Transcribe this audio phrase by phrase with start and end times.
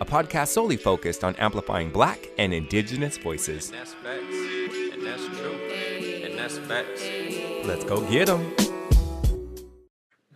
[0.00, 3.70] a podcast solely focused on amplifying black and indigenous voices.
[3.70, 4.34] And that's facts.
[4.94, 5.52] And that's true.
[6.24, 7.04] And that's facts.
[7.64, 8.54] Let's go get them.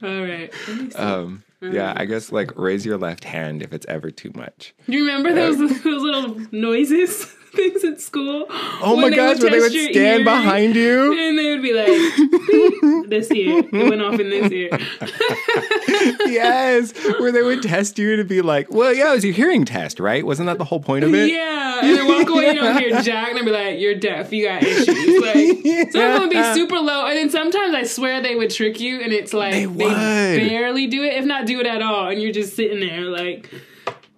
[0.02, 0.52] All right.
[0.68, 0.98] Let me see.
[0.98, 4.74] Um, yeah, I guess like raise your left hand if it's ever too much.
[4.86, 8.46] Do you remember those those little noises things at school?
[8.50, 11.12] Oh my gosh, where they would stand behind you.
[11.18, 14.70] and they would be like, "This ear, it went off in this ear."
[16.26, 19.64] yes, where they would test you to be like, well, yeah, it was your hearing
[19.64, 20.24] test, right?
[20.24, 21.30] Wasn't that the whole point of it?
[21.30, 24.32] Yeah, and then walk away, you don't hear Jack, and I'd be like, "You're deaf,
[24.32, 27.84] you got issues." Like, some of them would be super low, and then sometimes I
[27.84, 30.48] swear they would trick you, and it's like They they, would.
[30.48, 33.50] barely do it, if not do it at all, and you're just sitting there like,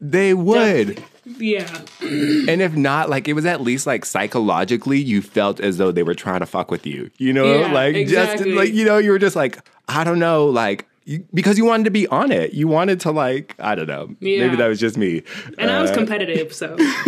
[0.01, 1.03] They would.
[1.39, 5.93] Yeah, And if not, like it was at least like psychologically, you felt as though
[5.93, 7.11] they were trying to fuck with you.
[7.19, 8.45] You know, Yeah, like exactly.
[8.53, 11.65] just like you know, you were just like, I don't know, like you, because you
[11.65, 12.53] wanted to be on it.
[12.53, 14.15] You wanted to like, I don't know.
[14.21, 14.41] Yeah.
[14.45, 15.23] Maybe that was just me.
[15.57, 16.77] and I was Uh, competitive, so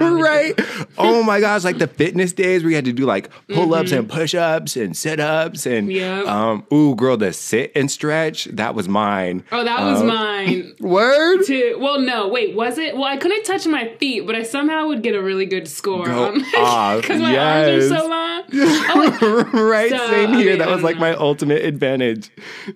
[0.00, 0.54] right.
[0.98, 3.98] Oh my gosh, like the fitness days where you had to do like pull-ups Mm-hmm.
[3.98, 6.22] and push-ups and sit-ups and Yeah.
[6.22, 9.44] um ooh girl, the sit and stretch, that was mine.
[9.52, 10.72] Oh, that was Um, mine.
[10.80, 11.42] Word?
[11.44, 12.94] To well, no, wait, was it?
[12.94, 16.04] Well, I couldn't touch my feet, but I somehow would get a really good score
[16.04, 17.90] because my yes.
[17.90, 18.42] arms are so long.
[18.56, 20.50] Oh, right, So, same here.
[20.52, 22.30] okay, that was like don't my ultimate advantage.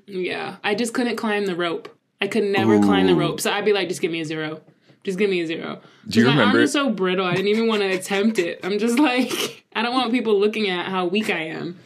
[0.06, 1.88] yeah, I just couldn't climb the rope.
[2.20, 4.60] I could never climb the rope, so I'd be like, just give me a zero.
[5.04, 5.80] Just give me a zero.
[6.08, 7.24] Do you my remember- arms are so brittle.
[7.24, 8.60] I didn't even want to attempt it.
[8.64, 11.78] I'm just like, I don't want people looking at how weak I am.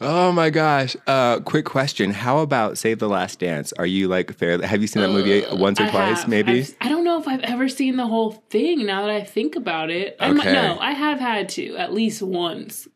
[0.00, 0.96] Oh my gosh.
[1.06, 2.10] Uh quick question.
[2.12, 3.72] How about Save the Last Dance?
[3.78, 6.28] Are you like fair have you seen that movie once or I twice, have.
[6.28, 6.60] maybe?
[6.60, 8.86] I've- I don't know if I've ever seen the whole thing.
[8.86, 12.22] Now that I think about it, I might- no, I have had to at least
[12.22, 12.88] once.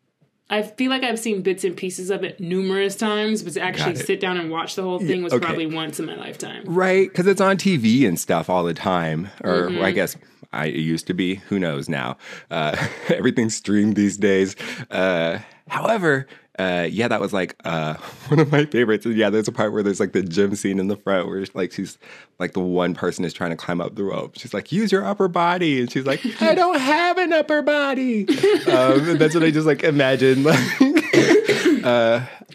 [0.49, 3.95] I feel like I've seen bits and pieces of it numerous times, but to actually
[3.95, 5.45] sit down and watch the whole thing was okay.
[5.45, 6.63] probably once in my lifetime.
[6.65, 9.29] Right, because it's on TV and stuff all the time.
[9.43, 9.83] Or Mm-hmm.
[9.83, 10.17] I guess
[10.51, 11.35] I it used to be.
[11.35, 12.17] Who knows now?
[12.49, 12.75] Uh,
[13.09, 14.55] everything's streamed these days.
[14.89, 16.25] Uh, however,
[16.59, 17.93] uh, yeah, that was like uh,
[18.27, 19.05] one of my favorites.
[19.05, 21.71] Yeah, there's a part where there's like the gym scene in the front where like
[21.71, 21.97] she's
[22.37, 24.37] like the one person is trying to climb up the rope.
[24.37, 28.27] She's like, use your upper body, and she's like, I don't have an upper body.
[28.67, 30.43] um, and that's what I just like imagine.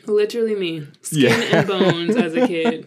[0.07, 1.59] Literally me, skin Yeah.
[1.61, 2.87] and bones as a kid.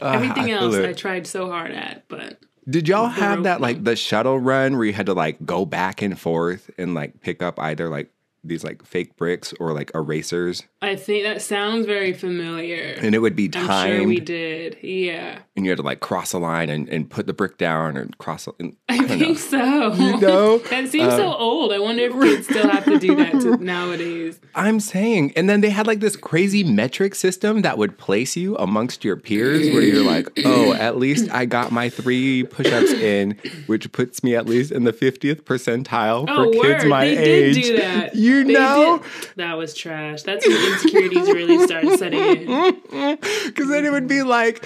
[0.00, 0.74] Everything I else.
[0.76, 4.86] I tried so hard at, but Did y'all have that like the shuttle run where
[4.86, 8.10] you had to like go back and forth and like pick up either like
[8.44, 12.96] these like fake bricks or like erasers I think that sounds very familiar.
[13.00, 13.62] and it would be time.
[13.62, 14.78] I'm timed sure we did.
[14.82, 17.96] Yeah, and you had to like cross a line and, and put the brick down
[17.96, 19.06] and cross a- and, I, know.
[19.18, 19.92] think so.
[19.94, 20.58] You know?
[20.70, 21.72] that seems Uh, so old.
[21.72, 24.40] I wonder if kids still have to do that to nowadays.
[24.54, 28.56] I'm saying and then they had like this crazy metric system that would place you
[28.56, 33.38] amongst your peers where you're like oh at least I got my three push-ups in
[33.66, 37.54] which puts me at least in the 50th percentile for Oh, kids my they age
[37.56, 38.14] did do that.
[38.14, 40.22] you They know did- That was trash.
[40.22, 43.18] That's when insecurities really started setting in.
[43.46, 44.62] Because then it would be like,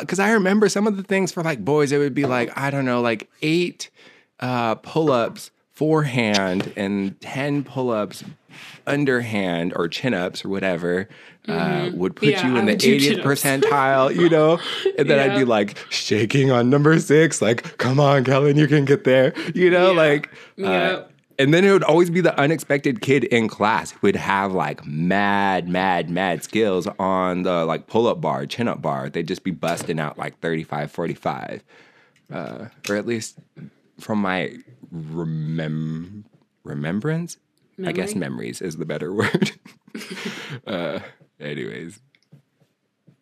[0.00, 2.70] because I remember some of the things for like boys, it would be like, I
[2.70, 3.90] don't know, like eight
[4.40, 8.22] uh, pull ups forehand and 10 pull ups
[8.86, 11.08] underhand or chin ups or whatever.
[11.48, 12.46] Uh, would put Mm-hmm.
[12.46, 13.26] Yeah, you I in the 80th chin-ups.
[13.42, 14.60] percentile, you know?
[14.98, 18.84] And then I'd be like shaking on number six, like, come on, Kellen, you can
[18.84, 19.90] get there, you know?
[19.92, 19.96] Yeah.
[19.96, 20.32] Like, uh,
[20.62, 21.02] Yeah.
[21.40, 24.84] And then it would always be the unexpected kid in class who would have like
[24.84, 29.08] mad, mad, mad skills on the like pull up bar, chin up bar.
[29.08, 31.64] They'd just be busting out like 35, 45.
[32.30, 33.38] Uh, or at least
[33.98, 34.54] from my
[34.94, 36.24] remem-
[36.62, 37.38] remembrance.
[37.82, 39.52] I guess memories is the better word.
[40.66, 40.98] uh,
[41.40, 41.98] anyways,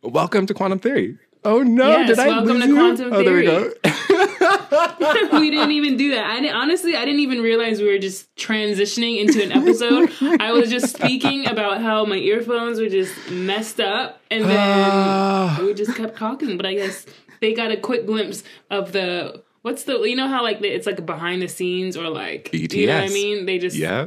[0.02, 1.18] welcome to Quantum Theory.
[1.44, 1.90] Oh no!
[1.90, 2.74] Yes, did I welcome lose to you?
[2.74, 3.70] Quantum oh, there we go.
[5.32, 6.24] we didn't even do that.
[6.24, 10.10] I honestly, I didn't even realize we were just transitioning into an episode.
[10.40, 15.58] I was just speaking about how my earphones were just messed up, and then Ah.
[15.62, 16.56] we just kept talking.
[16.56, 17.06] But I guess
[17.40, 21.04] they got a quick glimpse of the what's the you know how like it's like
[21.04, 23.46] behind the scenes or like you know what I mean?
[23.46, 24.06] They just yeah.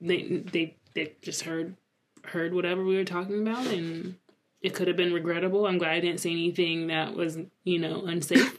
[0.00, 0.22] they
[0.52, 1.76] they they just heard
[2.24, 4.16] heard whatever we were talking about and
[4.62, 5.66] it could have been regrettable.
[5.66, 8.58] I'm glad I didn't say anything that was, you know, unsafe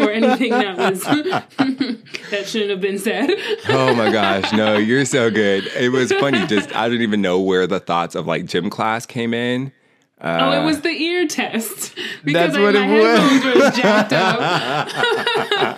[0.00, 1.02] or anything that was
[2.30, 3.30] that shouldn't have been said.
[3.68, 5.66] oh my gosh, no, you're so good.
[5.76, 6.46] It was funny.
[6.46, 9.72] Just I didn't even know where the thoughts of like gym class came in.
[10.20, 13.44] oh, it was the ear test Uh, because That's like, what my it was.
[13.64, 14.40] were jacked up,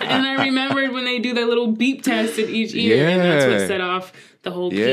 [0.01, 3.45] and I remembered when they do that little beep test in each ear, and that's
[3.45, 4.13] what set off
[4.43, 4.85] the whole Yeah.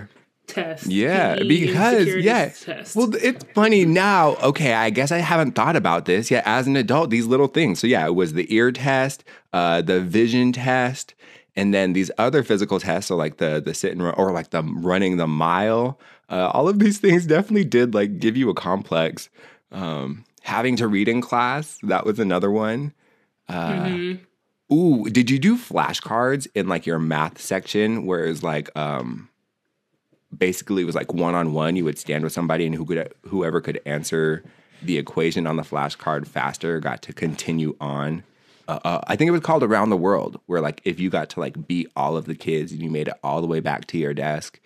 [0.00, 0.06] PE
[0.48, 0.86] test.
[0.86, 2.48] Yeah, because yeah.
[2.48, 2.96] test.
[2.96, 4.36] Well, it's funny now.
[4.36, 7.10] Okay, I guess I haven't thought about this yet as an adult.
[7.10, 7.78] These little things.
[7.78, 11.14] So yeah, it was the ear test, uh, the vision test,
[11.54, 13.08] and then these other physical tests.
[13.08, 16.00] So like the the sit and run, or like the running the mile.
[16.30, 19.28] Uh, all of these things definitely did like give you a complex.
[19.70, 22.92] Um, having to read in class that was another one.
[23.48, 24.24] Uh, Mm-hmm.
[24.70, 29.30] Ooh, did you do flashcards in like your math section where it was like um
[30.36, 33.12] basically it was like one on one you would stand with somebody and who could
[33.22, 34.42] whoever could answer
[34.82, 38.22] the equation on the flashcard faster got to continue on.
[38.68, 41.30] Uh, uh, I think it was called Around the World, where like if you got
[41.30, 43.86] to like beat all of the kids and you made it all the way back
[43.86, 44.60] to your desk,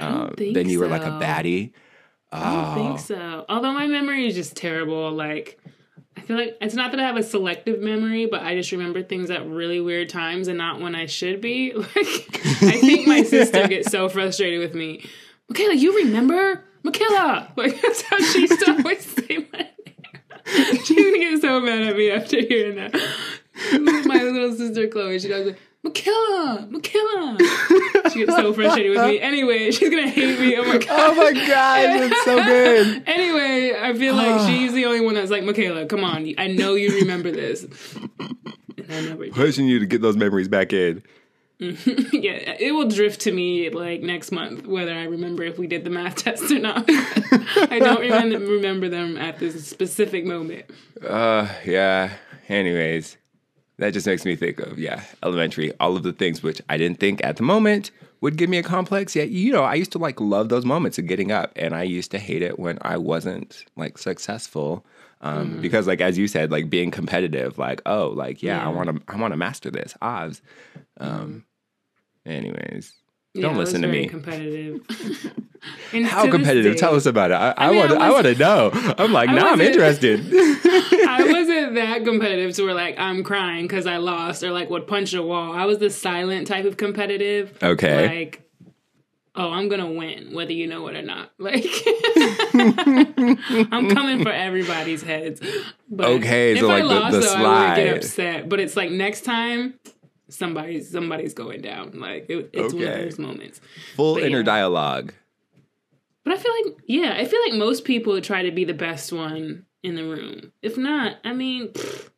[0.00, 1.24] um, then you were like a so.
[1.24, 1.72] baddie.
[2.32, 2.74] I don't Oh.
[2.74, 3.44] think so.
[3.48, 5.12] Although my memory is just terrible.
[5.12, 5.60] Like,
[6.16, 9.02] I feel like it's not that I have a selective memory, but I just remember
[9.02, 11.72] things at really weird times and not when I should be.
[12.62, 15.04] Like, I think my sister gets so frustrated with me.
[15.48, 16.64] Michaela, you remember?
[16.82, 17.52] Michaela!
[17.56, 20.84] Like, that's how she used to always say my name.
[20.84, 22.92] She's gonna get so mad at me after hearing that.
[23.72, 26.66] My little sister Chloe, she goes, Michaela!
[26.70, 27.38] Michaela!
[28.12, 29.18] She gets so frustrated with me.
[29.18, 30.56] Anyway, she's gonna hate me.
[30.56, 30.88] Oh my god.
[30.90, 33.02] Oh my god, it's so good.
[33.06, 36.32] Anyway, I feel like she's the only one that's like, Michaela, come on.
[36.38, 37.64] I know you remember this.
[37.64, 39.26] And I never.
[39.28, 41.02] Pushing you to get those memories back in.
[41.60, 45.84] Yeah, it will drift to me like next month, whether I remember if we did
[45.84, 46.84] the math test or not.
[46.88, 50.66] I don't remember, remember them at this specific moment.
[51.06, 52.10] Uh, yeah.
[52.48, 53.16] Anyways,
[53.78, 55.72] that just makes me think of yeah, elementary.
[55.80, 57.90] All of the things which I didn't think at the moment
[58.20, 59.16] would give me a complex.
[59.16, 61.82] Yet you know, I used to like love those moments of getting up, and I
[61.82, 64.84] used to hate it when I wasn't like successful.
[65.20, 68.90] Um, because like as you said, like being competitive, like oh, like yeah, I want
[68.90, 69.94] to, I want to master this.
[70.02, 70.40] Oz.
[70.98, 71.44] Um.
[72.26, 73.03] Anyways, Yeah,
[73.42, 74.06] don't I was listen to me.
[74.06, 74.80] Competitive.
[76.04, 76.74] How competitive?
[76.74, 77.34] day, Tell us about it.
[77.34, 77.92] I, I, mean, want.
[77.92, 78.70] I I want to know.
[78.98, 80.20] I'm like, I now I'm interested.
[80.32, 84.86] I wasn't that competitive to where like I'm crying because I lost or like would
[84.86, 85.52] punch a wall.
[85.52, 87.56] I was the silent type of competitive.
[87.62, 88.24] Okay.
[88.24, 88.48] Like,
[89.34, 91.30] oh, I'm gonna win whether you know it or not.
[91.38, 91.64] Like,
[92.54, 95.40] I'm coming for everybody's heads.
[95.90, 98.48] But Okay, if so, I like, the- lost, the though, I would get upset.
[98.48, 99.74] But it's like next time.
[100.28, 101.98] Somebody's somebody's going down.
[102.00, 103.60] Like it, it's one of those moments.
[103.96, 104.44] Full But inner yeah.
[104.44, 105.12] dialogue.
[106.24, 109.12] But I feel like, yeah, I feel like most people try to be the best
[109.12, 110.52] one in the room.
[110.62, 112.08] If not, I mean, pfft,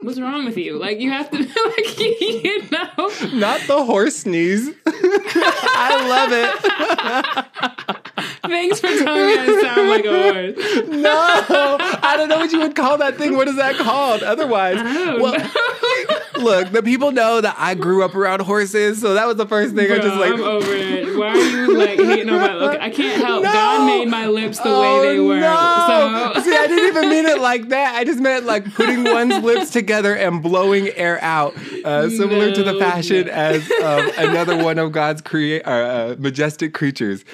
[0.00, 0.78] what's wrong with you?
[0.78, 4.68] Like, you have to, like, you know, Not the horse sneeze.
[4.86, 5.96] I
[7.88, 8.07] love it.
[8.42, 10.88] Thanks for telling me I sound like a horse.
[10.98, 13.36] No, I don't know what you would call that thing.
[13.36, 14.22] What is that called?
[14.22, 15.32] Otherwise, I don't well,
[16.36, 19.74] look, the people know that I grew up around horses, so that was the first
[19.74, 20.32] thing I Bro, just like.
[20.32, 21.16] I'm over it.
[21.16, 22.80] Why are you like hating on my look?
[22.80, 23.42] I can't help.
[23.44, 23.52] No.
[23.52, 25.40] God made my lips the Oh, way they were.
[25.40, 26.32] no.
[26.34, 27.94] So See, I didn't even mean it like that.
[27.94, 32.62] I just meant like putting one's lips together and blowing air out, uh, similar to
[32.62, 33.32] the fashion no.
[33.32, 37.24] as um, another one of God's create uh, uh, majestic creatures.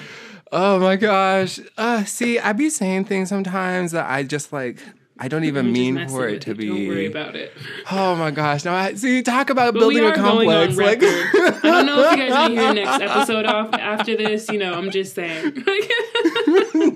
[0.51, 1.59] Oh my gosh!
[1.77, 4.79] Uh, see, I be saying things sometimes that I just like.
[5.17, 6.67] I don't even mean for it with to be.
[6.67, 7.53] Don't worry about it.
[7.89, 8.65] Oh my gosh!
[8.65, 10.77] Now, I, see, talk about But building a are going on complex.
[10.77, 10.99] Like.
[11.01, 14.49] I don't know if you guys want to hear next episode off after this.
[14.49, 15.53] You know, I'm just saying.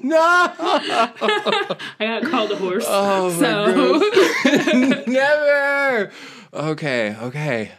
[0.03, 2.85] no, I got called a horse.
[2.87, 6.11] Oh, my so never.
[6.53, 7.71] Okay, okay,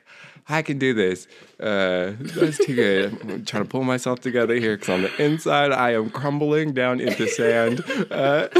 [0.50, 1.26] I can do this.
[1.58, 3.12] Uh, that's too good.
[3.22, 7.00] I'm trying to pull myself together here because on the inside I am crumbling down
[7.00, 7.84] into sand.
[8.10, 8.48] Uh,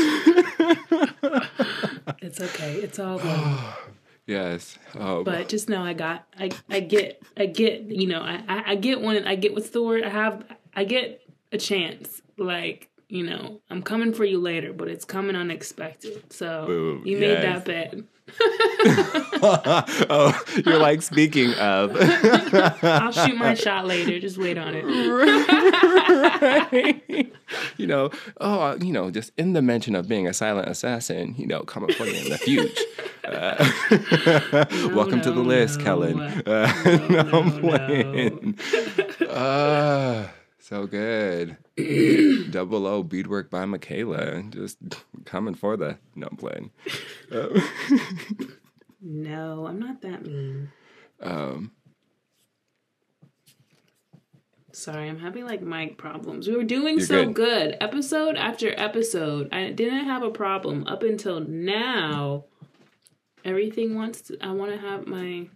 [2.20, 2.74] it's okay.
[2.74, 3.58] It's all good.
[4.26, 4.78] yes.
[4.98, 8.72] Oh, But just know I got I I get I get you know I I,
[8.72, 10.44] I get one I get what's the word I have
[10.74, 15.36] I get a chance like you know I'm coming for you later but it's coming
[15.36, 17.64] unexpected so Boom, you made yes.
[17.64, 17.94] that bet
[19.42, 21.96] oh, you're like speaking of.
[22.82, 24.84] I'll shoot my shot later just wait on it
[26.72, 27.32] right.
[27.76, 31.46] you know, oh, you know, just in the mention of being a silent assassin, you
[31.46, 32.84] know, coming for you in the future.
[33.24, 33.64] Uh,
[34.94, 35.84] welcome to the list, no.
[35.84, 36.20] Kellen.
[36.20, 38.58] Uh, no, I'm playing.
[39.28, 40.28] Uh,
[40.70, 41.58] so good.
[42.50, 44.42] Double O beadwork by Michaela.
[44.44, 44.78] Just
[45.26, 45.98] coming for the.
[46.14, 46.70] No, I'm playing.
[47.30, 47.60] Uh,
[49.02, 50.70] No, I'm not that mean.
[51.22, 51.72] Um,
[54.72, 56.46] Sorry, I'm having like mic problems.
[56.46, 57.34] We were doing You're so good.
[57.34, 57.76] good.
[57.80, 59.48] Episode after episode.
[59.52, 62.44] I didn't have a problem up until now.
[63.44, 65.48] Everything wants to I want to have my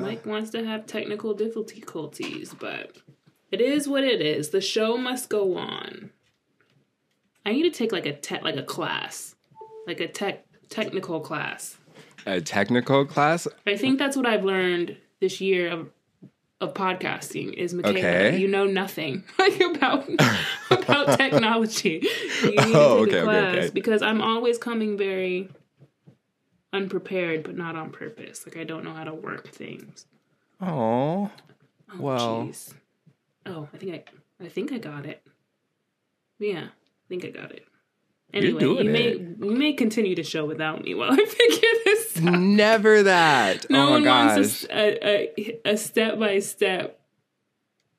[0.00, 2.96] mic wants to have technical difficulties, but
[3.52, 4.48] it is what it is.
[4.50, 6.10] The show must go on.
[7.46, 9.34] I need to take like a tech like a class.
[9.86, 11.76] Like a tech technical class.
[12.26, 13.46] a technical class.
[13.66, 15.90] I think that's what I've learned this year of
[16.60, 18.38] of podcasting is Michaela, Okay.
[18.38, 20.08] you know nothing like about
[20.70, 22.06] about technology.
[22.44, 23.70] You need to oh, take Oh, a okay, okay, okay.
[23.74, 25.48] because I'm always coming very
[26.72, 28.46] unprepared, but not on purpose.
[28.46, 30.06] Like I don't know how to work things.
[30.60, 31.30] Oh,
[31.94, 32.74] Oh, Well- jeez.
[33.46, 33.94] Oh, I think
[34.40, 35.22] I I think I got it.
[36.38, 37.64] Yeah, I think I got it.
[38.34, 39.20] Anyway, you may it.
[39.40, 42.38] you may continue the show without me while I figure this out.
[42.38, 43.68] never that.
[43.68, 44.36] No oh my one gosh.
[44.36, 47.00] wants a, a, a step by step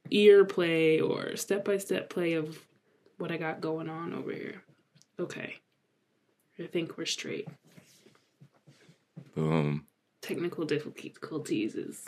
[0.09, 2.59] ear play or step by step play of
[3.17, 4.63] what I got going on over here.
[5.19, 5.55] Okay.
[6.59, 7.47] I think we're straight.
[9.35, 9.85] Boom.
[10.21, 12.07] Technical difficulties is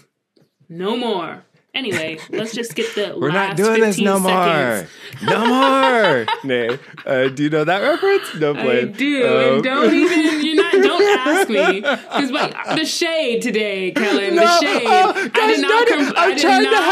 [0.69, 1.43] no more.
[1.75, 4.89] Anyway, let's just get the We're last not doing this no seconds.
[5.21, 5.29] more.
[5.29, 6.25] No more.
[6.45, 6.79] Nay.
[7.05, 8.33] Uh, do you know that reference?
[8.35, 8.85] No I play.
[8.85, 10.71] do, Um, and don't even you're not.
[10.71, 14.35] Don't ask me because what the shade today, Kellen.
[14.35, 14.83] the shade.
[14.87, 15.87] oh, I gosh did not.
[15.87, 16.83] com- I'm I did trying to not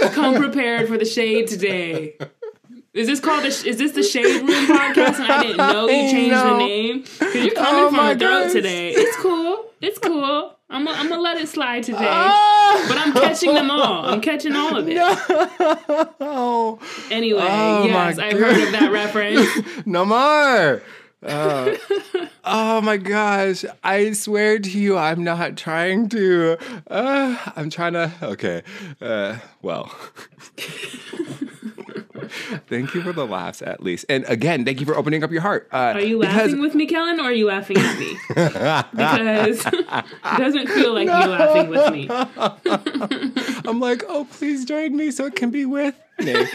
[0.00, 0.12] help.
[0.14, 2.16] come prepared for the shade today.
[2.94, 3.48] Is this called the?
[3.48, 5.18] Is this the Shade Room podcast?
[5.20, 6.52] And I didn't know you changed know.
[6.52, 8.52] the name because you're coming Oh from my the throat gosh.
[8.52, 8.90] today.
[8.92, 9.69] It's cool.
[9.80, 10.56] It's cool.
[10.68, 10.86] I'm.
[10.86, 11.98] I'm gonna let it slide today.
[12.00, 12.84] Ah!
[12.86, 14.04] But I'm catching them all.
[14.06, 14.98] I'm catching all of it.
[16.20, 16.78] Oh,
[17.10, 19.48] Anyway, Oh yes, I've heard of that reference.
[19.86, 20.82] no more.
[21.22, 21.76] Uh,
[22.44, 23.64] oh my gosh.
[23.82, 26.56] I swear to you, I'm not trying to.
[26.90, 28.12] Uh, I'm trying to.
[28.22, 28.62] Okay.
[29.00, 29.94] Uh, well.
[32.68, 34.04] thank you for the laughs, at least.
[34.08, 35.68] And again, thank you for opening up your heart.
[35.72, 38.16] Uh, Are you laughing with me, Kellen, or are you laughing at me?
[38.90, 39.86] Because it
[40.38, 42.08] doesn't feel like you're laughing with me.
[43.68, 46.34] I'm like, oh, please join me so it can be with me.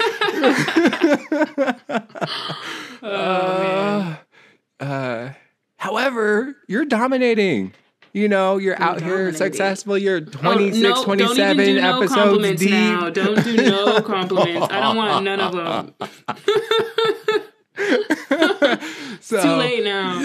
[3.07, 4.17] Oh,
[4.79, 5.29] uh,
[5.77, 7.73] however, you're dominating.
[8.15, 9.97] You know, you're out here successful.
[9.97, 12.71] You're Oh, 26, no, 27 don't even do no episodes compliments deep.
[12.71, 13.09] now.
[13.09, 14.67] Don't do no compliments.
[14.71, 15.51] I don't want none of
[15.95, 15.95] them.
[19.21, 20.21] So, Too late now.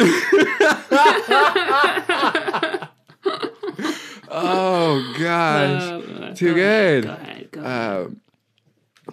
[4.32, 5.82] Oh gosh.
[5.82, 7.04] Uh, Too go good.
[7.04, 7.50] Ahead, go ahead.
[7.50, 8.06] Go ahead.
[8.06, 8.20] Um,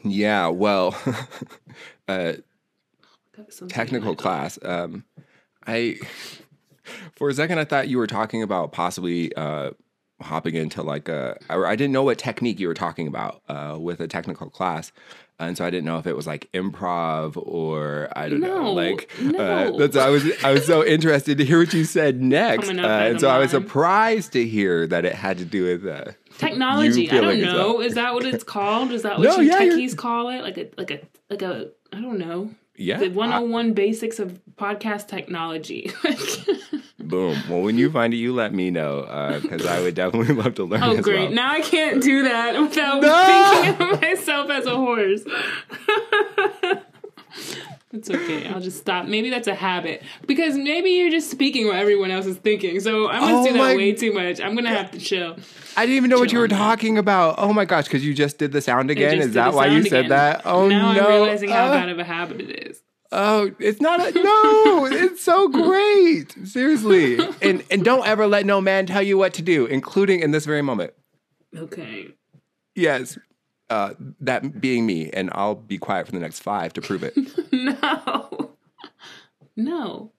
[0.03, 0.95] yeah, well,
[2.07, 2.33] uh,
[3.69, 4.59] technical class.
[4.61, 5.05] Um,
[5.65, 5.97] I
[7.15, 9.71] for a second I thought you were talking about possibly uh,
[10.21, 11.37] hopping into like a.
[11.49, 14.91] Or I didn't know what technique you were talking about uh, with a technical class.
[15.39, 18.73] And so I didn't know if it was like improv or I don't know, No,
[18.73, 22.69] like uh, that's I was I was so interested to hear what you said next,
[22.69, 26.13] uh, and so I was surprised to hear that it had to do with uh,
[26.39, 27.11] Technology.
[27.11, 27.81] I don't know.
[27.81, 28.91] Is that what it's called?
[28.91, 30.41] Is that what No, you yeah, you're- techies call it?
[30.41, 32.49] Like a like a like a I don't know.
[32.77, 32.97] Yeah.
[32.99, 35.91] The I- 101 basics of podcast technology.
[36.99, 37.37] boom.
[37.49, 40.55] Well, when you find it, you let me know uh, because I would definitely love
[40.55, 40.83] to learn.
[40.83, 41.25] oh great.
[41.25, 41.31] well.
[41.31, 43.61] Now I can't do that without No!
[43.63, 45.23] thinking of myself as a horse.
[47.97, 48.47] It's okay.
[48.47, 49.05] I'll just stop.
[49.07, 52.79] Maybe that's a habit because maybe you're just speaking what everyone else is thinking.
[52.79, 54.39] So I'm gonna Oh do that my- way too much.
[54.39, 55.35] I'm gonna have to chill.
[55.75, 56.65] I didn't even know what you were Chill on that.
[56.75, 57.35] talking about.
[57.37, 59.19] Oh my gosh, because you just did the sound again.
[59.19, 60.41] Is that why you sound said that?
[60.45, 61.01] Oh now no.
[61.01, 62.81] I'm realizing how Uh, bad of a habit it is.
[63.11, 64.85] Oh, it's not a no.
[64.91, 66.35] it's so great.
[66.45, 67.17] Seriously.
[67.41, 70.45] And and don't ever let no man tell you what to do, including in this
[70.45, 70.93] very moment.
[71.55, 72.09] Okay.
[72.75, 73.17] Yes.
[73.69, 77.15] Uh, that being me, and I'll be quiet for the next five to prove it.
[77.51, 78.51] No.
[79.55, 80.11] No.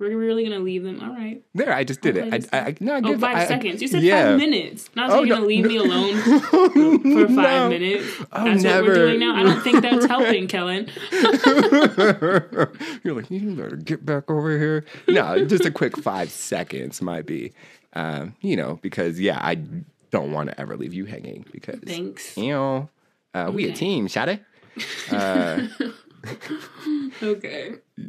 [0.00, 1.00] We're really gonna leave them.
[1.02, 1.42] All right.
[1.54, 2.48] There, I just did it.
[2.52, 3.80] I, I, I, no, I Oh, give, five I- seconds.
[3.80, 4.24] You said yeah.
[4.30, 4.90] five minutes.
[4.96, 5.68] Not so Oh, you're no, gonna leave no.
[5.68, 7.68] me alone for five No.
[7.68, 8.06] minutes.
[8.32, 8.88] Oh, That's what never.
[8.88, 9.36] we're doing now.
[9.36, 10.88] I don't think that's helping, Kellen.
[13.04, 14.84] You're like, you better get back over here.
[15.08, 17.52] No, just a quick five seconds might be,
[17.92, 19.58] um, you know, because yeah, I
[20.14, 22.36] don't want to ever leave you hanging because Thanks.
[22.36, 22.88] you know,
[23.34, 24.40] uh, we a team, Shade.
[25.10, 25.66] Uh,
[27.22, 27.74] Okay.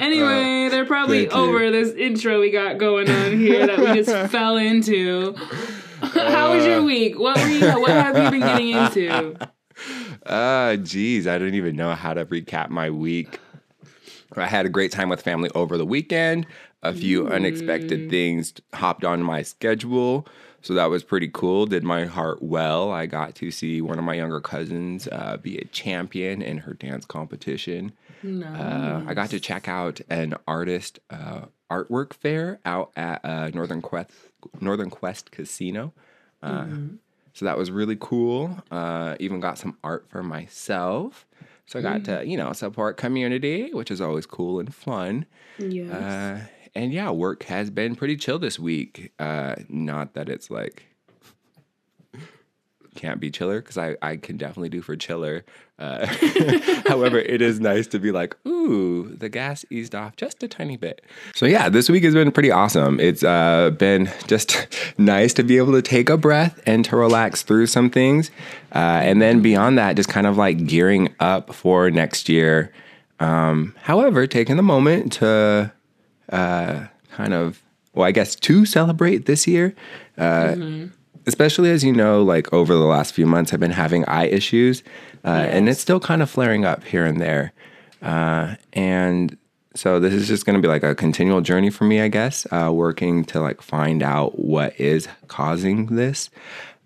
[0.00, 1.48] anyway, they're probably Uh, thank you.
[1.56, 5.34] over this intro we got going on here that we just fell into.
[6.00, 6.68] How was Uh.
[6.68, 7.18] your week?
[7.18, 7.60] What were you?
[7.80, 9.36] What have you been getting into?
[10.26, 13.38] uh, geez, I don't even know how to recap my week.
[14.36, 16.46] I had a great time with family over the weekend.
[16.82, 20.26] A few unexpected things hopped on my schedule.
[20.62, 21.66] So that was pretty cool.
[21.66, 22.90] Did my heart well.
[22.92, 26.74] I got to see one of my younger cousins uh, be a champion in her
[26.74, 27.92] dance competition.
[28.24, 33.80] Uh, I got to check out an artist uh, artwork fair out at uh, Northern
[33.82, 34.10] Quest
[34.60, 35.92] Northern Quest Casino.
[36.42, 36.66] Uh,
[37.32, 38.62] So that was really cool.
[38.70, 41.26] Uh, even got some art for myself.
[41.66, 45.26] So I got to you know support community, which is always cool and fun.
[45.58, 45.90] Yes.
[45.92, 46.40] Uh,
[46.76, 49.12] and yeah, work has been pretty chill this week.
[49.18, 50.84] Uh, not that it's like
[52.96, 55.44] can't be chiller because I, I can definitely do for chiller.
[55.78, 56.06] Uh,
[56.86, 60.76] however, it is nice to be like, ooh, the gas eased off just a tiny
[60.76, 61.02] bit.
[61.34, 62.98] So yeah, this week has been pretty awesome.
[62.98, 64.66] It's uh, been just
[64.98, 68.30] nice to be able to take a breath and to relax through some things.
[68.74, 72.72] Uh, and then beyond that, just kind of like gearing up for next year.
[73.20, 75.72] Um, however, taking the moment to
[76.30, 77.62] uh, kind of,
[77.94, 79.74] well, I guess to celebrate this year.
[80.18, 80.86] Uh,
[81.28, 84.84] Especially as you know, like over the last few months, I've been having eye issues,
[85.24, 87.52] uh, and it's still kind of flaring up here and there.
[88.00, 89.36] Uh, and
[89.74, 92.46] so this is just going to be like a continual journey for me, I guess,
[92.52, 96.30] uh, working to like find out what is causing this.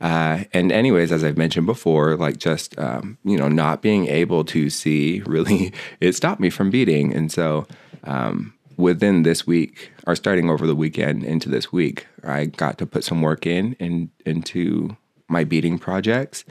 [0.00, 4.44] Uh, and anyways, as I've mentioned before, like just um, you know not being able
[4.46, 7.66] to see really it stopped me from beading, and so
[8.04, 12.86] um, within this week, or starting over the weekend into this week, I got to
[12.86, 14.96] put some work in, in into
[15.28, 16.44] my beading projects.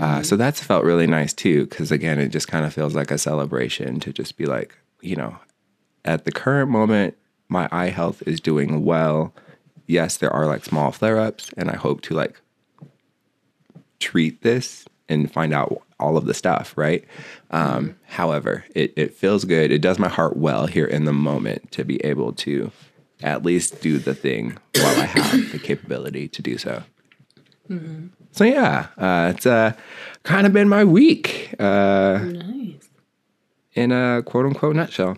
[0.00, 3.10] Uh, so that's felt really nice too, because again, it just kind of feels like
[3.10, 5.36] a celebration to just be like, you know,
[6.06, 7.16] at the current moment,
[7.48, 9.34] my eye health is doing well.
[9.86, 12.40] Yes, there are like small flare ups, and I hope to like
[14.00, 17.04] treat this and find out all of the stuff, right?
[17.50, 19.70] Um, however, it, it feels good.
[19.70, 22.72] It does my heart well here in the moment to be able to
[23.22, 26.82] at least do the thing while I have the capability to do so.
[28.32, 29.72] So, yeah, uh, it's uh,
[30.24, 32.88] kind of been my week uh, nice.
[33.74, 35.16] in a quote unquote nutshell.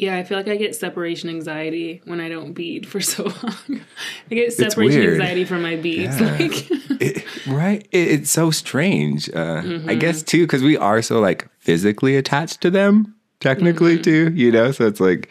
[0.00, 3.80] Yeah, I feel like I get separation anxiety when I don't bead for so long.
[4.30, 6.20] I get separation anxiety from my beads.
[6.20, 6.36] Yeah.
[6.38, 6.70] Like,
[7.02, 7.86] It, right?
[7.92, 9.28] It, it's so strange.
[9.34, 14.30] Uh, I guess too, because we are so like physically attached to them, technically too.
[14.34, 15.30] You know, so it's like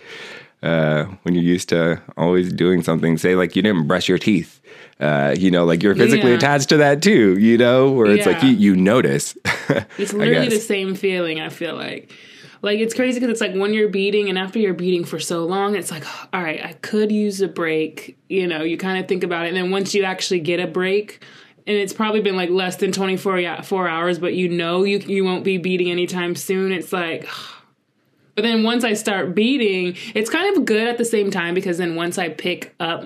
[0.63, 3.17] uh, when you're used to always doing something.
[3.17, 4.61] Say like you didn't brush your teeth.
[4.99, 6.37] Uh, you know, like you're physically Yeah.
[6.37, 7.37] attached to that too.
[7.39, 9.35] You know, where it's like you you notice.
[9.97, 11.39] It's literally the same feeling.
[11.39, 12.11] I feel like,
[12.61, 15.45] like it's crazy because it's like when you're beading, and after you're beading for so
[15.45, 18.17] long, it's like, oh, all right, I could use a break.
[18.27, 20.67] You know, you kind of think about it, and then once you actually get a
[20.67, 21.23] break,
[21.65, 24.99] and it's probably been like less than 24 ya- four hours, but you know you
[24.99, 26.71] you won't be beading anytime soon.
[26.71, 27.27] It's like.
[28.35, 31.77] But then once I start beading, it's kind of good at the same time because
[31.77, 33.03] then once I pick up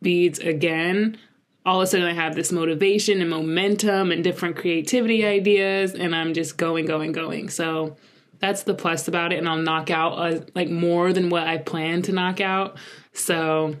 [0.00, 1.18] beads again,
[1.64, 6.14] all of a sudden I have this motivation and momentum and different creativity ideas, and
[6.14, 7.48] I'm just going, going, going.
[7.48, 7.96] So
[8.38, 11.58] that's the plus about it, and I'll knock out uh, like more than what I
[11.58, 12.76] plan to knock out.
[13.12, 13.76] So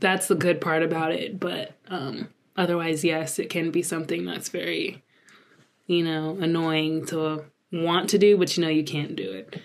[0.00, 1.38] that's the good part about it.
[1.38, 5.02] But um, otherwise, yes, it can be something that's very,
[5.86, 9.60] you know, annoying to want to do, but you know you can't do it.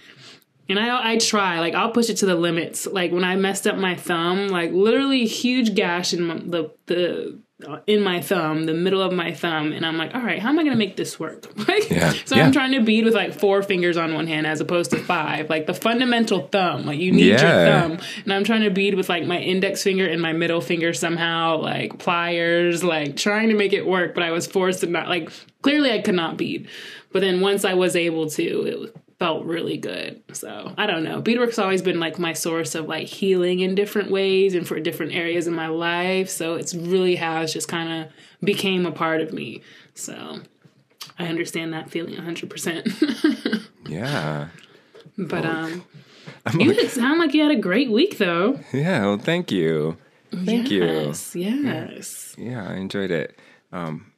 [0.69, 2.87] And I I try like I'll push it to the limits.
[2.87, 7.39] Like when I messed up my thumb, like literally huge gash in the the
[7.87, 10.59] in my thumb, the middle of my thumb, and I'm like, all right, how am
[10.59, 11.45] I gonna make this work?
[11.67, 12.13] Like, Yeah.
[12.25, 12.45] so Yeah.
[12.45, 15.49] I'm trying to bead with like four fingers on one hand as opposed to five,
[15.49, 16.85] like the fundamental thumb.
[16.85, 17.41] Like you need Yeah.
[17.41, 20.61] your thumb, and I'm trying to bead with like my index finger and my middle
[20.61, 24.13] finger somehow, like pliers, like trying to make it work.
[24.13, 25.29] But I was forced to not like
[25.61, 26.67] clearly I could not bead.
[27.11, 28.89] But then once I was able to, it was
[29.23, 30.21] felt really good.
[30.33, 31.21] So I don't know.
[31.21, 35.13] Beadwork's always been like my source of like healing in different ways and for different
[35.13, 36.27] areas in my life.
[36.27, 38.11] So it's really has just kind of
[38.43, 39.61] became a part of me.
[39.93, 40.41] So
[41.17, 43.65] I understand that feeling 100%.
[43.87, 44.49] yeah.
[45.17, 45.85] but um
[46.59, 48.59] you sound like you had a great week though.
[48.73, 49.05] Yeah.
[49.05, 49.95] Well, thank you.
[50.33, 50.83] Thank you.
[50.83, 52.35] yes, Yes.
[52.37, 53.39] Yeah, I enjoyed it.
[53.71, 54.11] Um,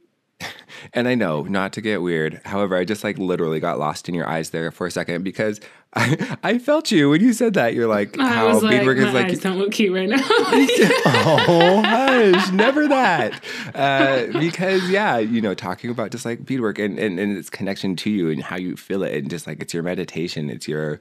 [0.93, 2.41] and I know not to get weird.
[2.45, 5.60] However, I just like literally got lost in your eyes there for a second because
[5.93, 7.74] I, I felt you when you said that.
[7.74, 10.10] You're like I how was like, beadwork my is like eyes don't look cute right
[10.10, 10.17] now.
[10.28, 13.43] oh hush, never that.
[13.74, 17.95] Uh, because yeah, you know, talking about just like beadwork and, and and its connection
[17.98, 21.00] to you and how you feel it and just like it's your meditation, it's your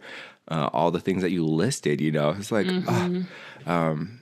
[0.48, 2.00] uh, all the things that you listed.
[2.00, 3.10] You know, it's like ah,
[3.66, 4.20] um,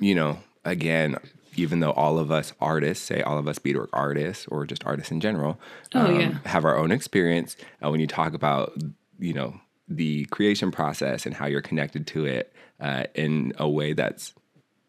[0.00, 1.16] you know, again.
[1.56, 5.10] Even though all of us artists, say all of us beadwork artists or just artists
[5.10, 5.58] in general,
[5.94, 6.38] Oh, um, yeah.
[6.46, 7.56] have our own experience.
[7.80, 8.72] And when you talk about,
[9.18, 13.92] you know, the creation process and how you're connected to it uh, in a way
[13.92, 14.32] that's,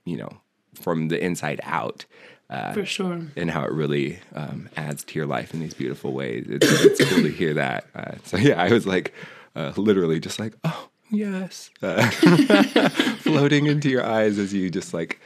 [0.05, 0.29] you know,
[0.75, 2.05] from the inside out.
[2.49, 3.21] Uh, For sure.
[3.37, 6.45] and how it really um, adds to your life in these beautiful ways.
[6.49, 7.85] It's, it's cool to hear that.
[7.95, 9.13] Uh, so yeah, I was like,
[9.55, 12.09] uh, literally just like, oh yes, uh,
[13.19, 15.19] floating into your eyes as you just like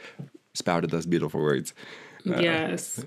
[0.56, 1.74] spouted those beautiful words.
[2.24, 3.04] yes.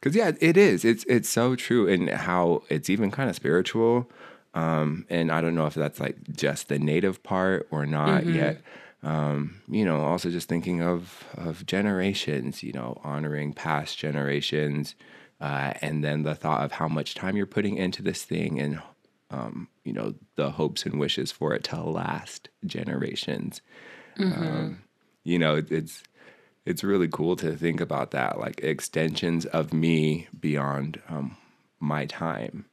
[0.00, 0.84] Because yeah, it is.
[0.84, 4.10] It's it's so true, and how it's even kind of spiritual.
[4.54, 8.62] Um, and I don't know if that's like just the native part or not yet.
[9.02, 12.62] Um, you know, also just thinking of of generations.
[12.62, 14.94] You know, honoring past generations,
[15.40, 18.80] uh, and then the thought of how much time you're putting into this thing, and
[19.30, 23.60] um, you know, the hopes and wishes for it to last generations.
[24.18, 24.82] Um,
[25.24, 26.02] you know, it, it's
[26.68, 31.34] it's really cool to think about that, like extensions of me beyond um,
[31.80, 32.66] my time,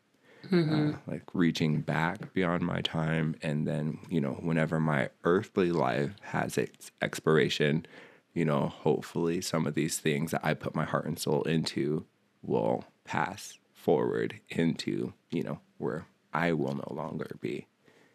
[0.52, 6.12] uh, like reaching back beyond my time, and then you know, whenever my earthly life
[6.22, 7.86] has its expiration,
[8.34, 12.06] you know, hopefully some of these things that I put my heart and soul into
[12.42, 17.68] will pass forward into you know where I will no longer be.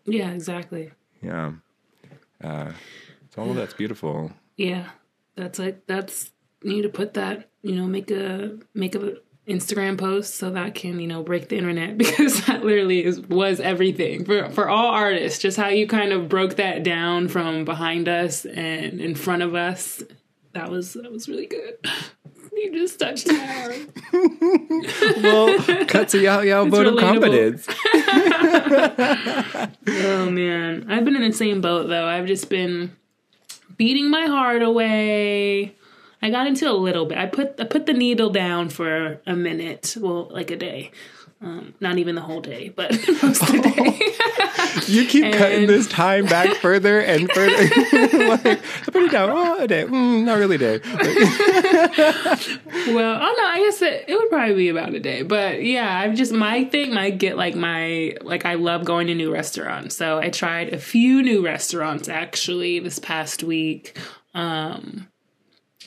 [0.04, 0.92] Yeah, exactly.
[1.22, 1.52] Yeah,
[2.44, 2.72] uh,
[3.34, 4.32] so all of that's beautiful.
[4.58, 4.90] Yeah.
[5.36, 6.30] That's like that's
[6.62, 9.16] you need to put that, you know, make a make a
[9.48, 13.60] Instagram post so that can, you know, break the internet because that literally is was
[13.60, 15.38] everything for for all artists.
[15.38, 19.54] Just how you kind of broke that down from behind us and in front of
[19.54, 20.02] us.
[20.52, 21.76] That was that was really good.
[22.52, 23.76] You just touched my heart.
[25.22, 27.66] Well, cuts a yao yao vote of confidence.
[29.86, 32.06] Oh man, I've been in the same boat though.
[32.06, 32.94] I've just been
[33.80, 35.74] beading my heart away.
[36.20, 37.16] I got into a little bit.
[37.16, 40.90] I put I put the needle down for a minute, well, like a day.
[41.42, 42.90] Um, not even the whole day, but
[43.22, 44.06] most of the day.
[44.86, 47.56] You keep cutting And- this time back further and further.
[48.28, 48.56] like, I
[48.90, 49.30] put it down.
[49.30, 49.84] Oh, a day.
[49.84, 50.80] Mm, not really a day.
[52.94, 55.22] well, oh no, I guess it, it would probably be about a day.
[55.22, 59.14] But yeah, I've just my thing might get like my like I love going to
[59.14, 59.96] new restaurants.
[59.96, 63.96] So I tried a few new restaurants actually this past week.
[64.34, 65.08] Um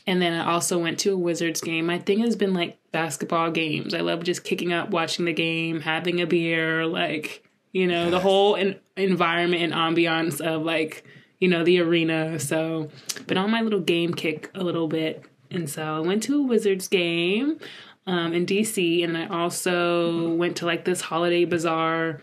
[0.06, 1.86] and then I also went to a Wizards game.
[1.86, 3.93] My thing has been like basketball games.
[3.93, 8.19] I love just kicking up, watching the game, having a beer, like, you know, the
[8.21, 11.03] whole en- environment and ambiance of like,
[11.39, 12.39] you know, the arena.
[12.39, 12.89] So,
[13.27, 15.25] but on my little game kick a little bit.
[15.51, 17.60] And so I went to a Wizards game
[18.08, 22.21] um, in DC, and I also went to like this holiday bazaar.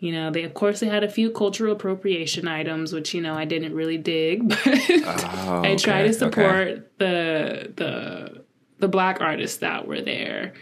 [0.00, 3.34] You know, they of course they had a few cultural appropriation items, which you know
[3.34, 8.37] I didn't really dig, but Oh, I try to support the the
[8.78, 10.52] the black artists that were there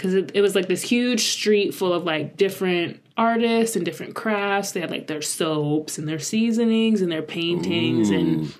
[0.00, 4.14] because it, it was like this huge street full of like different artists and different
[4.14, 4.72] crafts.
[4.72, 8.54] They had like their soaps and their seasonings and their paintings and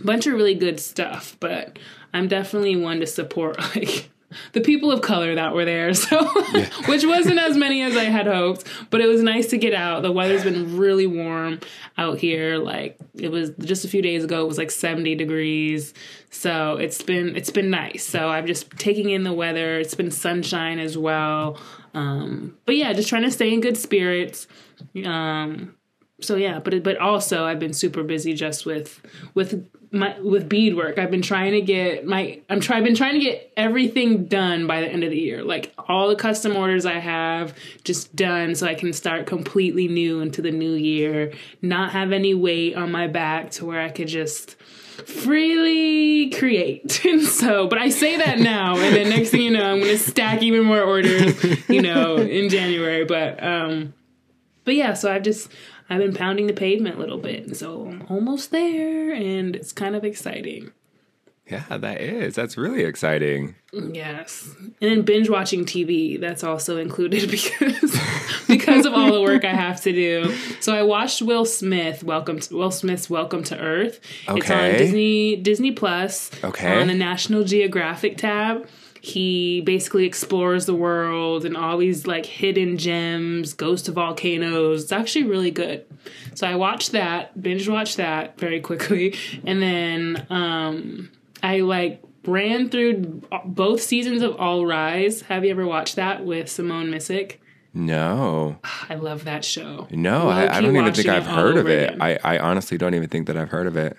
[0.00, 1.36] a bunch of really good stuff.
[1.38, 1.78] But
[2.14, 4.10] I'm definitely one to support like
[4.52, 5.92] the people of color that were there.
[6.06, 6.24] So,
[6.86, 10.02] which wasn't as many as I had hoped, but it was nice to get out.
[10.02, 11.58] The weather's been really warm
[11.98, 12.58] out here.
[12.58, 15.94] Like it was just a few days ago, it was like 70 degrees.
[16.30, 18.04] So it's been it's been nice.
[18.04, 19.78] So I'm just taking in the weather.
[19.78, 21.58] It's been sunshine as well.
[21.94, 24.46] Um, but yeah, just trying to stay in good spirits.
[25.04, 25.74] Um,
[26.20, 29.00] so yeah, but but also I've been super busy just with
[29.34, 30.98] with my with beadwork.
[30.98, 34.66] I've been trying to get my I'm try I've been trying to get everything done
[34.66, 35.42] by the end of the year.
[35.42, 40.20] Like all the custom orders I have just done so I can start completely new
[40.20, 44.08] into the new year, not have any weight on my back to where I could
[44.08, 47.04] just freely create.
[47.06, 49.90] And so, but I say that now and then next thing you know, I'm going
[49.90, 53.94] to stack even more orders, you know, in January, but um
[54.64, 55.50] but yeah, so I've just
[55.88, 59.94] I've been pounding the pavement a little bit, so I'm almost there, and it's kind
[59.94, 60.72] of exciting.
[61.48, 62.34] Yeah, that is.
[62.34, 63.54] That's really exciting.
[63.72, 67.96] Yes, and then binge watching TV that's also included because
[68.48, 70.34] because of all the work I have to do.
[70.60, 74.00] So I watched Will Smith Welcome to, Will Smith's Welcome to Earth.
[74.28, 76.32] It's on Disney Disney Plus.
[76.42, 76.80] Okay.
[76.80, 78.66] on the National Geographic tab.
[79.06, 84.82] He basically explores the world and all these like hidden gems, goes to volcanoes.
[84.82, 85.86] It's actually really good.
[86.34, 89.14] So I watched that, binge watched that very quickly,
[89.46, 95.20] and then um, I like ran through both seasons of All Rise.
[95.22, 97.36] Have you ever watched that with Simone Missick?
[97.72, 99.86] No, I love that show.
[99.92, 101.90] no, I, I don't even think I've heard of it.
[101.90, 102.02] again.
[102.02, 103.96] I, I honestly don't even think that I've heard of it.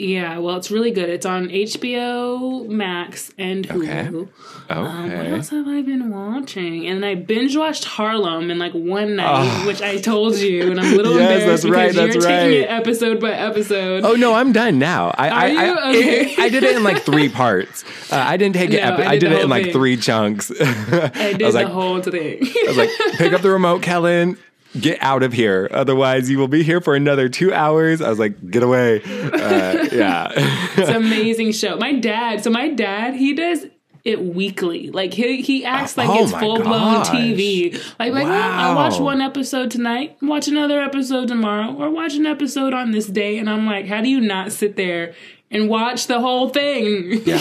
[0.00, 1.10] Yeah, well, it's really good.
[1.10, 4.22] It's on HBO Max and Hulu.
[4.22, 4.28] Okay.
[4.70, 6.86] Um, what else have I been watching?
[6.86, 10.94] And I binge watched Harlem in like one night, which I told you, and I'm
[10.94, 11.10] a little.
[11.20, 14.04] Yes, embarrassed that's right, because you're that's taking it episode by episode.
[14.06, 15.10] Oh no, I'm done now.
[15.18, 15.58] I I, you?
[15.58, 16.36] I, Okay.
[16.38, 17.84] I did it in like three parts.
[18.10, 18.82] Uh, I didn't take it.
[18.82, 19.72] No, epi- I I did did, it in like thing.
[19.74, 20.50] three chunks.
[20.50, 20.54] I
[21.14, 22.38] I did was the like, whole thing.
[22.42, 24.38] I was like, pick up the remote, Kellen.
[24.78, 25.68] Get out of here.
[25.72, 28.00] Otherwise, you will be here for another two hours.
[28.00, 29.02] I was like, get away.
[29.02, 30.28] Uh, yeah.
[30.76, 31.76] it's an amazing show.
[31.76, 33.66] My dad, so my dad, he does
[34.04, 34.90] it weekly.
[34.90, 37.02] Like he he acts like Oh it's full blown.
[37.04, 37.72] TV.
[37.98, 42.26] Like like well, I watch one episode tonight, watch another episode tomorrow, or watch an
[42.26, 43.38] episode on this day.
[43.38, 45.14] And I'm like, how do you not sit there?
[45.52, 47.22] And watch the whole thing.
[47.26, 47.38] Yeah.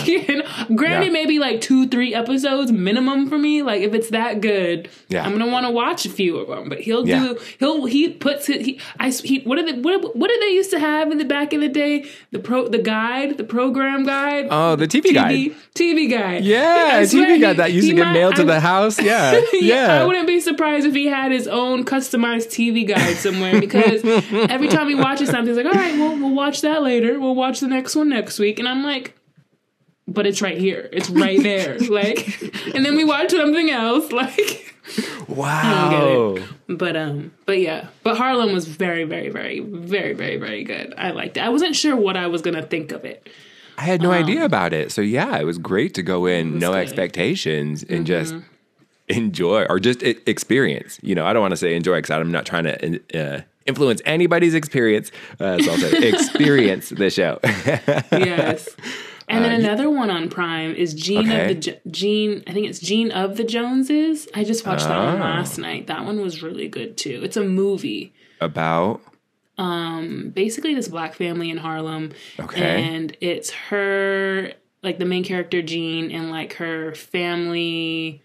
[0.76, 1.12] Granted, Yeah.
[1.12, 3.62] maybe like two, three episodes minimum for me.
[3.62, 5.24] Like if it's that good, Yeah.
[5.26, 6.70] I'm gonna want to watch a few of them.
[6.70, 7.20] But he'll Yeah.
[7.20, 7.38] do.
[7.60, 8.62] He'll he puts it.
[8.66, 11.24] He I he what did they, what what did they used to have in the
[11.26, 12.06] back in the day?
[12.32, 14.48] The pro the guide, the program guide.
[14.50, 15.36] Oh, the TV, guide.
[15.36, 16.44] TV, TV guide.
[16.44, 19.00] Yeah, TV guide that used to get might- mailed to I- the house.
[19.10, 19.40] Yeah.
[19.54, 20.02] Yeah.
[20.02, 24.04] I wouldn't be surprised if he had his own customized TV guide somewhere because
[24.50, 27.20] every time he watches something, he's like, "All right, well, we'll watch that later.
[27.20, 29.16] We'll watch the next one next week." And I'm like,
[30.08, 30.90] "But it's right here.
[30.92, 32.42] It's right there." like,
[32.74, 34.12] and then we watch something else.
[34.20, 34.76] Like,
[35.28, 36.36] wow.
[36.68, 40.96] but um, but yeah, but Harlem was very, very, very, very, very, very good.
[40.98, 41.42] I liked it.
[41.42, 43.30] I wasn't sure what I was gonna think of it.
[43.78, 44.92] I had no idea about it.
[44.92, 46.80] So yeah, it was great to go in, no good.
[46.80, 48.36] expectations, and just
[49.08, 51.00] enjoy or just experience.
[51.02, 54.02] You know, I don't want to say enjoy because I'm not trying to uh, influence
[54.06, 55.12] anybody's experience.
[55.40, 57.40] Uh, so I'll say experience the show.
[58.12, 58.68] yes.
[59.32, 61.52] And then another one on Prime is Jean Uh, Okay.
[61.56, 62.44] of the Jean.
[62.48, 64.28] I think it's Jean of the Joneses.
[64.34, 65.24] I just watched that one Oh.
[65.24, 65.86] last night.
[65.88, 67.22] That one was really good too.
[67.24, 68.12] It's a movie.
[68.42, 69.02] About
[69.58, 72.82] um Basically, this black family in Harlem, Okay.
[72.84, 78.24] and it's her like the main character Jean and like her family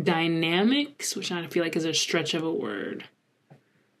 [0.00, 3.04] dynamics, which I feel like is a stretch of a word.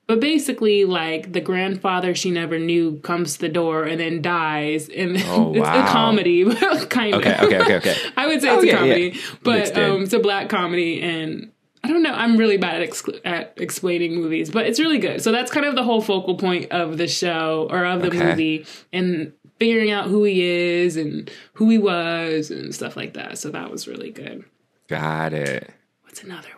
[0.06, 4.88] But basically, like the grandfather she never knew comes to the door and then dies,
[4.88, 6.44] and Oh, it's a comedy,
[6.88, 7.20] kind of.
[7.22, 7.96] okay, okay, okay, okay.
[8.16, 8.78] I would say Oh, it's a yeah, yeah.
[8.94, 11.50] comedy, but um, it's a black comedy, and
[11.82, 12.12] I don't know.
[12.12, 15.22] I'm really bad at, exclu- at explaining movies, but it's really good.
[15.22, 18.24] So that's kind of the whole focal point of the show or of the Okay.
[18.24, 23.38] movie, and figuring out who he is and who he was and stuff like that.
[23.38, 24.44] So that was really good.
[24.88, 25.68] Got it.
[26.02, 26.48] What's another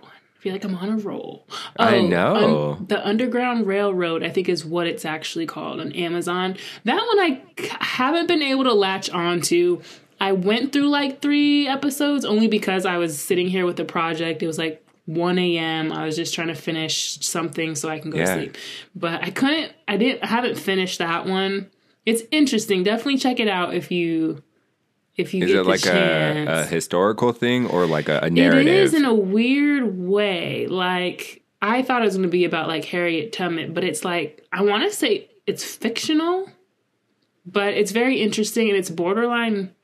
[0.48, 1.46] feel like I'm on a roll.
[1.78, 2.76] I Oh, know.
[2.78, 6.56] un- the Underground Railroad, I think, is what it's actually called on Amazon.
[6.84, 9.80] That one I c- haven't been able to latch onto.
[10.20, 14.42] I went through like three episodes only because I was sitting here with a project.
[14.42, 15.92] It was like 1 a.m.
[15.92, 18.24] I was just trying to finish something so I can go Yeah.
[18.24, 18.56] to sleep.
[18.96, 21.70] But I couldn't, I didn't, I haven't finished that one.
[22.06, 22.82] It's interesting.
[22.84, 24.42] Definitely check it out if you.
[25.18, 28.68] If you Is get it like a, a historical thing or like a, a narrative?
[28.68, 30.68] It is in a weird way.
[30.68, 34.46] Like I thought it was going to be about like Harriet Tubman, but it's like
[34.52, 36.48] I want to say it's fictional,
[37.44, 39.74] but it's very interesting and it's borderline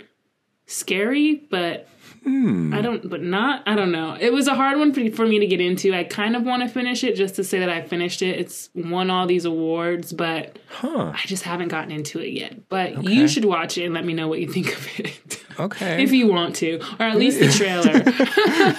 [0.66, 1.88] scary, but
[2.24, 2.72] Hmm.
[2.74, 4.16] I don't, but not, I don't know.
[4.18, 5.94] It was a hard one for, for me to get into.
[5.94, 8.38] I kind of want to finish it just to say that I finished it.
[8.38, 11.12] It's won all these awards, but huh.
[11.14, 12.68] I just haven't gotten into it yet.
[12.68, 15.44] But you should watch it and let me know what you think of it.
[15.60, 16.02] Okay.
[16.02, 18.00] if you want to, or at least the trailer.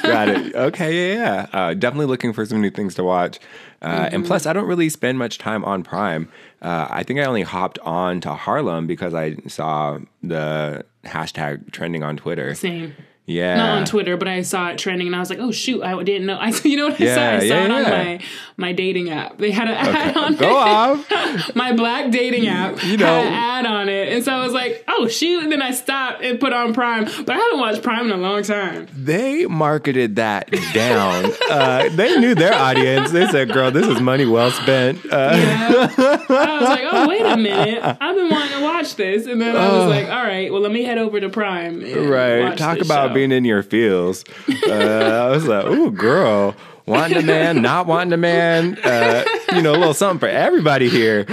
[0.02, 0.56] Got it.
[0.56, 1.48] Okay, yeah, yeah.
[1.54, 3.40] Uh, definitely looking for some new things to watch.
[3.82, 4.16] Uh, Mm-hmm.
[4.16, 6.28] And plus, I don't really spend much time on Prime.
[6.62, 12.02] Uh, I think I only hopped on to Harlem because I saw the hashtag trending
[12.04, 12.56] on Twitter.
[12.56, 12.96] Same.
[13.28, 13.56] Yeah.
[13.58, 16.02] Not on Twitter, but I saw it trending, and I was like, "Oh shoot, I
[16.04, 17.30] didn't know." I, you know what I saw?
[17.36, 17.90] I saw yeah, it on yeah.
[17.90, 18.20] my
[18.58, 19.38] my dating app.
[19.40, 20.54] They had an ad on Go it.
[20.54, 21.56] off.
[21.56, 23.06] My black dating app You know.
[23.06, 25.72] had an ad on it, and so I was like, "Oh shoot!" And then I
[25.72, 28.88] stopped and put on Prime, but I haven't watched Prime in a long time.
[28.96, 31.32] They marketed that down.
[31.50, 33.12] uh, they knew their audience.
[33.12, 35.68] They said, "Girl, this is money well spent." Uh, Yeah.
[35.98, 39.56] I was like, "Oh wait a minute, I've been wanting to watch this," and then
[39.56, 42.58] I was like, "All right, well let me head over to Prime." right.
[42.58, 43.15] Talk about show.
[43.16, 44.24] Being in your feels.
[44.68, 46.56] Uh, I was like, "Ooh, girl."
[46.88, 49.24] Wanting a man, not wanting a man, uh,
[49.54, 51.26] you know, a little something for everybody here.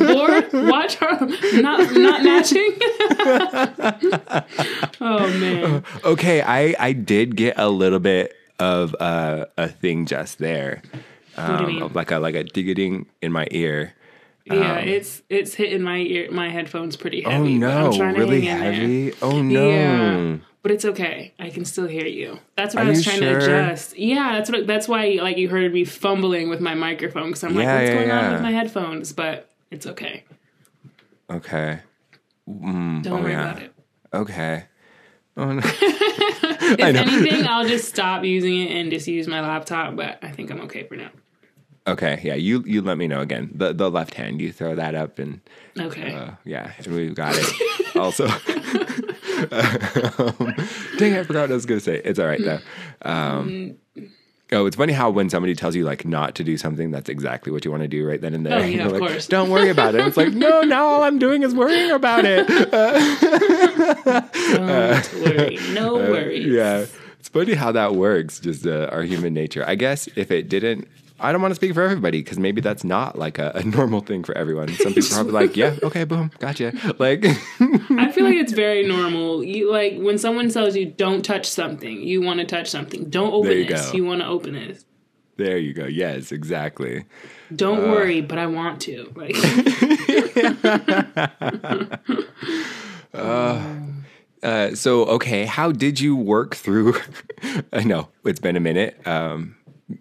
[0.00, 1.26] or watch her
[1.62, 2.74] not not matching.
[5.00, 5.84] oh man.
[6.04, 10.82] Okay, I I did get a little bit of uh, a thing just there,
[11.34, 13.94] What do you um, like a like a ding in my ear.
[14.46, 17.58] Yeah, um, it's it's hitting my ear, my headphones pretty Oh heavy.
[17.58, 18.72] but no, I'm trying to really in there.
[18.72, 19.12] heavy.
[19.22, 19.68] Oh no.
[19.70, 21.32] Yeah, but it's okay.
[21.38, 22.38] I can still hear you.
[22.56, 23.38] That's what Are I was trying sure?
[23.40, 23.98] to adjust.
[23.98, 24.66] Yeah, that's what.
[24.66, 27.94] That's why like you heard me fumbling with my microphone because I'm like, what's yeah,
[27.94, 29.12] going on with my headphones?
[29.14, 30.24] But it's okay.
[31.30, 31.80] Okay.
[32.48, 33.50] Mm, Don't oh, worry yeah.
[33.50, 33.72] about it.
[34.12, 34.64] Okay.
[35.36, 35.62] Oh no.
[36.66, 39.96] If anything, I'll just stop using it and just use my laptop.
[39.96, 41.10] But I think I'm okay for now.
[41.86, 42.20] Okay.
[42.22, 42.34] Yeah.
[42.34, 43.50] You you let me know again.
[43.54, 44.40] The the left hand.
[44.40, 45.40] You throw that up and
[45.78, 46.14] Okay.
[46.14, 47.96] uh, yeah, and we've got it.
[47.96, 48.24] also.
[49.50, 50.54] um,
[50.98, 52.00] dang, I forgot what I was gonna say.
[52.04, 52.60] It's all right though.
[53.02, 53.76] Um,
[54.52, 57.50] Oh, it's funny how when somebody tells you like not to do something, that's exactly
[57.50, 58.58] what you want to do right then and there.
[58.60, 59.26] Oh, yeah, You're of like, course.
[59.26, 60.06] Don't worry about it.
[60.06, 62.46] It's like, no, now all I'm doing is worrying about it.
[64.04, 65.58] Don't worry.
[65.72, 66.46] No worries.
[66.46, 66.86] Uh, Yeah.
[67.18, 69.64] It's funny how that works, just uh, our human nature.
[69.66, 70.86] I guess if it didn't,
[71.24, 74.00] I don't want to speak for everybody because maybe that's not like a, a normal
[74.00, 74.68] thing for everyone.
[74.68, 76.72] Some people are probably like, yeah, okay, boom, gotcha.
[76.98, 79.42] Like, I feel like it's very normal.
[79.42, 83.08] You like when someone tells you don't touch something, you want to touch something.
[83.10, 83.90] Don't open you this.
[83.90, 83.96] go.
[83.96, 84.84] You want to open this.
[85.36, 85.86] there you go.
[85.86, 87.04] Yes, exactly.
[87.54, 87.92] Don't Uh.
[87.92, 89.12] worry, but I want to.
[89.16, 89.34] Like
[94.42, 96.94] Uh, so, okay, how did you work through?
[97.72, 99.00] I know it's been a minute.
[99.06, 99.56] Um,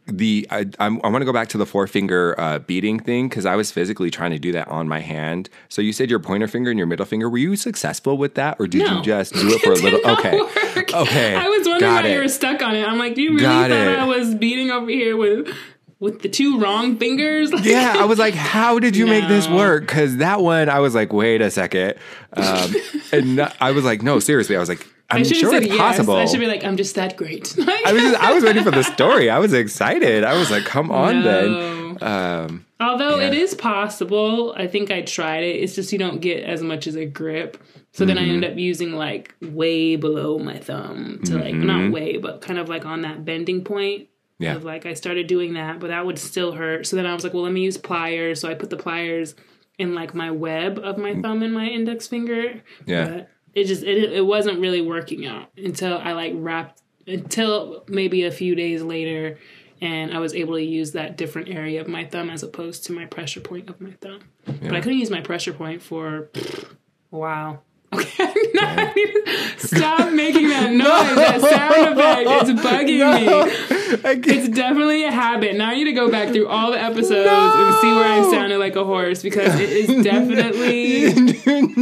[0.08, 3.28] the I, I'm, I want to go back to the four finger uh, beading thing
[3.28, 5.50] because I was physically trying to do that on my hand.
[5.67, 7.30] So you said your pointer finger and your middle finger.
[7.30, 8.98] Were you successful with that, or did No.
[8.98, 10.00] you just do it for a little?
[10.13, 10.93] Okay, work.
[10.93, 11.36] okay.
[11.36, 12.13] I was wondering got why it.
[12.13, 12.88] you were stuck on it.
[12.88, 14.00] I'm like, do you really Got thought it.
[14.00, 15.54] I was beading over here with
[16.00, 17.52] with the two wrong fingers?
[17.63, 19.84] Yeah, I was like, how did you make this work?
[19.84, 21.96] Because that one, I was like, wait a second.
[22.34, 22.74] Um,
[23.12, 24.56] and no- I was like, no, seriously.
[24.56, 25.78] I was like, I'm I should have sure said it's yes.
[25.80, 26.16] possible.
[26.16, 27.54] I should be like, I'm just that great.
[27.86, 29.30] I was just, I was waiting for the story.
[29.30, 30.24] I was excited.
[30.24, 31.94] I was like, come on No.
[31.94, 31.98] then.
[32.02, 33.39] Um, Although it Yeah.
[33.39, 35.58] is possible, I think I tried it.
[35.58, 37.58] It's just you don't get as much as a grip.
[37.92, 38.32] So then I Mm-hmm.
[38.32, 41.92] end up using like way below my thumb to like not Mm-hmm.
[41.92, 44.08] way, but kind of like on that bending point.
[44.39, 44.56] Yeah.
[44.56, 46.88] Of like I started doing that, but that would still hurt.
[46.88, 48.42] So then I was like, well, let me use pliers.
[48.42, 49.36] So I put the pliers
[49.78, 52.62] in like my web of my thumb and my index finger.
[52.86, 53.08] Yeah.
[53.10, 58.24] But it just it it wasn't really working out until I like wrapped until maybe
[58.24, 59.38] a few days later
[59.82, 62.94] and I was able to use that different area of my thumb as opposed to
[62.94, 64.22] my pressure point of my thumb.
[64.46, 67.63] But I couldn't use my pressure point for a while.
[67.93, 69.13] Okay, no, I need
[69.60, 71.15] to stop making that noise.
[71.15, 72.49] That sound effect.
[72.49, 74.34] It's bugging me.
[74.36, 75.56] It's definitely a habit.
[75.56, 78.58] Now I need to go back through all the episodes and see where I sounded
[78.58, 81.06] like a horse because it is definitely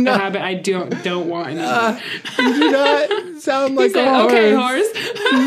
[0.08, 2.00] a habit I don't don't want anymore.
[2.40, 4.32] you do not sound like Said, a horse.
[4.32, 4.94] okay, horse.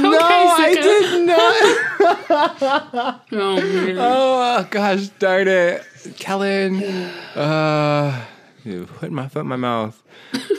[0.02, 3.20] No, I did not.
[3.32, 3.96] Oh, man.
[3.98, 5.82] Oh gosh, darn it,
[6.18, 6.82] Kellen.
[7.34, 8.24] Uh,
[8.98, 10.02] put my foot in my mouth.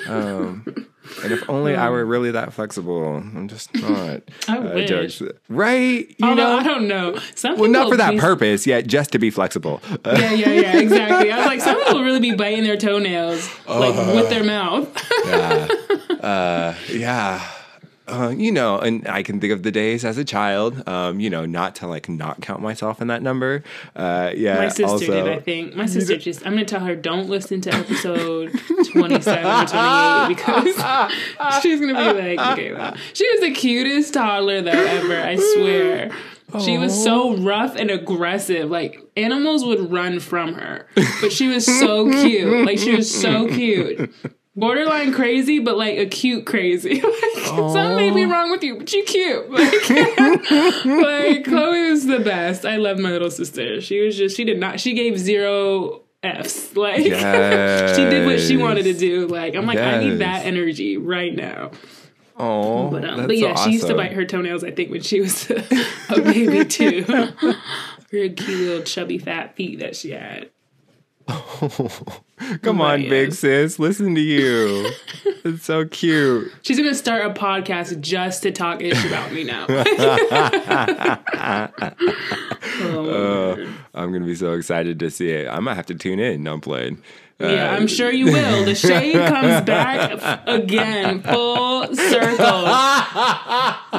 [0.08, 0.64] Um,
[1.24, 3.16] and if only I were really that flexible.
[3.18, 4.22] I'm just not.
[4.48, 5.22] I Uh, wish.
[5.50, 6.08] Right?
[6.18, 6.58] You Although know.
[6.58, 7.20] I don't know.
[7.36, 9.82] Some well, not for that be- purpose, yet just to be flexible.
[9.92, 11.32] Uh, Yeah, yeah, yeah, exactly.
[11.32, 14.88] I was like, some people really be biting their toenails like with their mouth.
[15.26, 15.68] yeah.
[16.26, 16.76] Uh,
[18.08, 21.46] you know, and I can think of the days as a child, um, you know,
[21.46, 23.64] not to like not count myself in that number.
[23.96, 24.58] Uh, yeah.
[24.58, 25.76] My sister also, did, I think.
[25.76, 28.52] My sister just, I'm going to tell her, don't listen to episode
[28.92, 30.66] 27 or 28 because
[31.62, 32.96] she's going to be like, okay, well.
[33.14, 36.12] She was the cutest toddler though ever, I swear.
[36.64, 38.70] She was so rough and aggressive.
[38.70, 40.88] Like animals would run from her,
[41.20, 42.66] but she was so cute.
[42.66, 44.14] Like she was so cute.
[44.58, 47.02] Borderline crazy, but like a cute crazy.
[47.02, 49.50] like, something may be wrong with you, but you cute.
[50.86, 52.66] Like, like Chloe was the best.
[52.66, 53.82] I love my little sister.
[53.82, 56.76] She was just she did not she gave zero F's.
[56.76, 59.28] Like she did what she wanted to do.
[59.28, 61.72] Like I'm like, I need that energy right now.
[62.38, 64.64] Oh, But um, but yeah, so she used to bite her toenails.
[64.64, 65.64] I think when she was a,
[66.10, 67.04] a baby too.
[67.04, 67.54] her
[68.12, 70.50] cute little chubby fat feet that she had.
[72.62, 73.80] Come on, Right, big sis.
[73.80, 74.90] Listen to you.
[75.44, 76.52] it's so cute.
[76.62, 79.66] She's gonna start a podcast just to talk ish about me now.
[82.80, 83.76] oh, man.
[83.94, 85.48] I'm gonna be so excited to see it.
[85.48, 86.44] I might have to tune in.
[86.44, 87.02] No, I'm playing.
[87.42, 88.64] Uh, yeah, I'm sure you will.
[88.64, 92.68] The shade comes back f- again, full circle.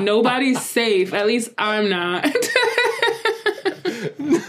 [0.01, 1.13] Nobody's safe.
[1.13, 2.25] At least I'm not.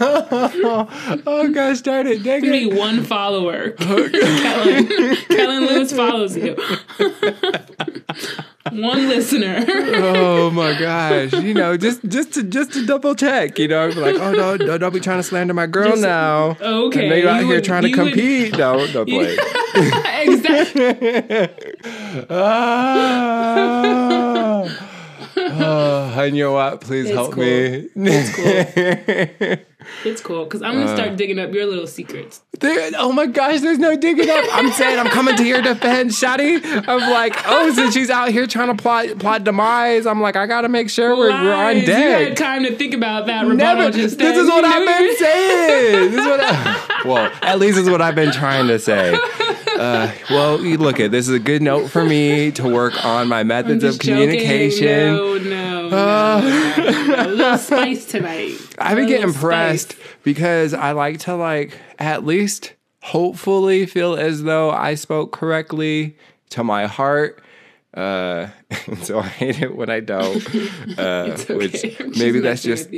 [0.00, 2.76] oh gosh, darn it, dang Be it.
[2.78, 3.70] one follower.
[3.78, 4.86] Kellen.
[5.28, 6.56] Kellen Lewis follows you.
[8.72, 9.64] one listener.
[9.68, 14.16] Oh my gosh, you know, just just to just to double check, you know, like,
[14.16, 16.56] oh no, no, don't be trying to slander my girl Just- now.
[16.60, 18.56] okay, and they out here would- trying to you would- compete.
[18.58, 19.36] No, don't play.
[20.22, 21.48] exactly.
[22.30, 24.64] Ah.
[25.40, 26.80] Oh, and you know what?
[26.80, 27.44] Please It's help cool.
[27.44, 27.88] me.
[27.96, 28.34] It's
[29.46, 29.56] cool
[30.04, 31.14] It's cool because I'm gonna start uh.
[31.14, 32.42] digging up your little secrets.
[32.60, 34.44] There- oh my gosh, there's no digging up.
[34.52, 36.62] I'm saying I'm coming to your defense, Shotty.
[36.88, 40.46] I'm like, oh, since she's out here trying to plot plot demise, I'm like, I
[40.46, 41.86] gotta make sure we're, we're on Lies.
[41.88, 43.90] You had time to think about that Never.
[43.90, 46.10] just This is what I've been saying.
[46.10, 46.40] This is what.
[46.42, 49.18] I, well, at least is what I've been trying to say.
[49.78, 53.28] Uh, well, you look at this is a good note for me to work on
[53.28, 54.28] my methods of Just joking.
[54.28, 55.14] communication.
[55.14, 56.76] No, no, no, no,
[57.08, 57.14] no.
[57.16, 58.54] A little spice tonight.
[58.78, 60.06] I've been getting impressed spice.
[60.24, 66.16] because I like to like at least hopefully feel as though I spoke correctly
[66.50, 67.40] to my heart.
[67.94, 68.48] Uh,
[68.86, 70.46] and so I hate it when I don't.
[70.98, 71.54] Uh, okay.
[71.54, 71.84] Which
[72.18, 72.88] maybe that's just.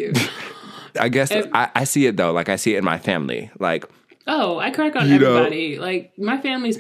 [0.98, 2.32] I guess I, I see it though.
[2.32, 3.50] Like I see it in my family.
[3.58, 3.84] Like
[4.33, 5.78] Oh, I crack on You know- everybody.
[5.78, 6.78] Like my family's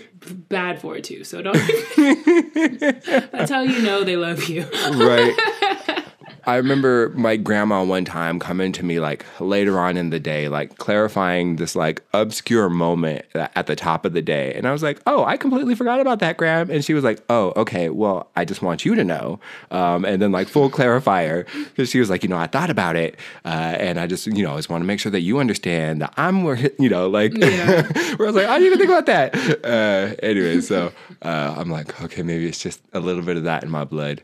[0.48, 1.24] bad for it too.
[1.24, 1.54] So don't.
[3.32, 4.62] That's how you know they love you.
[4.92, 5.34] right.
[6.46, 10.48] I remember my grandma one time coming to me like later on in the day,
[10.48, 14.52] like clarifying this like obscure moment at the top of the day.
[14.54, 16.70] And I was like, oh, I completely forgot about that, Gram.
[16.70, 19.40] And she was like, oh, okay, well, I just want you to know.
[19.70, 22.96] Um, and then like full clarifier, because she was like, you know, I thought about
[22.96, 23.16] it.
[23.44, 26.02] Uh, and I just, you know, I just want to make sure that you understand
[26.02, 26.40] that I'm
[26.78, 27.82] you know, like, Yeah.
[28.16, 29.64] where I was like, I didn't even think about that.
[29.64, 33.62] Uh, anyway, so uh, I'm like, okay, maybe it's just a little bit of that
[33.62, 34.22] in my blood.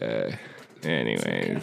[0.00, 0.30] Uh,
[0.84, 1.62] anyways.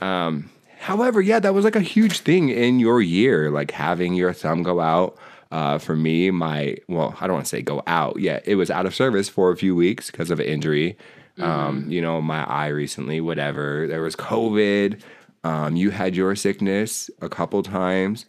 [0.00, 4.32] Um, however, yeah, that was like a huge thing in your year, like having your
[4.32, 5.16] thumb go out.
[5.50, 8.18] Uh, for me, my well, I don't want to say go out.
[8.18, 10.96] Yeah, it was out of service for a few weeks because of an injury.
[11.38, 13.86] Um, you know, my eye recently, whatever.
[13.88, 15.00] There was COVID.
[15.42, 18.26] Um, you had your sickness a couple times.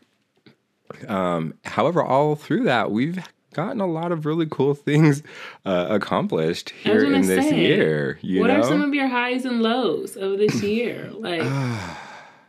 [1.07, 3.19] Um, however, all through that, we've
[3.55, 5.23] gotten a lot of really cool things
[5.65, 8.19] uh, accomplished here in this say, year.
[8.21, 11.11] You what know, are some of your highs and lows of this year?
[11.25, 11.41] Like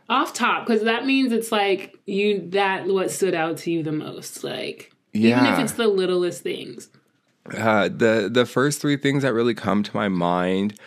[0.09, 3.91] off top, because that means it's like you that what stood out to you the
[3.91, 4.43] most.
[4.43, 6.89] Like even if it's the littlest things.
[7.55, 10.77] Uh, the the first three things that really come to my mind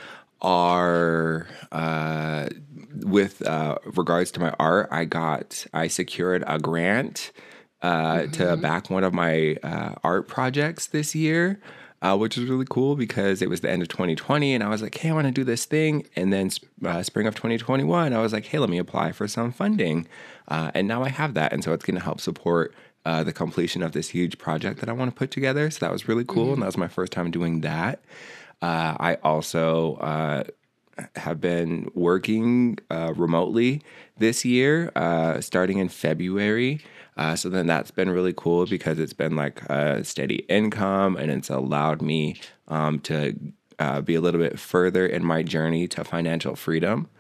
[0.43, 2.49] are uh,
[2.95, 4.89] with uh, regards to my art.
[4.91, 7.33] I got I secured a grant
[7.83, 11.61] uh, to back one of my uh, art projects this year.
[12.03, 14.81] Uh, which was really cool because it was the end of 2020 and I was
[14.81, 16.07] like, hey, I want to do this thing.
[16.17, 16.51] And then
[16.83, 20.09] uh, spring of 2021, I was like, hey, let me apply for some funding.
[20.49, 21.53] Uh, and now I have that.
[21.53, 22.75] And so it's going to help support
[23.05, 25.71] uh, the completion of this huge project that I want to put together.
[25.71, 26.55] So that was really cool.
[26.55, 28.01] And that was my first time doing that.
[28.63, 30.45] Uh, I also uh,
[31.17, 33.83] have been working uh, remotely
[34.19, 36.81] this year, uh, starting in February.
[37.21, 41.31] Uh, so then that's been really cool because it's been like a steady income and
[41.31, 43.39] it's allowed me um, to
[43.79, 47.11] uh, be a little bit further in my journey to financial freedom.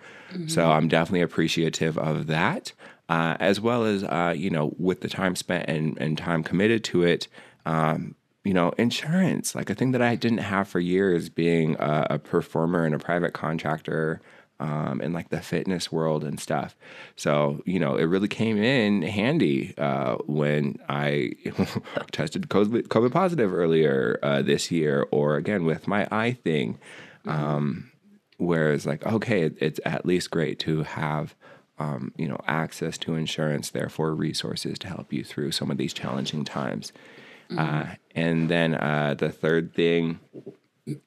[0.48, 2.72] So I'm definitely appreciative of that,
[3.11, 6.82] uh, as well as uh, you know with the time spent and, and time committed
[6.84, 7.28] to it.
[7.66, 12.07] Um, you know, insurance, like a thing that I didn't have for years, being a,
[12.11, 14.22] a performer and a private contractor
[14.61, 16.77] um, in like the fitness world and stuff.
[17.17, 21.33] So, you know, it really came in handy uh, when I
[22.13, 26.79] tested COVID, COVID positive earlier uh, this year, or again with my eye thing.
[27.27, 27.91] Um,
[28.39, 31.35] it's like, okay, it, it's at least great to have.
[31.79, 35.95] Um, you know, access to insurance, therefore resources to help you through some of these
[35.95, 36.93] challenging times.
[37.57, 40.21] Uh, and then uh, the third thing,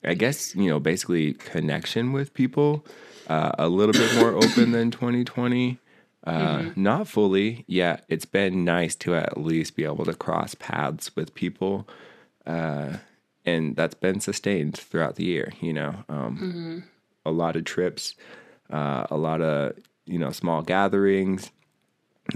[0.03, 2.85] I guess, you know, basically connection with people,
[3.27, 5.79] uh, a little bit more open than 2020.
[6.25, 8.05] Uh, Not fully yet.
[8.07, 11.87] It's been nice to at least be able to cross paths with people.
[12.45, 12.97] Uh,
[13.45, 15.95] and that's been sustained throughout the year, you know.
[16.07, 16.83] Um,
[17.25, 18.15] A lot of trips,
[18.71, 19.73] uh, a lot of,
[20.05, 21.51] you know, small gatherings,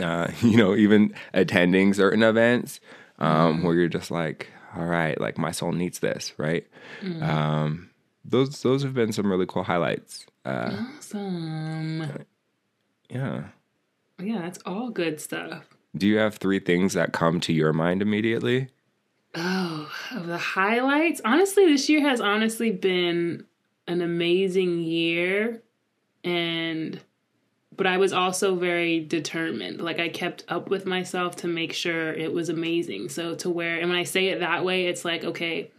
[0.02, 2.80] uh, you know, even attending certain events
[3.20, 6.68] um, where you're just like, all right, like my soul needs this, right?
[7.22, 7.90] Um,
[8.26, 10.26] those those have been some really cool highlights.
[10.48, 12.26] Uh, Awesome.
[13.10, 13.44] yeah.
[14.20, 15.66] Yeah, that's all good stuff.
[15.96, 18.70] Do you have three things that come to your mind immediately?
[19.36, 21.22] Oh, of the highlights.
[21.26, 23.46] Honestly, this year has honestly been
[23.88, 25.62] an amazing year
[26.24, 27.00] and
[27.76, 29.82] but I was also very determined.
[29.82, 33.10] Like I kept up with myself to make sure it was amazing.
[33.10, 35.70] So to where and when I say it that way, it's like, okay,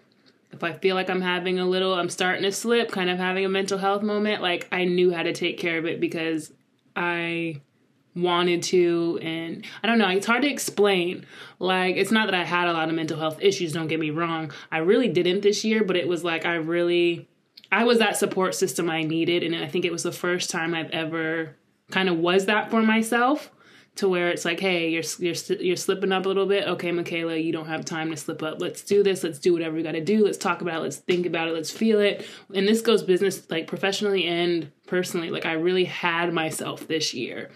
[0.53, 3.45] if I feel like I'm having a little I'm starting to slip, kind of having
[3.45, 6.53] a mental health moment, like I knew how to take care of it because
[6.97, 7.61] I
[8.17, 11.27] wanted to and I don't know, it's hard to explain.
[11.59, 14.11] Like it's not that I had a lot of mental health issues, don't get me
[14.11, 14.53] wrong.
[14.73, 17.29] I really didn't this year, but it was like I really
[17.71, 19.43] I was that support system I needed.
[19.43, 21.57] And I think it was the first time I've ever
[21.91, 23.51] kind of was that for myself
[23.99, 26.69] to where it's like, hey, you're you're you're slipping up a little bit.
[26.69, 28.61] Okay, Michaela, you don't have time to slip up.
[28.61, 29.25] Let's do this.
[29.25, 30.25] Let's do whatever we got to do.
[30.25, 30.83] Let's talk about it.
[30.83, 31.55] Let's think about it.
[31.55, 32.25] Let's feel it.
[32.55, 35.31] And this goes business like professionally and personally.
[35.31, 37.51] Like I really had myself this year.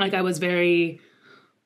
[0.00, 1.00] Like I was very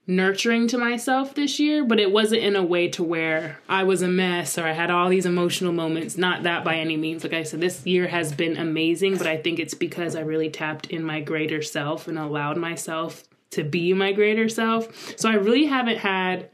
[0.06, 4.02] nurturing to myself this year, but it wasn't in a way to where I was
[4.02, 6.18] a mess or I had all these emotional moments.
[6.18, 7.24] Not that by any means.
[7.24, 10.50] Like I said, this year has been amazing, but I think it's because I really
[10.50, 15.18] tapped in my greater self and allowed myself to be my greater self.
[15.18, 16.50] So I really haven't had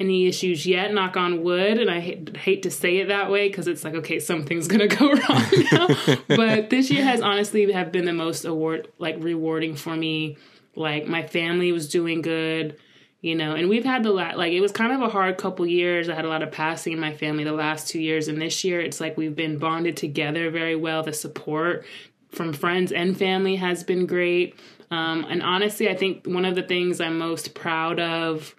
[0.00, 1.78] any issues yet, knock on wood.
[1.78, 4.88] And I hate, hate to say it that way because it's like, okay, something's gonna
[4.88, 5.88] go wrong now.
[6.28, 10.38] but this year has honestly have been the most award like rewarding for me.
[10.74, 12.76] Like my family was doing good,
[13.20, 15.66] you know, and we've had the la- like it was kind of a hard couple
[15.66, 16.08] years.
[16.08, 18.64] I had a lot of passing in my family the last two years, and this
[18.64, 21.02] year it's like we've been bonded together very well.
[21.02, 21.84] The support
[22.30, 24.58] from friends and family has been great.
[24.90, 28.54] Um, and honestly, I think one of the things I'm most proud of,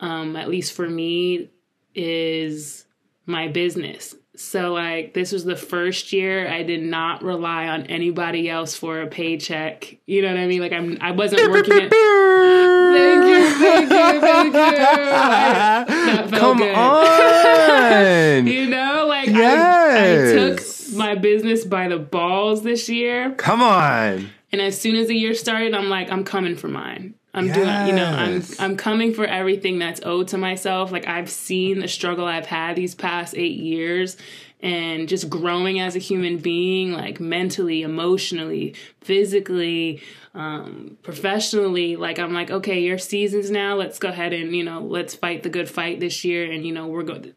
[0.00, 1.50] um, at least for me,
[1.94, 2.84] is
[3.26, 4.14] my business.
[4.34, 9.02] So, like, this was the first year I did not rely on anybody else for
[9.02, 9.98] a paycheck.
[10.06, 10.60] You know what I mean?
[10.60, 11.90] Like, I'm I wasn't working at.
[12.92, 14.60] thank you, thank you, thank you.
[15.14, 16.74] I, Come good.
[16.74, 18.46] on.
[18.46, 20.32] you know, like I, I Yes.
[20.34, 20.60] took
[20.92, 23.32] my business by the balls this year.
[23.32, 24.30] Come on.
[24.52, 27.14] And as soon as the year started, I'm like, I'm coming for mine.
[27.34, 30.92] I'm doing, you know, I'm I'm coming for everything that's owed to myself.
[30.92, 34.18] Like I've seen the struggle I've had these past eight years,
[34.60, 40.02] and just growing as a human being, like mentally, emotionally, physically,
[40.34, 41.96] um, professionally.
[41.96, 43.76] Like I'm like, okay, your seasons now.
[43.76, 46.72] Let's go ahead and you know, let's fight the good fight this year, and you
[46.72, 47.32] know, we're going.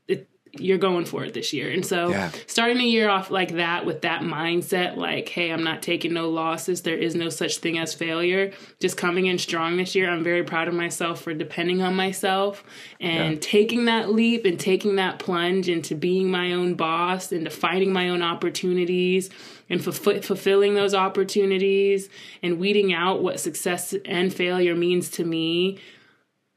[0.60, 1.70] You're going for it this year.
[1.70, 2.32] And so Yeah.
[2.48, 6.30] starting the year off like that with that mindset, like, hey, I'm not taking no
[6.30, 6.82] losses.
[6.82, 8.52] There is no such thing as failure.
[8.80, 10.10] Just coming in strong this year.
[10.10, 12.64] I'm very proud of myself for depending on myself
[13.00, 17.92] and taking that leap and taking that plunge into being my own boss, into finding
[17.94, 19.30] my own opportunities
[19.70, 22.10] and fulf- fulfilling those opportunities
[22.44, 25.78] and weeding out what success and failure means to me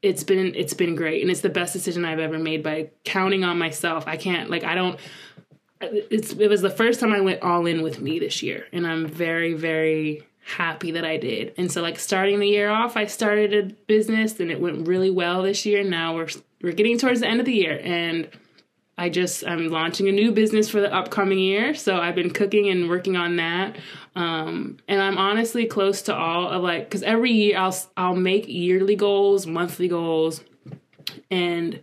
[0.01, 3.43] it's been it's been great and it's the best decision I've ever made by counting
[3.43, 4.05] on myself.
[4.07, 4.99] I can't like I don't
[5.81, 8.87] it's it was the first time I went all in with me this year and
[8.87, 11.53] I'm very very happy that I did.
[11.57, 15.11] And so like starting the year off, I started a business and it went really
[15.11, 15.83] well this year.
[15.83, 16.29] Now we're
[16.61, 18.27] we're getting towards the end of the year and
[18.99, 22.67] I just I'm launching a new business for the upcoming year, so I've been cooking
[22.67, 23.77] and working on that.
[24.13, 28.49] Um, and I'm honestly close to all of like because every year I'll I'll make
[28.49, 30.43] yearly goals, monthly goals,
[31.31, 31.79] and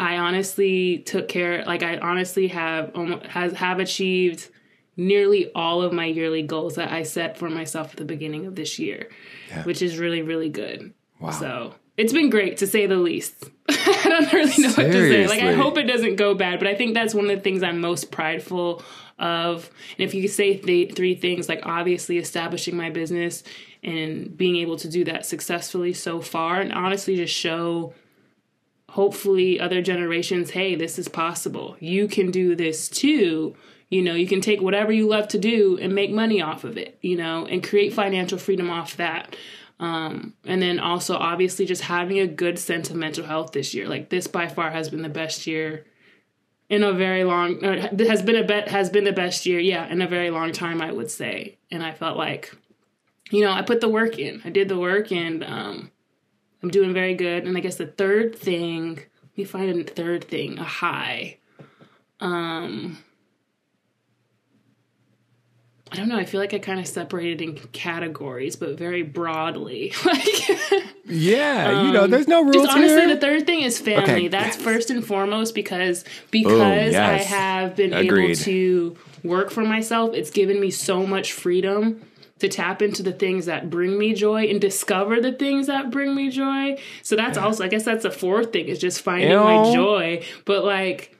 [0.00, 1.64] I honestly took care.
[1.64, 4.48] Like I honestly have almost, has have achieved
[4.96, 8.56] nearly all of my yearly goals that I set for myself at the beginning of
[8.56, 9.10] this year,
[9.62, 10.92] which is really really good.
[11.20, 11.30] Wow.
[11.30, 13.48] So it's been great to say the least.
[14.04, 15.26] I don't really know what to say.
[15.26, 17.62] Like I hope it doesn't go bad, but I think that's one of the things
[17.62, 18.82] I'm most prideful
[19.18, 19.70] of.
[19.98, 23.42] And if you say th- three things, like obviously establishing my business
[23.82, 27.94] and being able to do that successfully so far, and honestly just show
[28.90, 31.76] hopefully other generations, hey, this is possible.
[31.80, 33.56] You can do this too.
[33.88, 36.76] You know, you can take whatever you love to do and make money off of
[36.76, 39.34] it, you know, and create financial freedom off that.
[39.82, 43.88] Um, and then also obviously just having a good sense of mental health this year.
[43.88, 45.84] Like this by far has been the best year
[46.68, 50.00] in a very long has been a bet has been the best year, yeah, in
[50.00, 51.58] a very long time I would say.
[51.72, 52.54] And I felt like
[53.32, 54.40] you know, I put the work in.
[54.44, 55.90] I did the work and um
[56.62, 57.44] I'm doing very good.
[57.44, 61.38] And I guess the third thing, let me find a third thing, a high.
[62.20, 62.98] Um
[65.92, 66.16] I don't know.
[66.16, 69.92] I feel like I kind of separated in categories, but very broadly.
[70.06, 70.50] like,
[71.04, 73.14] Yeah, you know, there's no rules Um, just honestly, here.
[73.14, 74.02] the third thing is family.
[74.04, 74.64] Okay, That's yes.
[74.64, 76.60] first and foremost because because
[76.94, 77.26] I yes.
[77.26, 80.14] have been able to work for myself.
[80.14, 82.00] It's given me so much freedom
[82.38, 86.14] to tap into the things that bring me joy and discover the things that bring
[86.14, 86.76] me joy.
[87.02, 90.24] So that's also, I guess, that's the fourth thing is just finding my joy.
[90.44, 91.16] But like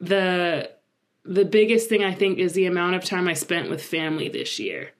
[0.00, 0.70] the
[1.24, 4.58] the biggest thing I think is the amount of time I spent with family this
[4.58, 4.90] year.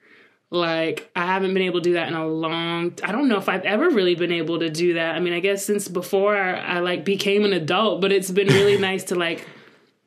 [0.51, 2.93] Like I haven't been able to do that in a long.
[3.03, 5.14] I don't know if I've ever really been able to do that.
[5.16, 8.49] I mean, I guess since before I, I like became an adult, but it's been
[8.49, 9.47] really nice to like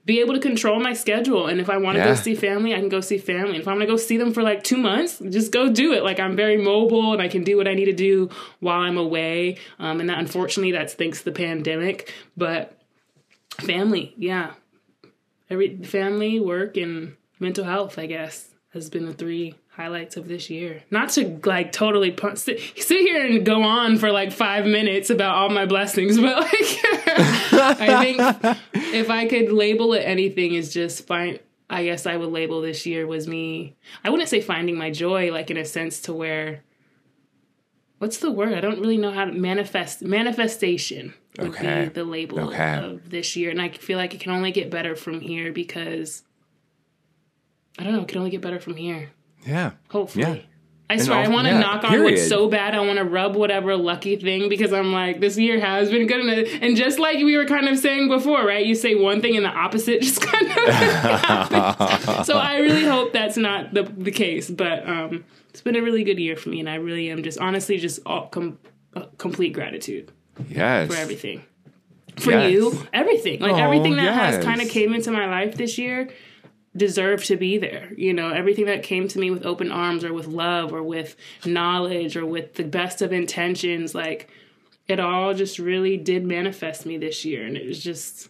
[0.05, 1.47] be able to control my schedule.
[1.47, 2.09] And if I want to Yeah.
[2.09, 3.53] go see family, I can go see family.
[3.53, 6.03] And if I'm gonna go see them for like two months, just go do it.
[6.03, 8.97] Like I'm very mobile and I can do what I need to do while I'm
[8.99, 9.57] away.
[9.79, 12.13] Um, and that unfortunately that's thanks to the pandemic.
[12.37, 12.77] But
[13.59, 14.51] family, yeah,
[15.49, 20.49] every family, work, and mental health, I guess, has been the three highlights of this
[20.49, 20.83] year.
[20.89, 25.09] Not to like totally pu- sit, sit here and go on for like five minutes
[25.09, 26.79] about all my blessings, but like
[27.53, 28.57] I think
[28.93, 31.39] if I could label it anything, is just find.
[31.67, 33.75] I guess I would label this year was me.
[34.03, 36.61] I wouldn't say finding my joy, like in a sense to where.
[37.99, 38.53] What's the word?
[38.53, 40.01] I don't really know how to manifest.
[40.01, 41.83] Manifestation would Okay.
[41.85, 42.77] be the label Okay.
[42.77, 46.23] of this year, and I feel like it can only get better from here because
[47.79, 48.01] I don't know.
[48.01, 49.09] It can only get better from here.
[49.45, 49.71] Yeah.
[49.89, 50.23] Hopefully.
[50.25, 50.41] Yeah.
[50.87, 52.75] I swear, I want to yeah, knock on wood so bad.
[52.75, 56.19] I want to rub whatever lucky thing because I'm like, this year has been good.
[56.23, 58.63] And, and just like we were kind of saying before, right?
[58.63, 62.27] You say one thing and the opposite just kind of happens.
[62.27, 64.47] So I really hope that's not the, the case.
[64.51, 65.25] But um,
[65.55, 66.59] it's been a really good year for me.
[66.59, 68.59] And I really am just honestly just all com-
[68.93, 70.11] uh, complete gratitude
[70.49, 70.89] Yes.
[70.91, 71.43] for everything.
[72.17, 72.51] For Yes.
[72.51, 73.39] you, everything.
[73.39, 76.09] Like Oh, everything that has kind of came into my life this year
[76.75, 77.89] deserved to be there.
[77.95, 81.15] You know, everything that came to me with open arms or with love or with
[81.45, 84.27] knowledge or with the best of intentions, like
[84.89, 88.27] it all just really did manifest me this year and it was just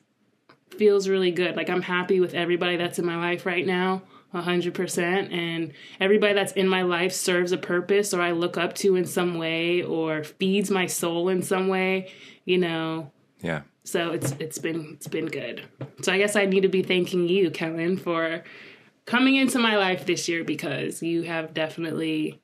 [0.77, 1.55] feels really good.
[1.55, 4.03] Like I'm happy with everybody that's in my life right now.
[4.35, 8.95] 100% and everybody that's in my life serves a purpose or I look up to
[8.95, 12.11] in some way or feeds my soul in some way,
[12.45, 13.11] you know.
[13.41, 13.61] Yeah.
[13.83, 15.63] So it's it's been it's been good.
[16.01, 18.43] So I guess I need to be thanking you, Kellen, for
[19.05, 22.41] coming into my life this year because you have definitely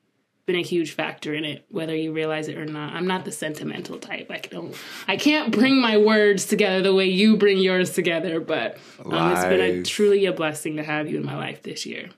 [0.52, 2.94] been a huge factor in it, whether you realize it or not.
[2.94, 4.30] I'm not the sentimental type.
[4.30, 4.76] I don't
[5.08, 9.46] I can't bring my words together the way you bring yours together, but um, it's
[9.46, 12.10] been a truly a blessing to have you in my life this year.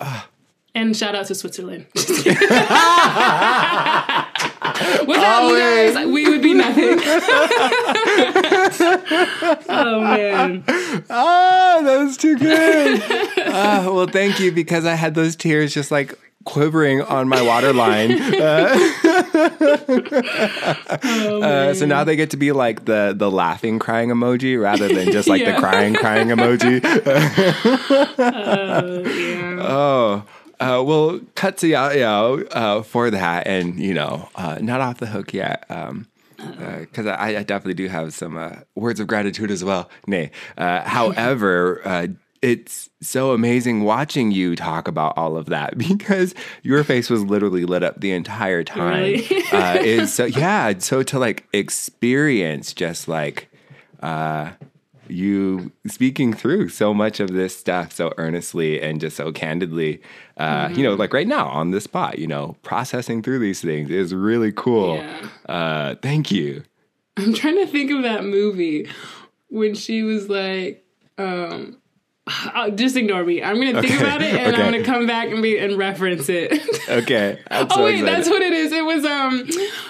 [0.00, 0.28] Ah.
[0.74, 1.86] And shout out to Switzerland.
[1.94, 2.18] Without
[5.48, 7.00] you guys, we would be nothing.
[9.70, 10.62] oh man.
[11.08, 13.02] Oh, that was too good.
[13.46, 16.12] Ah, well, thank you because I had those tears just like
[16.46, 18.12] quivering on my waterline.
[21.08, 24.88] Oh, Uh, so now they get to be like the the laughing crying emoji rather
[24.88, 25.52] than just like Yeah.
[25.52, 26.80] the crying crying emoji.
[28.18, 29.58] yeah.
[29.60, 30.24] Oh,
[30.60, 34.98] uh, well, cut to Yao Yao uh, for that, and you know, uh, not off
[34.98, 35.64] the hook yet.
[35.68, 36.06] Um,
[36.80, 39.88] because I, I definitely do have some uh, words of gratitude as well.
[40.06, 42.06] Nay, uh, however, uh,
[42.42, 47.64] it's so amazing watching you talk about all of that because your face was literally
[47.64, 49.02] lit up the entire time.
[49.02, 49.42] Really?
[49.52, 50.72] uh, is so yeah.
[50.78, 53.48] So to like experience just like
[54.00, 54.50] uh,
[55.08, 60.02] you speaking through so much of this stuff so earnestly and just so candidly,
[60.36, 61.00] uh, you know, Mm-hmm.
[61.00, 64.96] like right now on the spot, you know, processing through these things is really cool.
[64.96, 65.28] Yeah.
[65.48, 66.64] Uh, thank you.
[67.16, 68.88] I'm trying to think of that movie
[69.48, 70.84] when she was like,
[71.18, 71.78] um,
[72.54, 73.42] oh, just ignore me.
[73.42, 74.62] I'm gonna think Okay, about it and okay.
[74.62, 76.60] I'm gonna come back and be and reference it.
[76.88, 77.40] Okay.
[77.50, 78.14] I'm oh wait, excited.
[78.16, 78.70] that's what it is.
[78.70, 79.48] It was um,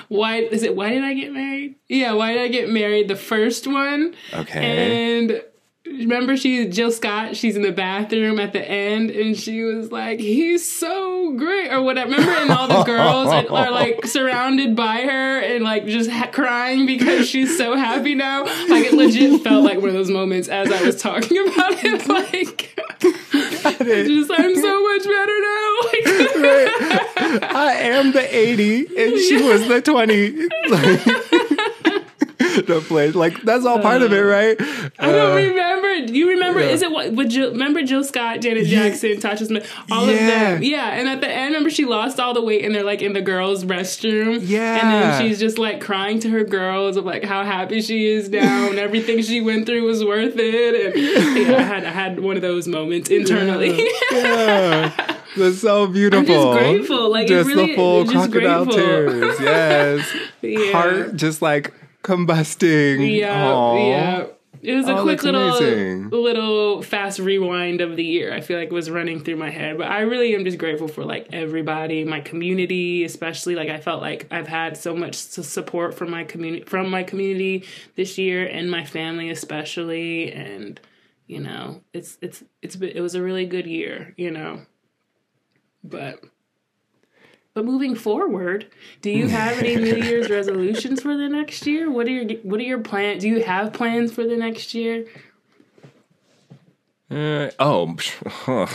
[0.08, 0.74] why is it?
[0.74, 1.74] Why did I get married?
[1.88, 3.08] Yeah, why did I get married?
[3.08, 4.14] The first one.
[4.32, 5.18] Okay.
[5.18, 5.42] And
[5.86, 7.36] remember, she Jill Scott.
[7.36, 11.82] She's in the bathroom at the end, and she was like, "He's so great," or
[11.82, 12.10] whatever.
[12.10, 16.30] Remember, and all the girls are, are like surrounded by her and like just ha-
[16.32, 18.44] crying because she's so happy now.
[18.44, 22.06] Like it legit felt like one of those moments as I was talking about it.
[22.16, 22.72] Like.
[23.02, 25.66] Just I'm so much better now.
[25.86, 31.46] Like, I am the 80 and she was the 20.
[32.66, 33.14] the place.
[33.14, 34.56] Like, that's all part of it, right?
[34.98, 36.06] I don't Uh, remember.
[36.06, 36.60] Do you remember?
[36.60, 36.66] yeah.
[36.68, 37.12] Is it what?
[37.12, 40.12] Would Jill, remember Jill Scott, Janet Jackson, Tasha Smith, all Yeah.
[40.12, 40.62] of them?
[40.62, 40.88] Yeah.
[40.98, 43.22] And at the end, remember she lost all the weight, and they're like in the
[43.22, 44.40] girls' restroom.
[44.42, 44.80] Yeah.
[44.80, 48.28] And then she's just like crying to her girls of like how happy she is
[48.28, 50.94] now, and everything she went through was worth it.
[50.94, 53.88] And yeah, I had I had one of those moments internally.
[54.12, 54.92] yeah.
[55.36, 56.24] That's so beautiful.
[56.24, 58.72] Just grateful, like, it just really- the full crocodile grateful.
[58.86, 59.40] tears.
[59.40, 60.16] Yes.
[60.40, 60.72] yeah.
[60.72, 61.74] Heart just like
[62.06, 63.16] combusting.
[63.18, 63.88] Yeah, Aw.
[63.90, 64.26] yeah.
[64.62, 66.08] It was a Oh, quick little amazing.
[66.10, 68.32] little fast rewind of the year.
[68.32, 71.04] I feel like was running through my head, but I really am just grateful for
[71.04, 76.10] like everybody, my community, especially like I felt like I've had so much support from
[76.10, 77.64] my community from my community
[77.96, 80.80] this year and my family especially and
[81.26, 84.62] you know, it's it's it's been, it was a really good year, you know.
[85.84, 86.20] But
[87.56, 88.66] but moving forward,
[89.00, 91.90] do you have any New Year's resolutions for the next year?
[91.90, 93.22] What are your what are your plans?
[93.22, 95.06] Do you have plans for the next year?
[97.10, 97.96] Uh, oh,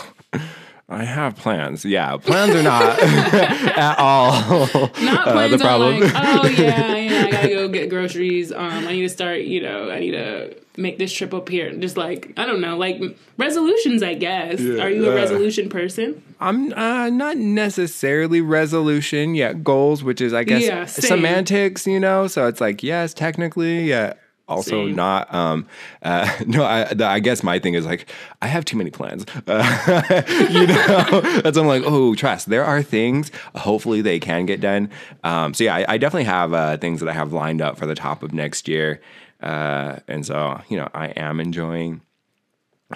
[0.90, 1.86] I have plans.
[1.86, 6.00] Yeah, plans are not at all Not uh, plans the problem.
[6.00, 8.52] like, oh yeah, know, I gotta go get groceries.
[8.52, 11.72] Um, I need to start, you know, I need to make this trip up here.
[11.76, 13.00] Just like I don't know, like
[13.38, 14.02] resolutions.
[14.02, 14.60] I guess.
[14.60, 15.22] Yeah, Are you a yeah.
[15.22, 16.24] resolution person?
[16.42, 19.64] I'm uh, not necessarily resolution, yet.
[19.64, 22.28] goals, which is I guess Yeah, semantics, you know.
[22.28, 24.14] So it's like yes, technically, yeah.
[24.48, 24.96] Also Same.
[24.96, 25.34] not.
[25.34, 25.66] Um,
[26.02, 28.12] uh, no, I, the, I guess my thing is like
[28.42, 29.26] I have too many plans.
[29.48, 32.50] Uh, you know, that's I'm like, oh, trust.
[32.50, 33.32] There are things.
[33.56, 34.89] Hopefully, they can get done.
[35.24, 37.86] Um, so yeah, I, I definitely have uh, things that I have lined up for
[37.86, 39.02] the top of next year,
[39.42, 42.02] uh, and so you know, I am enjoying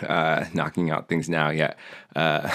[0.03, 1.77] uh, knocking out things now yet.
[2.15, 2.49] Uh,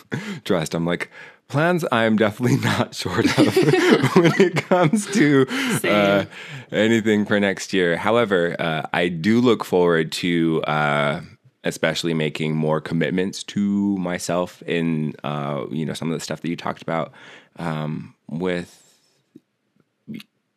[0.44, 1.10] trust, I'm like,
[1.48, 3.56] plans I'm definitely not short of
[4.16, 5.46] when it comes to
[5.84, 6.24] uh,
[6.72, 7.96] anything for next year.
[7.96, 10.62] However, uh, I do look forward to.
[10.64, 11.20] Uh,
[11.64, 16.48] especially making more commitments to myself in uh, you know some of the stuff that
[16.48, 17.12] you talked about
[17.56, 18.82] um, with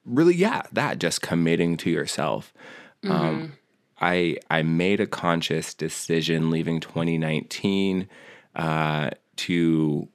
[0.04, 2.56] really yeah that just committing to yourself
[3.04, 3.54] um,
[4.00, 8.08] I I made a conscious decision leaving 2019
[8.56, 10.08] uh, to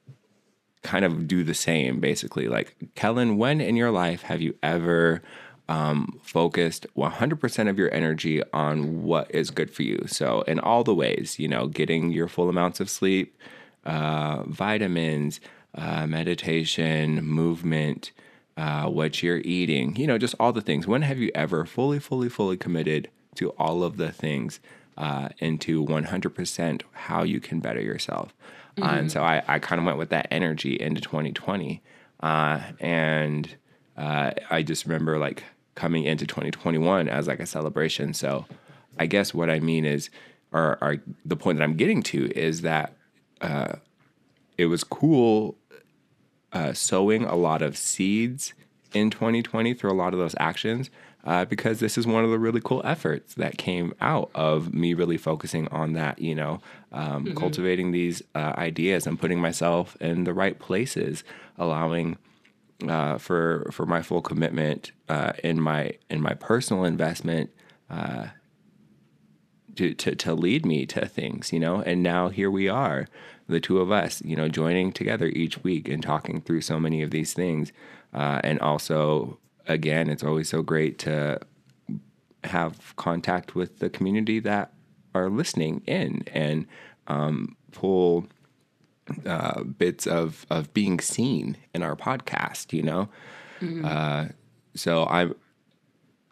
[0.83, 5.21] kind of do the same basically like Kellen when in your life have you ever
[5.69, 10.83] um, focused 100% of your energy on what is good for you so in all
[10.83, 13.37] the ways you know getting your full amounts of sleep
[13.85, 15.39] uh, vitamins
[15.75, 18.11] uh, meditation movement
[18.57, 20.85] uh, what you're eating, you know, just all the things.
[20.85, 24.59] When have you ever fully, fully, fully committed to all of the things
[24.97, 28.33] uh, into 100% how you can better yourself?
[28.81, 31.81] Uh, and so I, I kind of went with that energy into 2020.
[32.21, 33.55] Uh, and
[33.97, 35.43] uh, I just remember like
[35.75, 38.13] coming into 2021 as like a celebration.
[38.13, 38.45] So
[38.97, 40.09] I guess what I mean is,
[40.51, 42.93] or, or the point that I'm getting to is that
[43.39, 43.73] uh,
[44.57, 45.55] it was cool
[46.53, 48.53] uh, sowing a lot of seeds
[48.93, 50.89] in 2020 through a lot of those actions
[51.23, 54.93] uh, because this is one of the really cool efforts that came out of me
[54.93, 56.59] really focusing on that, you know,
[56.91, 61.23] um, cultivating these uh, ideas and putting myself in the right places,
[61.57, 62.17] allowing
[62.87, 67.51] uh, for for my full commitment uh, in my in my personal investment
[67.89, 68.27] uh,
[69.75, 71.81] to, to to lead me to things, you know.
[71.81, 73.07] And now here we are,
[73.47, 77.01] the two of us, you know, joining together each week and talking through so many
[77.01, 77.71] of these things.
[78.13, 81.39] Uh, and also, again, it's always so great to
[82.43, 84.73] have contact with the community that
[85.13, 86.65] are listening in and
[87.07, 88.27] um, pull
[89.25, 92.73] uh, bits of of being seen in our podcast.
[92.73, 93.09] You know,
[93.85, 94.27] uh,
[94.75, 95.35] so I'm.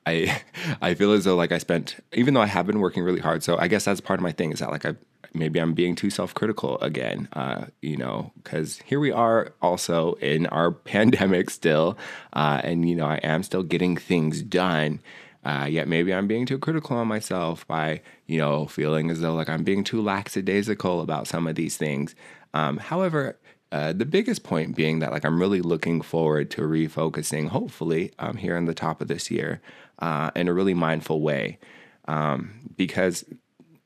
[0.06, 0.42] I
[0.82, 3.44] I feel as though like I spent even though I have been working really hard.
[3.44, 4.96] So I guess that's part of my thing is that like I
[5.34, 7.28] maybe I'm being too self critical again.
[7.34, 11.98] Uh, you know, because here we are also in our pandemic still,
[12.34, 15.02] uh, and you know I am still getting things done.
[15.46, 19.36] Uh, yet maybe I'm being too critical on myself by you know feeling as though
[19.36, 22.14] like I'm being too lackadaisical about some of these things.
[22.54, 23.38] Um, however,
[23.72, 28.38] uh, the biggest point being that like I'm really looking forward to refocusing, hopefully, um,
[28.38, 29.62] here in the top of this year,
[30.00, 31.60] uh, in a really mindful way,
[32.08, 33.24] um, because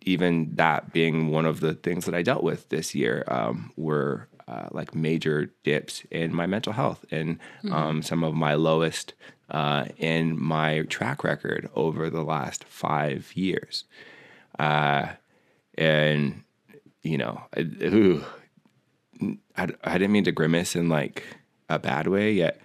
[0.06, 4.28] even that being one of the things that I dealt with this year um, were
[4.48, 7.40] uh, like major dips in my mental health and
[7.72, 9.14] um, some of my lowest
[9.50, 13.86] uh, in my track record over the last five years.
[14.60, 15.08] Uh,
[15.78, 16.44] and,
[17.04, 18.24] you know, I, ooh,
[19.58, 21.24] I, I didn't mean to grimace in like
[21.70, 22.62] a bad way yet.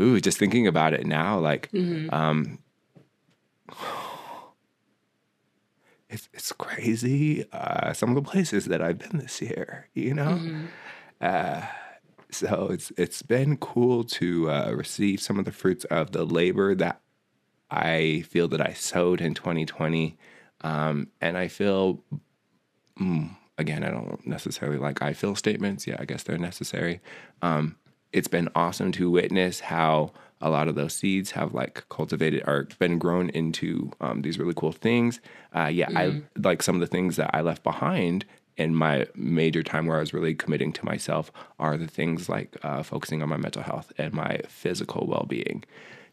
[0.00, 1.68] Ooh, just thinking about it now, like,
[2.10, 2.58] um,
[6.10, 7.44] it's it's crazy.
[7.52, 10.40] Uh, some of the places that I've been this year, you know.
[11.20, 11.66] Uh,
[12.30, 16.74] so it's it's been cool to uh, receive some of the fruits of the labor
[16.74, 17.00] that
[17.70, 20.16] I feel that I sowed in 2020,
[20.62, 22.02] um, and I feel.
[23.00, 25.86] Mm, again, I don't necessarily like I feel statements.
[25.86, 27.00] Yeah, I guess they're necessary.
[27.42, 27.76] Um,
[28.12, 32.68] it's been awesome to witness how a lot of those seeds have like cultivated or
[32.78, 35.20] been grown into um, these really cool things.
[35.54, 38.24] Uh, yeah, I like some of the things that I left behind
[38.56, 42.56] in my major time where I was really committing to myself are the things like
[42.62, 45.64] uh, focusing on my mental health and my physical well being.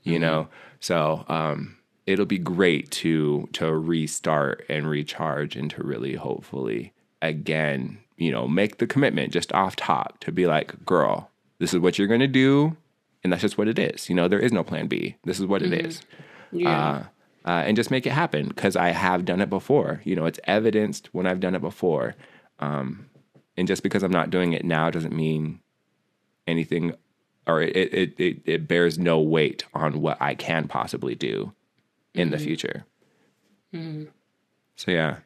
[0.03, 0.49] You know,
[0.79, 7.97] so um, it'll be great to to restart and recharge and to really hopefully again,
[8.17, 11.97] you know, make the commitment just off top to be like, girl, this is what
[11.97, 12.77] you're gonna do,
[13.25, 14.07] and that's just what it is.
[14.07, 15.15] You know, there is no plan B.
[15.23, 16.03] This is what it is.
[16.51, 16.69] Yeah.
[16.69, 17.03] Uh,
[17.49, 19.99] uh, and just make it happen because I have done it before.
[20.03, 22.13] You know, it's evidenced when I've done it before.
[22.59, 23.09] Um,
[23.57, 25.59] and just because I'm not doing it now doesn't mean
[26.45, 26.93] anything
[27.47, 31.51] or it it it, it bears no weight on what I can possibly do
[32.13, 32.85] in the future.
[34.75, 35.17] So yeah,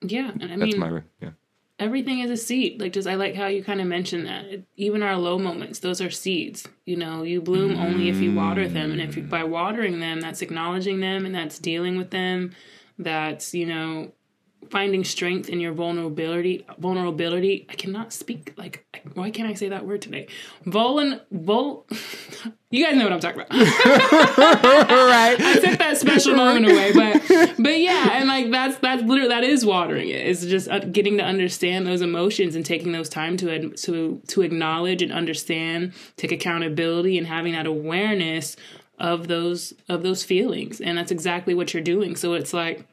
[0.00, 1.30] Yeah, and I that's mean, my yeah.
[1.78, 2.80] Everything is a seed.
[2.80, 4.44] Like just I like how you kind of mentioned that.
[4.46, 6.66] It- even our low moments, those are seeds.
[6.84, 10.20] You know, you bloom only if you water them, and if you, by watering them,
[10.20, 12.52] that's acknowledging them and that's dealing with them.
[12.98, 14.12] That's you know
[14.74, 16.66] finding strength in your vulnerability.
[16.78, 17.64] Vulnerability.
[17.70, 18.52] I cannot speak.
[18.56, 20.26] Like why can't I say that word today?
[20.66, 21.20] Vuln.
[21.30, 21.86] Vul.
[22.72, 23.52] you guys know what I'm talking about.
[23.52, 25.36] right.
[25.40, 29.44] I took that special moment away, but but yeah, and like that's that's literally that
[29.44, 30.26] is watering it.
[30.26, 34.42] It's just uh, getting to understand those emotions and taking those time to to to
[34.42, 38.56] acknowledge and understand, take accountability, and having that awareness
[38.98, 40.80] of those of those feelings.
[40.80, 42.16] And that's exactly what you're doing.
[42.16, 42.88] So it's like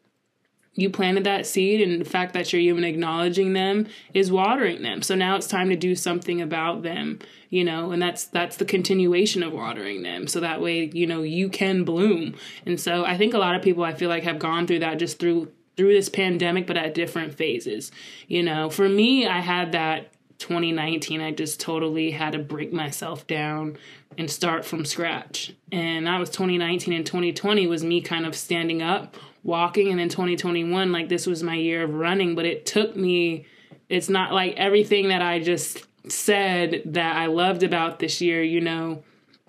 [0.73, 5.01] you planted that seed and the fact that you're even acknowledging them is watering them.
[5.01, 7.19] So now it's time to do something about them
[7.51, 10.25] you know and that's that's the continuation of watering them.
[10.25, 12.33] So that way you know you can bloom.
[12.65, 14.97] And so i think a lot of people i feel like have gone through that
[14.97, 17.91] just through through this pandemic but at different phases.
[18.27, 23.27] You know for me i had that 2019 i just totally had to break myself
[23.27, 23.77] down
[24.17, 25.53] and start from scratch.
[25.71, 30.09] And that was 2019 and 2020 was me kind of standing up walking and then
[30.09, 33.45] 2021 like this was my year of running but it took me
[33.89, 38.61] it's not like everything that i just said that i loved about this year you
[38.61, 39.03] know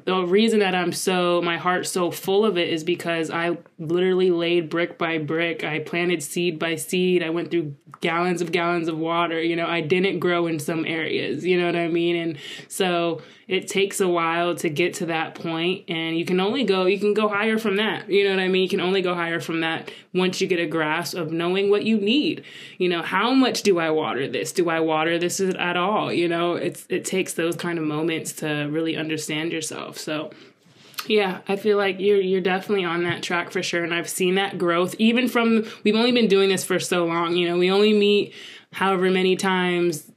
[0.05, 4.31] the reason that i'm so my heart's so full of it is because i literally
[4.31, 5.65] laid brick by brick.
[5.65, 7.23] I planted seed by seed.
[7.23, 9.41] I went through gallons of gallons of water.
[9.43, 11.45] You know i didn't grow in some areas.
[11.45, 12.17] You know what i mean?
[12.17, 12.39] And
[12.69, 16.87] so it takes a while to get to that point and you can only go
[16.87, 18.09] you can go higher from that.
[18.09, 18.63] You know what i mean?
[18.63, 21.85] You can only go higher from that once you get a grasp of knowing what
[21.85, 22.45] you need.
[22.79, 24.53] You know how much do i water this?
[24.53, 26.13] Do i water this at all?
[26.13, 30.31] You know it's it takes those kind of moments to really understand yourself so
[31.09, 34.37] yeah, I feel like you're you're definitely on that track for sure, and I've seen
[34.37, 37.37] that growth even from we've only been doing this for so long.
[37.37, 38.35] You know, we only meet
[38.73, 40.11] however many times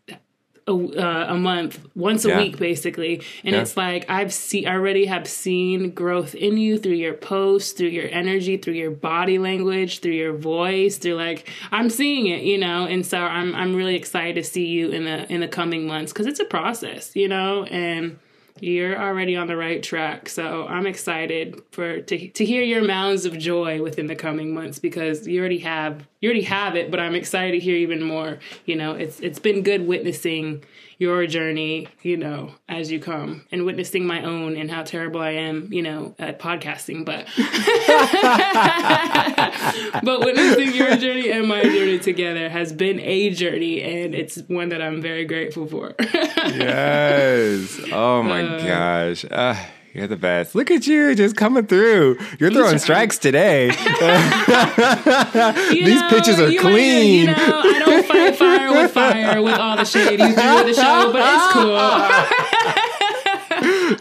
[0.68, 2.38] a, uh, a month, once a Yeah.
[2.38, 3.62] week, basically, and Yeah.
[3.62, 8.10] it's like I've see already have seen growth in you through your posts, through your
[8.12, 12.86] energy, through your body language, through your voice, through like I'm seeing it, you know,
[12.86, 16.12] and so I'm I'm really excited to see you in the in the coming months
[16.14, 18.18] because it's a process, you know, and
[18.60, 20.30] you're already on the right track.
[20.30, 24.80] So I'm excited for to to hear your mounds of joy within the coming months
[24.80, 28.40] because you already have you already have it, but I'm excited to hear even more.
[28.66, 30.64] You know, it's it's been good witnessing
[30.98, 35.32] your journey, you know, as you come and witnessing my own and how terrible I
[35.32, 37.28] am, you know, at podcasting, but
[40.04, 44.70] but witnessing your journey and my journey together has been a journey and it's one
[44.70, 45.96] that I'm very grateful for.
[46.46, 47.80] Yes.
[47.92, 48.60] Oh my Uh.
[48.68, 49.26] gosh.
[49.30, 49.56] Uh,
[49.94, 50.54] you're the best.
[50.56, 52.20] Look at you just coming through.
[52.40, 53.70] You're throwing strikes today.
[55.72, 57.20] These pitches are you might- clean.
[57.22, 61.12] you know, I don't fight fire with fire with all the shade you the show,
[61.14, 61.76] but it's cool.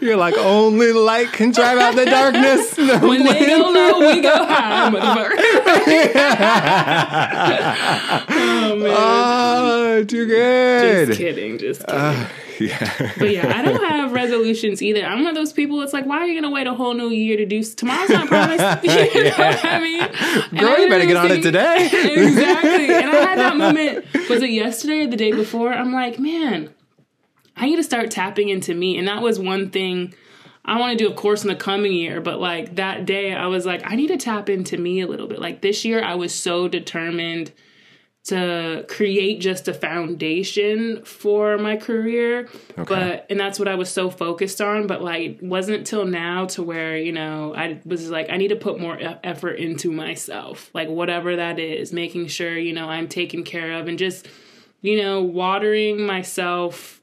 [0.01, 2.75] You're like, only light can drive out the darkness.
[2.85, 3.45] No When they wind.
[3.47, 5.35] go low, we go high, motherfucker.
[8.29, 8.95] oh man.
[8.97, 11.07] Oh, too good.
[11.07, 12.29] just kidding, just uh, kidding.
[12.57, 13.11] Yeah.
[13.17, 15.03] but yeah, I don't have resolutions either.
[15.03, 15.81] I'm one of those people.
[15.81, 17.61] It's like, why are you gonna wait a whole new year to do?
[17.61, 18.81] Tomorrow's not promised.
[18.85, 19.99] you know what I mean?
[20.57, 21.89] Girl, I you better get on it today.
[21.91, 22.93] exactly.
[22.95, 24.05] And I had that moment.
[24.29, 25.73] Was it yesterday or the day before?
[25.73, 26.69] I'm like, man,
[27.55, 28.97] I need to start tapping into me.
[28.97, 30.13] And that was one thing
[30.63, 32.21] I want to do, of course, in the coming year.
[32.21, 35.27] But like that day, I was like, I need to tap into me a little
[35.27, 35.39] bit.
[35.39, 37.51] Like this year, I was so determined
[38.25, 44.09] to create just a foundation for my career but and that's what i was so
[44.09, 48.37] focused on but like wasn't till now to where you know i was like i
[48.37, 52.89] need to put more effort into myself like whatever that is making sure you know
[52.89, 54.27] i'm taken care of and just
[54.81, 56.94] you know watering myself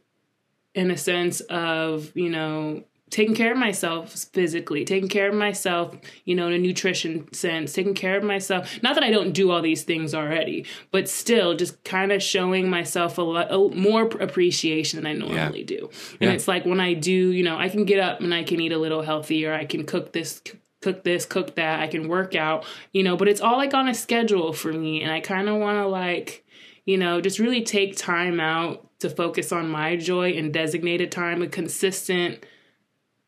[0.74, 5.94] in a sense of you know taking care of myself physically taking care of myself
[6.24, 8.82] you know in a nutrition sense taking care of myself.
[8.82, 12.70] Not that i don't do all these things already but still just kind of showing
[12.70, 15.90] myself a lot a, more appreciation than i normally do.
[16.20, 16.30] And Yeah.
[16.30, 18.72] it's like when i do you know i can get up and i can eat
[18.72, 20.40] a little healthier i can cook this
[20.80, 23.88] cook this cook that i can work out you know but it's all like on
[23.88, 26.44] a schedule for me and i kind of want to like
[26.84, 31.42] you know, just really take time out to focus on my joy and designated time,
[31.42, 32.44] a consistent,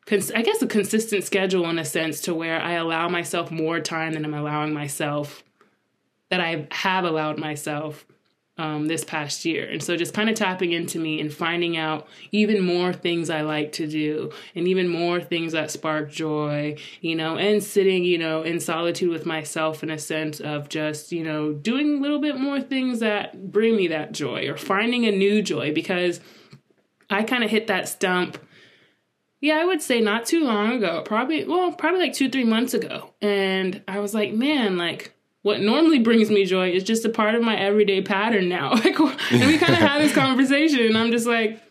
[0.05, 3.79] cons- I guess a consistent schedule in a sense to where I allow myself more
[3.79, 5.43] time than I'm allowing myself,
[6.29, 8.05] that I have allowed myself
[8.57, 9.69] um, this past year.
[9.69, 13.41] And so just kind of tapping into me and finding out even more things I
[13.41, 18.17] like to do and even more things that spark joy, you know, and sitting, you
[18.17, 22.19] know, in solitude with myself in a sense of just, you know, doing a little
[22.19, 26.21] bit more things that bring me that joy or finding a new joy because
[27.09, 28.37] I kind of hit that stump.
[29.41, 32.73] Yeah, I would say not too long ago, probably, well, probably like two, three months
[32.73, 33.13] ago.
[33.21, 35.14] And I was like, man, like,
[35.45, 38.71] what normally brings me joy is just a part of my everyday pattern now.
[38.83, 38.99] Like,
[39.31, 41.61] and we kind of had this conversation, and I'm just like,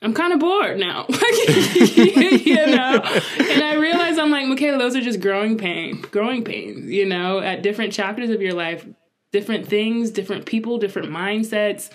[0.00, 1.06] I'm kind of bored now.
[1.08, 3.02] you know?
[3.40, 7.40] And I realize I'm like, Michaela, those are just growing pain, growing pains, you know,
[7.40, 8.86] at different chapters of your life,
[9.32, 11.90] different things, different people, different mindsets,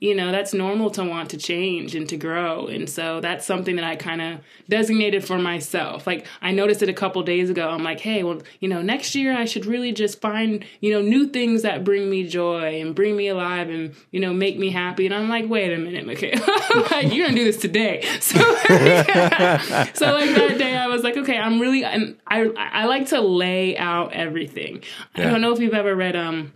[0.00, 2.66] you know that's normal to want to change and to grow.
[2.66, 6.06] And so that's something that i kind of designated for myself.
[6.06, 7.68] Like i noticed it a couple days ago.
[7.68, 11.02] I'm like hey well you know next year i should really just find you know
[11.02, 14.70] new things that bring me joy and bring me alive and you know make me
[14.70, 15.06] happy.
[15.06, 16.38] And i'm like wait a minute michaela.
[16.90, 18.02] Like you're gonna do this today.
[18.20, 18.38] So
[18.68, 19.92] yeah.
[19.94, 23.20] so like that day i was like okay i'm really and i i like to
[23.20, 24.82] lay out everything.
[25.16, 25.28] Yeah.
[25.28, 26.52] i don't know if you've ever read um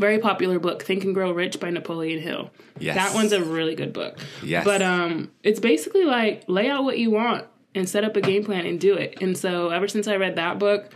[0.00, 2.50] very popular book, Think and Grow Rich by Napoleon Hill.
[2.78, 2.96] Yes.
[2.96, 4.18] That one's a really good book.
[4.42, 4.64] Yes.
[4.64, 7.44] But um it's basically like lay out what you want
[7.74, 9.20] and set up a game plan and do it.
[9.20, 10.90] And so ever since I read that book,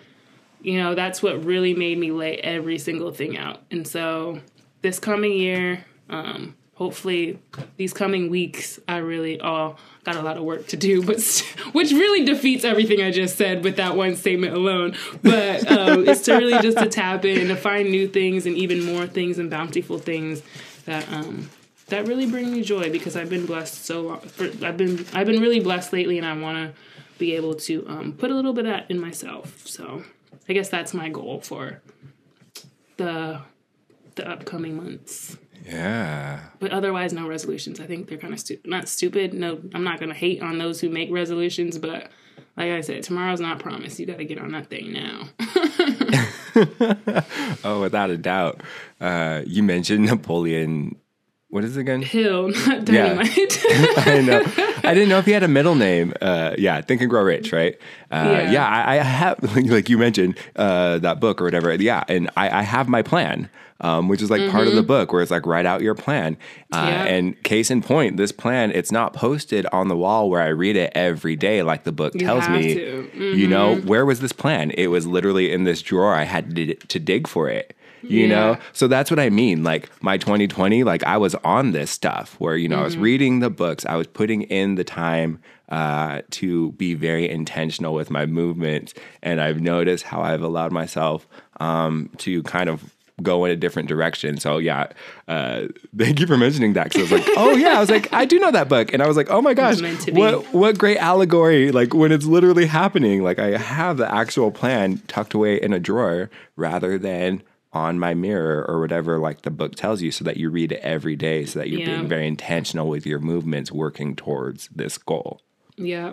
[0.62, 3.60] you know, that's what really made me lay every single thing out.
[3.70, 4.40] And so
[4.82, 7.38] this coming year, um, hopefully
[7.76, 11.20] these coming weeks, I really all got a lot of work to do, but
[11.72, 14.96] which really defeats everything I just said with that one statement alone.
[15.22, 18.56] But um, it's to really just to tap in and to find new things and
[18.56, 20.42] even more things and bountiful things
[20.84, 21.50] that um,
[21.88, 24.20] that really bring me joy because I've been blessed so long.
[24.20, 26.80] For, I've been I've been really blessed lately, and I want to
[27.18, 29.66] be able to um, put a little bit of that in myself.
[29.66, 30.04] So
[30.48, 31.80] I guess that's my goal for
[32.96, 33.40] the
[34.16, 35.36] the upcoming months.
[35.64, 36.40] Yeah.
[36.58, 37.80] But otherwise, no resolutions.
[37.80, 38.70] I think they're kind of stupid.
[38.70, 39.34] Not stupid.
[39.34, 42.10] No, I'm not going to hate on those who make resolutions, but
[42.56, 43.98] like I said, tomorrow's not promised.
[43.98, 45.28] You got to get on that thing now.
[47.64, 48.60] oh, without a doubt.
[49.00, 50.96] Uh, you mentioned Napoleon.
[51.54, 52.02] What is it again?
[52.02, 53.64] Hill, not dynamite.
[53.64, 53.92] Yeah.
[53.98, 54.42] I know.
[54.82, 56.12] I didn't know if he had a middle name.
[56.20, 57.76] Uh, yeah, Think and Grow Rich, right?
[58.10, 58.50] Uh, yeah.
[58.50, 61.72] yeah I, I, have, like you mentioned, uh, that book or whatever.
[61.72, 63.48] Yeah, and I, I have my plan
[63.80, 64.50] um, which is like mm-hmm.
[64.50, 64.86] part of the mm-hmm.
[64.86, 66.36] book where it's like write out your plan.
[66.72, 67.04] Uh, yeah.
[67.04, 70.76] And case in point, this plan it's not posted on the wall where I read
[70.76, 72.76] it every day like the book tells me.
[72.76, 73.22] Mm-hmm.
[73.22, 73.86] You know, mm-hmm.
[73.86, 74.70] where was this plan?
[74.70, 76.14] It was literally in this drawer.
[76.14, 77.76] I had to, to dig for it
[78.08, 78.34] you yeah.
[78.34, 82.34] know so that's what i mean like my 2020 like i was on this stuff
[82.38, 82.82] where you know mm-hmm.
[82.82, 83.02] i was mm-hmm.
[83.02, 85.38] reading the books i was putting in the time
[85.70, 88.92] uh, to be very intentional with my movements
[89.22, 91.26] and i've noticed how i've allowed myself
[91.58, 94.38] um, to kind of go in a different direction.
[94.38, 94.88] So yeah,
[95.28, 95.62] uh,
[95.96, 98.24] thank you for mentioning that because I was like, oh yeah, I was like, I
[98.24, 99.80] do know that book, and I was like, oh my gosh,
[100.10, 101.70] what what great allegory!
[101.70, 105.78] Like when it's literally happening, like I have the actual plan tucked away in a
[105.78, 107.42] drawer rather than
[107.74, 110.80] on my mirror or whatever like the book tells you so that you read it
[110.80, 111.96] every day so that you're yeah.
[111.96, 115.40] being very intentional with your movements working towards this goal.
[115.76, 116.12] Yeah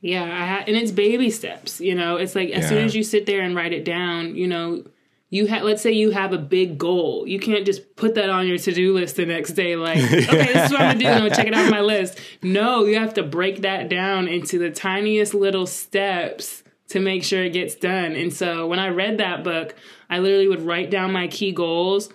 [0.00, 2.16] yeah ha- and it's baby steps you know?
[2.16, 2.68] It's like as yeah.
[2.68, 4.84] soon as you sit there and write it down you know
[5.28, 8.46] you have let's say you have a big goal you can't just put that on
[8.46, 11.18] your to-do list the next day like okay this is what i'm gonna do i'm
[11.18, 12.18] gonna check it off my list.
[12.42, 17.44] No you have to break that down into the tiniest little steps to make sure
[17.44, 18.16] it gets done.
[18.16, 19.74] And so when i read that book
[20.10, 22.10] i literally would write down my key goals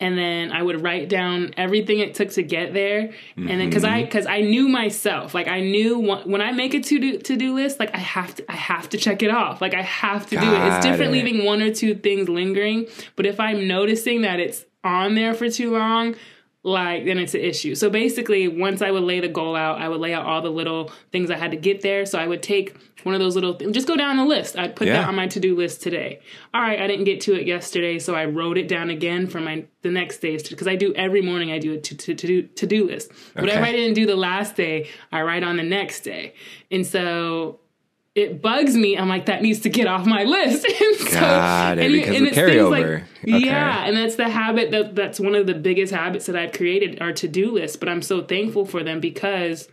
[0.00, 3.10] and then I would write down everything it took to get there.
[3.36, 4.28] And then because I mm-hmm.
[4.28, 7.80] I knew myself, like I knew when I make a to do to do list,
[7.80, 9.60] like I have to I have to check it off.
[9.60, 10.66] Like I have to Got do it.
[10.68, 11.24] It's different it.
[11.24, 12.86] leaving one or two things lingering,
[13.16, 16.14] but if I'm noticing that it's on there for too long,
[16.68, 17.74] like then it's an issue.
[17.74, 20.50] So basically, once I would lay the goal out, I would lay out all the
[20.50, 22.06] little things I had to get there.
[22.06, 24.58] So I would take one of those little things, just go down the list.
[24.58, 25.00] I'd put yeah.
[25.00, 26.20] that on my to do list today.
[26.52, 29.40] All right, I didn't get to it yesterday, so I wrote it down again for
[29.40, 31.52] my the next day's because I do every morning.
[31.52, 33.10] I do a to to to do to do list.
[33.10, 33.40] Okay.
[33.40, 36.34] Whatever I didn't do the last day, I write on the next day,
[36.70, 37.60] and so
[38.18, 38.96] it bugs me.
[38.96, 40.66] I'm like, that needs to get off my list.
[40.80, 42.70] and so, Got it, and, because and of carryover.
[42.70, 42.84] Like,
[43.34, 43.46] okay.
[43.46, 47.00] Yeah, and that's the habit that that's one of the biggest habits that I've created
[47.00, 47.76] are to do lists.
[47.76, 49.68] But I'm so thankful for them because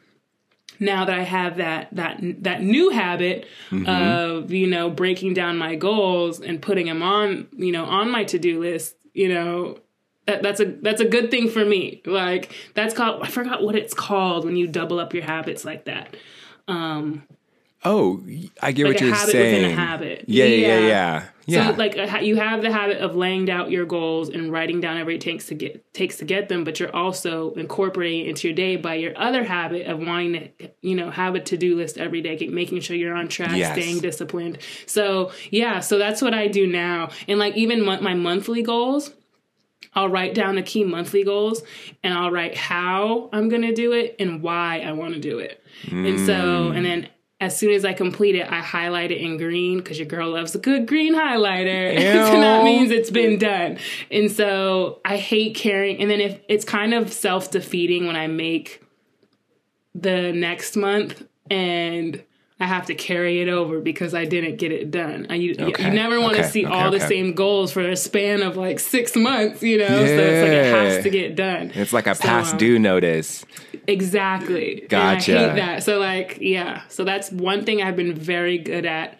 [0.80, 3.88] now that I have that that that new habit mm-hmm.
[3.88, 8.24] of you know breaking down my goals and putting them on you know on my
[8.26, 9.80] to do list, you know
[10.28, 12.02] that, that's a that's a good thing for me.
[12.06, 15.86] Like that's called I forgot what it's called when you double up your habits like
[15.86, 16.16] that.
[16.68, 17.24] Um,
[17.86, 18.22] Oh,
[18.62, 19.72] I get Like what you're habit saying.
[19.72, 20.26] a habit.
[20.28, 21.24] Yeah, yeah, yeah, Yeah.
[21.46, 21.72] yeah.
[21.72, 24.98] So like a you have the habit of laying out your goals and writing down
[24.98, 28.56] every takes to get takes to get them, but you're also incorporating it into your
[28.56, 31.98] day by your other habit of wanting to you know have a to do list
[32.00, 33.78] every day, making sure you're on track, Yes.
[33.80, 34.58] staying disciplined.
[34.88, 39.14] So yeah, so that's what I do now, and like even mon- my monthly goals.
[39.98, 41.64] I'll write down the key monthly goals
[42.04, 45.40] and I'll write how I'm going to do it and why I want to do
[45.40, 45.64] it.
[45.90, 47.08] And so, and then
[47.42, 50.56] as soon as I complete it, I highlight it in green because your girl loves
[50.56, 51.96] a good green highlighter.
[51.96, 53.78] and that means it's been done.
[54.10, 58.28] And so I hate carrying, and then if it's kind of self defeating when I
[58.28, 58.82] make
[59.94, 62.24] the next month and
[62.58, 65.28] I have to carry it over because I didn't get it done.
[65.30, 67.82] I, you, Okay, you never want to okay, see okay, all the same goals for
[67.82, 69.88] a span of like six months, you know?
[69.88, 71.72] So it's like it has to get done.
[71.76, 73.46] it's like a So, past um, due notice.
[73.88, 74.86] Exactly.
[74.88, 75.32] Gotcha.
[75.32, 75.84] And I hate that.
[75.84, 76.84] So like, yeah.
[76.88, 79.20] So that's one thing I've been very good at.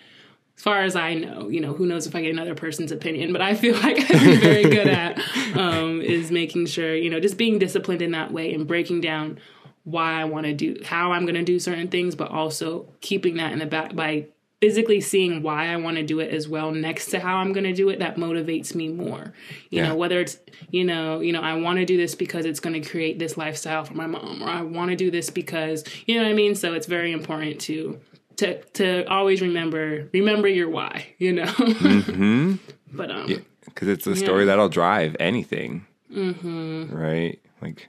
[0.58, 3.34] As far as I know, you know, who knows if I get another person's opinion,
[3.34, 5.20] but I feel like I've been very good at
[5.58, 9.40] um, is making sure, you know, just being disciplined in that way and breaking down
[9.86, 13.38] why I want to do, how I'm going to do certain things, but also keeping
[13.38, 14.26] that in the back by
[14.62, 17.66] physically seeing why I want to do it as well next to how I'm going
[17.66, 19.34] to do it that motivates me more.
[19.70, 19.90] You Yeah.
[19.90, 20.38] know, whether it's,
[20.72, 23.38] you know, you know, I want to do this because it's going to create this
[23.38, 26.34] lifestyle for my mom or I want to do this because, you know what I
[26.34, 26.56] mean?
[26.56, 28.00] So it's very important to
[28.38, 31.46] to to always remember remember your why, you know.
[31.46, 32.56] Mm-hmm.
[32.94, 35.86] but um yeah, Because it's the story that'll drive anything.
[36.12, 36.96] Mm-hmm.
[36.96, 37.40] Right?
[37.62, 37.88] Like,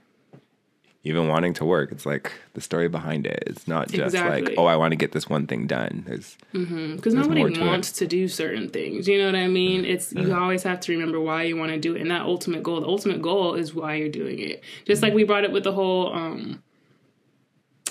[1.06, 3.44] even wanting to work, it's like the story behind it.
[3.46, 6.04] It's not just like, oh, I want to get this one thing done.
[6.06, 6.96] There's, mm-hmm.
[6.96, 7.66] because more nobody to it.
[7.66, 9.90] wants to do certain things you know what i mean mm-hmm.
[9.90, 10.38] it's you mm-hmm.
[10.38, 12.86] always have to remember why you want to do it and that ultimate goal the
[12.86, 16.12] ultimate goal is why you're doing it just like we brought it with the whole
[16.12, 16.62] um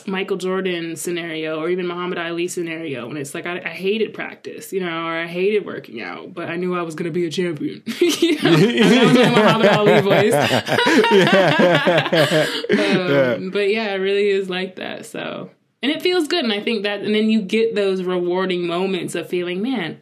[0.07, 4.71] Michael Jordan scenario or even Muhammad Ali scenario and it's like I, I hated practice,
[4.71, 7.29] you know, or I hated working out, but I knew I was gonna be a
[7.29, 7.83] champion.
[7.99, 8.55] you know?
[8.55, 10.33] That was my Muhammad Ali voice.
[12.71, 15.05] um, but yeah, it really is like that.
[15.05, 15.51] So,
[15.81, 16.43] and it feels good.
[16.43, 20.01] And I think that, and then you get those rewarding moments of feeling, man,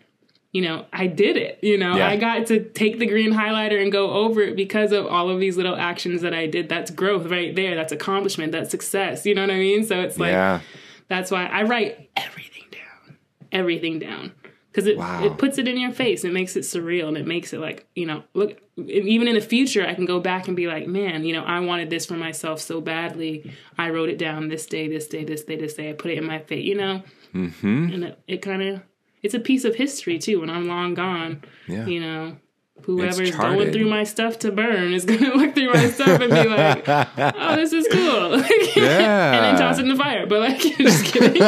[0.54, 1.60] you know, I did it.
[1.64, 2.08] You know, Yeah.
[2.08, 5.40] I got to take the green highlighter and go over it because of all of
[5.40, 6.70] these little actions that I did.
[6.70, 7.76] That's growth right there.
[7.76, 8.52] That's accomplishment.
[8.52, 9.26] That's success.
[9.26, 9.84] You know what I mean?
[9.84, 10.62] So it's like, yeah.
[11.10, 13.18] that's why I write everything down,
[13.52, 14.32] everything down,
[14.72, 15.26] because it Wow.
[15.26, 16.24] it puts it in your face.
[16.24, 18.60] It makes it surreal, and it makes it like you know, look.
[18.76, 21.60] Even in the future, I can go back and be like, man, you know, I
[21.60, 23.54] wanted this for myself so badly.
[23.78, 25.92] I wrote it down this day, this day, this day, this day.
[25.92, 27.04] I put it in my face, you know,
[27.36, 27.94] mm-hmm.
[27.94, 28.82] and it, it kind of
[29.24, 30.42] it's a piece of history too.
[30.42, 31.86] When I'm long gone, Yeah.
[31.88, 32.38] you know.
[32.86, 36.50] Whoever's going through my stuff to burn is gonna look through my stuff and be
[36.50, 36.84] like,
[37.18, 38.38] "Oh, this is cool,"
[38.76, 39.32] Yeah.
[39.36, 40.26] and then toss it in the fire.
[40.28, 41.42] But like, just kidding.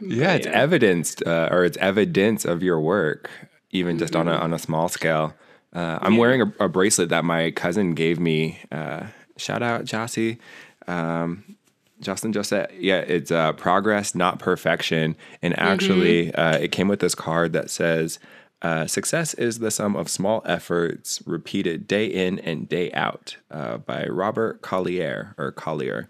[0.00, 3.28] Yeah, it's evidenced, uh, or it's evidence of your work,
[3.70, 5.34] even just on a on a small scale.
[5.72, 8.60] Uh, I'm wearing a, a bracelet that my cousin gave me.
[8.72, 10.38] Uh, shout out Jossie,
[10.86, 11.55] um,
[12.00, 15.16] Justin just said, Yeah, it's uh, progress, not perfection.
[15.42, 18.18] And actually, uh, it came with this card that says.
[18.62, 23.76] Uh, success is the sum of small efforts repeated day in and day out uh,
[23.76, 26.08] by Robert Collier or Collier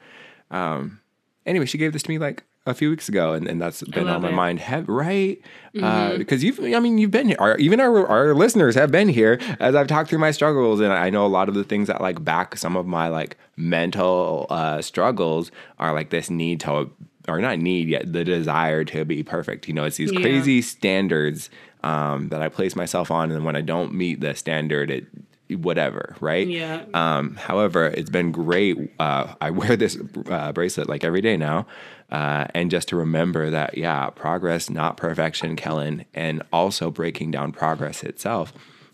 [0.48, 1.00] Um,
[1.44, 4.08] anyway, she gave this to me like a few weeks ago, and, and that's been
[4.08, 4.30] on my it.
[4.30, 4.36] Mm-hmm.
[4.36, 5.40] mind, Have, right?
[5.80, 7.36] Uh, because you've, I mean, you've been here.
[7.38, 10.92] Our, even our our listeners have been here as I've talked through my struggles, and
[10.92, 14.46] I know a lot of the things that like back some of my like mental
[14.50, 16.90] uh, struggles are like this need to,
[17.28, 19.68] or not need yet, the desire to be perfect.
[19.68, 20.20] You know, it's these Yeah.
[20.20, 21.50] crazy standards
[21.84, 25.06] um, that I place myself on, and when I don't meet the standard, it
[25.60, 26.48] whatever, right?
[26.48, 26.82] Yeah.
[26.92, 28.76] Um, however, it's been great.
[28.98, 29.96] Uh, I wear this
[30.28, 31.66] uh, bracelet like every day now.
[32.10, 37.50] Uh, and just to remember that, yeah, progress, not perfection, Kellen, and also breaking down
[37.52, 38.52] progress itself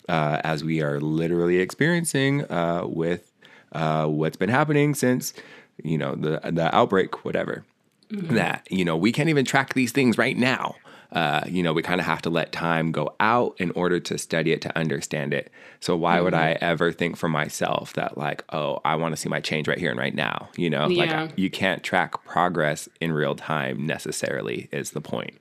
[0.08, 3.30] uh, as we are literally experiencing uh, with
[3.72, 5.34] uh, what's been happening since,
[5.82, 7.64] you know, the, the outbreak, whatever.
[8.10, 10.74] That, you know, we can't even track these things right now.
[11.12, 14.16] Uh, you know, we kind of have to let time go out in order to
[14.16, 15.52] study it to understand it.
[15.78, 19.28] So why would I ever think for myself that like, oh, I want to see
[19.28, 20.48] my change right here and right now?
[20.56, 21.24] You know, Yeah.
[21.24, 25.36] like you can't track progress in real time necessarily is the point.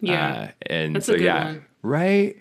[0.00, 0.28] Yeah.
[0.30, 1.64] Uh, and That's a so good yeah, one.
[1.82, 2.36] right.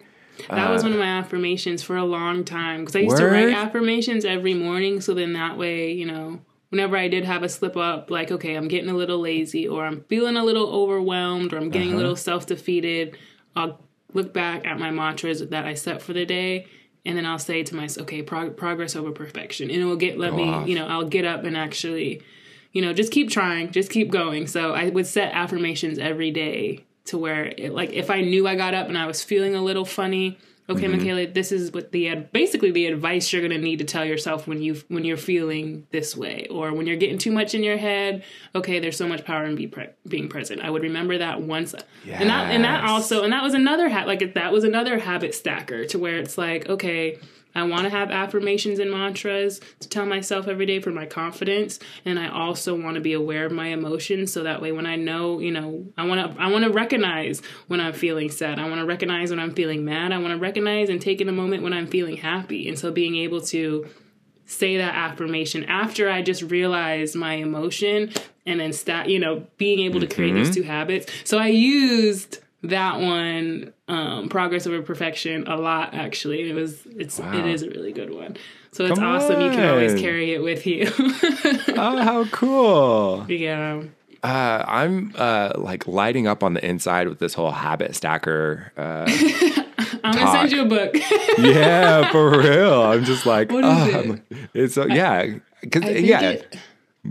[0.48, 3.50] That was one of my affirmations for a long time because I used to write
[3.56, 5.02] affirmations every morning.
[5.02, 8.56] So then that way, you know, whenever I did have a slip up, like, okay,
[8.56, 11.98] I'm getting a little lazy or I'm feeling a little overwhelmed or I'm getting Uh-huh.
[11.98, 13.18] a little self defeated,
[13.56, 13.80] I'll
[14.14, 16.68] look back at my mantras that I set for the day.
[17.06, 19.70] And then I'll say to myself, okay, prog- progress over perfection.
[19.70, 20.68] And it will get, let Go me, off.
[20.68, 22.22] you know, I'll get up and actually,
[22.74, 24.46] you know, just keep trying, just keep going.
[24.48, 28.56] So I would set affirmations every day to where, it, like, if I knew I
[28.56, 30.38] got up and I was feeling a little funny,
[30.70, 30.98] okay, Mm-hmm.
[30.98, 34.62] Michaela, this is what the basically the advice you're gonna need to tell yourself when
[34.62, 38.24] you when you're feeling this way, or when you're getting too much in your head.
[38.56, 40.62] Okay, there's so much power in be pre- being present.
[40.62, 44.06] I would remember that once, and that and that also and that was another ha-
[44.06, 47.20] like that was another habit stacker to where it's like okay.
[47.58, 51.80] I want to have affirmations and mantras to tell myself every day for my confidence,
[52.06, 54.96] and I also want to be aware of my emotions so that way when I
[54.96, 58.60] know, you know, I want to I want to recognize when I'm feeling sad.
[58.60, 60.12] I want to recognize when I'm feeling mad.
[60.12, 62.70] I want to recognize and take in a moment when I'm feeling happy.
[62.70, 63.88] And so being able to
[64.46, 68.14] say that affirmation after I just realize my emotion
[68.46, 70.62] and then start, you know, being able to create these mm-hmm.
[70.62, 71.12] two habits.
[71.26, 76.50] So I used that one, um, progress over perfection, a lot actually.
[76.50, 78.38] It was, it's, it is a really good one.
[78.72, 79.42] So it's Come awesome.
[79.42, 80.92] You can always carry it with you.
[81.80, 83.26] Oh, how cool.
[83.30, 83.84] yeah.
[84.24, 88.72] Uh, I'm uh, like lighting up on the inside with this whole habit stacker.
[88.76, 89.06] Uh,
[90.04, 90.96] I'm gonna send you a book.
[91.38, 92.82] yeah, for real.
[92.82, 94.06] I'm just like, What is oh, it?
[94.06, 96.22] I'm it's so yeah, because yeah.
[96.22, 96.58] it-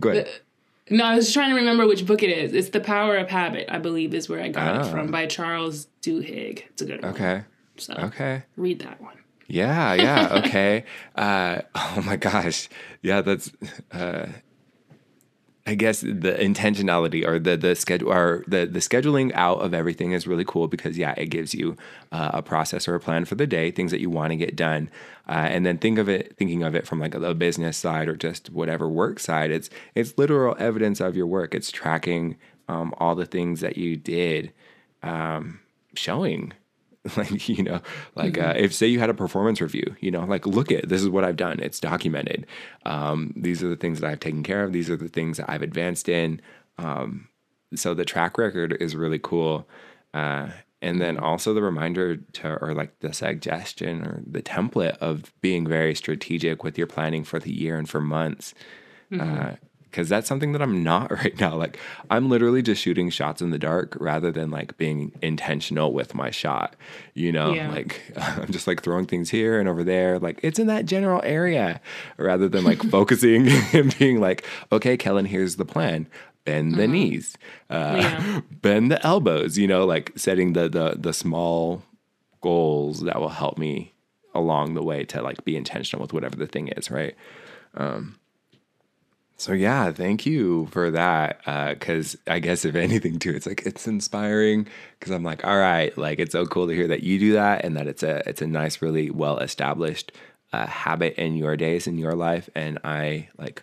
[0.01, 0.29] Go ahead.
[0.89, 2.53] No, I was trying to remember which book it is.
[2.53, 4.91] It's The Power of Habit, I believe, is where I got it Ah.
[4.91, 6.63] from by Charles Duhigg.
[6.71, 7.13] It's a good one.
[7.13, 7.43] Okay.
[7.77, 8.45] So Okay.
[8.57, 9.17] read that one.
[9.49, 10.85] Yeah, yeah, okay.
[11.17, 12.69] uh, oh my gosh.
[13.03, 13.51] Yeah, that's
[13.93, 14.27] uh,
[15.69, 20.13] I guess the intentionality or the the schedule or the the scheduling out of everything
[20.13, 21.77] is really cool because yeah, it gives you
[22.13, 24.55] uh, a process or a plan for the day, things that you want to get
[24.55, 24.89] done,
[25.29, 28.17] uh, and then think of it thinking of it from like a, business side or
[28.17, 29.51] just whatever work side.
[29.51, 31.53] It's it's literal evidence of your work.
[31.53, 32.37] It's tracking
[32.69, 34.53] um, all the things that you did,
[35.03, 35.59] um,
[35.95, 36.53] showing
[37.17, 37.81] like you know
[38.15, 41.03] like uh, if say you had a performance review you know like look at this
[41.03, 42.47] is what i've done it's documented.
[42.85, 45.51] Um, these are the things that i've taken care of these are the things that
[45.51, 46.41] i've advanced in
[46.79, 47.29] um,
[47.75, 49.69] so the track record is really cool
[50.15, 50.49] uh,
[50.83, 55.67] and then also the reminder to or like the suggestion or the template of being
[55.67, 58.55] very strategic with your planning for the year and for months
[59.97, 61.55] because that's something that I'm not right now.
[61.57, 61.79] Like
[62.11, 66.31] I'm literally just shooting shots in the dark rather than like being intentional with my
[66.31, 66.77] shot.
[67.15, 67.71] You know, Yeah.
[67.71, 70.19] like I'm just like throwing things here and over there.
[70.19, 71.81] Like it's in that general area
[72.19, 76.09] rather than like focusing and being like, okay, Kellen, here's the plan.
[76.45, 77.37] Bend the knees,
[77.71, 78.41] uh, Yeah.
[78.51, 79.57] bend the elbows.
[79.59, 81.83] You know, like setting the the the small
[82.43, 83.95] goals that will help me
[84.35, 87.17] along the way to like be intentional with whatever the thing is, right?
[89.39, 91.41] So yeah, thank you for that.
[91.79, 94.67] Because I guess if anything, too, it's like it's inspiring.
[94.99, 97.65] Because I'm like, all right, like it's so cool to hear that you do that,
[97.65, 100.13] and that it's a it's a nice, really well established
[100.53, 103.63] uh, habit in your days in your life, and I like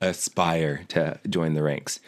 [0.00, 2.00] aspire to join the ranks.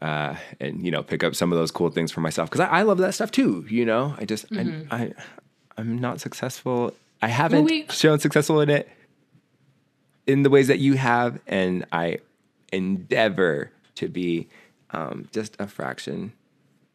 [0.00, 2.66] Uh, and you know, pick up some of those cool things for myself because I,
[2.78, 3.64] I love that stuff too.
[3.68, 5.12] You know, I just I, I
[5.76, 6.94] I'm not successful.
[7.20, 8.88] I haven't we- shown successful in it
[10.26, 12.18] in the ways that you have, and I
[12.72, 14.48] endeavor to be
[14.90, 16.32] um, just a fraction,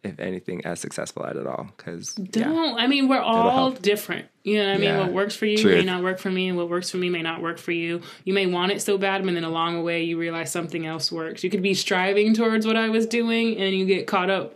[0.04, 1.70] if anything, as successful at it all.
[1.76, 2.80] Because Don't.
[2.80, 4.28] I mean, we're all different.
[4.44, 4.98] You know what I mean?
[4.98, 7.22] What works for you may not work for me, and what works for me may
[7.22, 8.02] not work for you.
[8.24, 11.12] You may want it so bad, and then along the way, you realize something else
[11.12, 11.44] works.
[11.44, 14.56] You could be striving towards what I was doing, and you get caught up.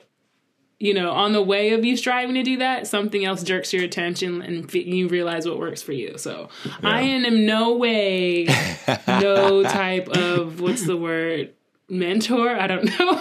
[0.81, 3.83] You know, on the way of you striving to do that, something else jerks your
[3.83, 6.17] attention, and f- you realize what works for you.
[6.17, 6.49] So,
[6.81, 8.45] I am in no way,
[9.07, 11.53] no type of what's the word,
[11.87, 12.59] mentor.
[12.59, 13.09] I don't know.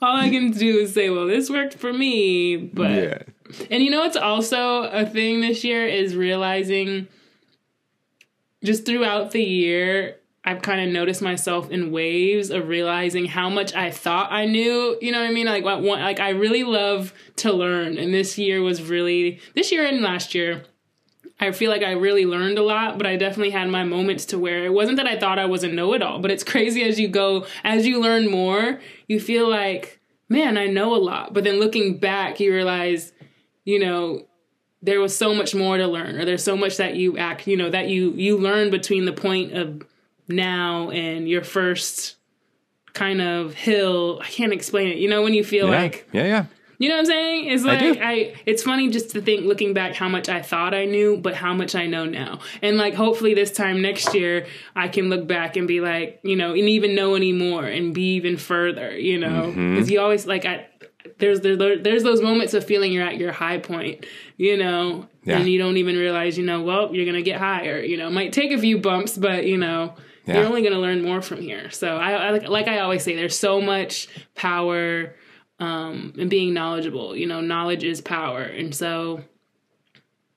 [0.00, 3.18] All I can do is say, well, this worked for me, but yeah,
[3.70, 7.08] and you know what's also a thing this year is realizing
[8.62, 13.74] just throughout the year I've kind of noticed myself in waves of realizing how much
[13.74, 14.98] I thought I knew.
[15.00, 15.46] You know what I mean?
[15.46, 19.86] Like what like I really love to learn and this year was really this year
[19.86, 20.64] and last year
[21.40, 24.38] I feel like I really learned a lot, but I definitely had my moments to
[24.38, 26.82] where it wasn't that I thought I was a know it all, but it's crazy
[26.84, 31.34] as you go, as you learn more, you feel like, man, I know a lot.
[31.34, 33.12] But then looking back, you realize,
[33.64, 34.26] you know,
[34.80, 37.56] there was so much more to learn, or there's so much that you act, you
[37.56, 39.82] know, that you you learn between the point of
[40.28, 42.16] now and your first
[42.92, 44.20] kind of hill.
[44.22, 44.98] I can't explain it.
[44.98, 46.44] You know, when you feel yeah, like yeah, yeah.
[46.78, 47.46] you know what I'm saying?
[47.50, 47.96] It's like do.
[48.00, 51.34] I, it's funny just to think looking back how much I thought I knew, but
[51.34, 52.38] how much I know now.
[52.62, 54.46] And like hopefully this time next year
[54.76, 58.14] I can look back and be like, you know, and even know anymore and be
[58.14, 59.48] even further, you know.
[59.48, 59.76] Mm-hmm.
[59.76, 60.68] Cuz you always like I
[61.18, 64.06] there's there, there's those moments of feeling you're at your high point,
[64.36, 65.38] you know, Yeah.
[65.38, 68.08] and you don't even realize, you know, well, you're going to get higher, you know.
[68.08, 69.94] It might take a few bumps, but you know,
[70.26, 70.36] Yeah.
[70.38, 71.70] you're only going to learn more from here.
[71.70, 75.14] So I, I like, like I always say, there's so much power
[75.58, 77.14] um, in being knowledgeable.
[77.16, 79.22] You know, knowledge is power, and so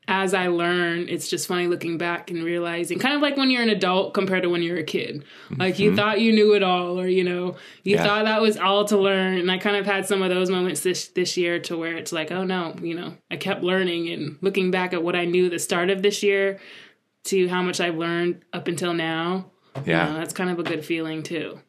[0.10, 3.62] as I learn, it's just funny looking back and realizing, kind of like when you're
[3.62, 5.26] an adult compared to when you're a kid.
[5.58, 8.04] Like you thought you knew it all, or you know, you Yeah.
[8.04, 9.38] thought that was all to learn.
[9.38, 12.14] And I kind of had some of those moments this this year to where it's
[12.14, 15.46] like, oh no, you know, I kept learning and looking back at what I knew
[15.48, 16.58] at the start of this year
[17.26, 19.52] to how much I've learned up until now.
[19.86, 20.06] You Yeah.
[20.12, 21.60] know, that's kind of a good feeling too.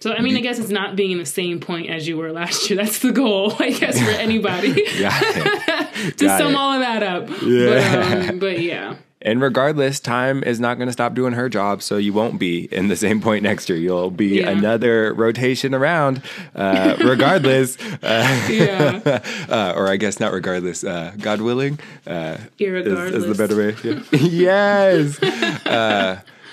[0.00, 2.32] So I mean, I guess it's not being in the same point as you were
[2.32, 2.78] last year.
[2.78, 4.84] That's the goal, I guess, for anybody.
[4.96, 5.10] Yeah.
[6.16, 6.56] to Got sum it.
[6.56, 7.28] all of that up.
[7.42, 8.16] Yeah.
[8.18, 8.96] But, um, but yeah.
[9.22, 12.60] And regardless, time is not going to stop doing her job, so you won't be
[12.72, 13.76] in the same point next year.
[13.76, 14.48] You'll be Yeah.
[14.48, 16.22] another rotation around,
[16.54, 19.20] uh, regardless, uh, Yeah.
[19.50, 20.82] uh, or I guess not regardless.
[20.84, 23.12] Uh, God willing, uh, is, Irregardless.
[23.12, 23.76] is the better way.
[23.84, 24.00] Yeah.
[24.30, 25.18] yes.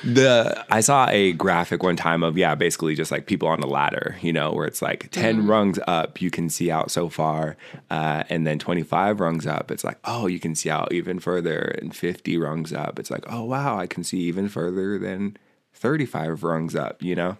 [0.08, 3.68] The I saw a graphic one time of yeah, basically just like people on a
[3.68, 7.58] ladder, you know, where it's like 10 rungs up, you can see out so far,
[7.90, 11.20] uh, and then twenty five rungs up, it's like oh, you can see out even
[11.20, 15.36] further, and fifty rungs up, it's like oh wow, I can see even further than
[15.74, 17.38] thirty five rungs up, you know.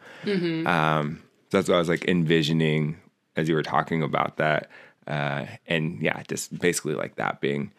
[0.68, 2.98] Um, so that's what I was like envisioning
[3.38, 4.70] as you were talking about that,
[5.08, 7.72] uh, and yeah, just basically like that being.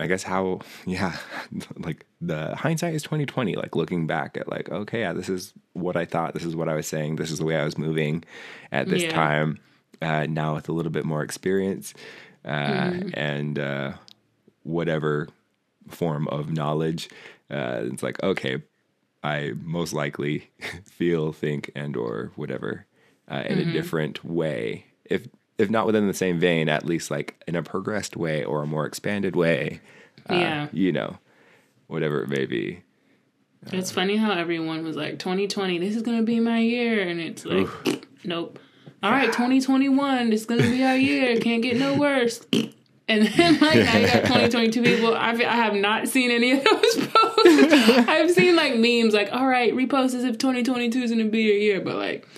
[0.00, 1.16] I guess how yeah,
[1.76, 3.54] like the hindsight is twenty twenty.
[3.56, 6.34] Like looking back at like okay, yeah, this is what I thought.
[6.34, 7.16] This is what I was saying.
[7.16, 8.24] This is the way I was moving
[8.72, 9.12] at this Yeah.
[9.12, 9.58] time.
[10.02, 11.92] Uh, now with a little bit more experience
[12.46, 13.92] uh, and uh,
[14.62, 15.28] whatever
[15.88, 17.10] form of knowledge,
[17.50, 18.62] uh, it's like okay,
[19.22, 20.50] I most likely
[20.84, 22.86] feel, think, and or whatever
[23.30, 24.86] uh, in a different way.
[25.04, 25.26] If
[25.60, 28.66] if not within the same vein, at least like in a progressed way or a
[28.66, 29.80] more expanded way.
[30.28, 30.68] Uh, Yeah.
[30.72, 31.18] You know,
[31.86, 32.82] whatever it may be.
[33.72, 37.06] It's funny how everyone was like, 2020, this is going to be my year.
[37.06, 37.68] And it's like,
[38.24, 38.58] nope.
[39.02, 41.38] All right, 2021, this is going to be our year.
[41.40, 42.44] Can't get no worse.
[43.08, 45.16] And then, like, now you got 2022 people.
[45.16, 48.08] I've, I have not seen any of those posts.
[48.08, 51.40] I've seen, like, memes like, all right, repost as if 2022 is going to be
[51.42, 51.80] your year.
[51.80, 52.28] But, like,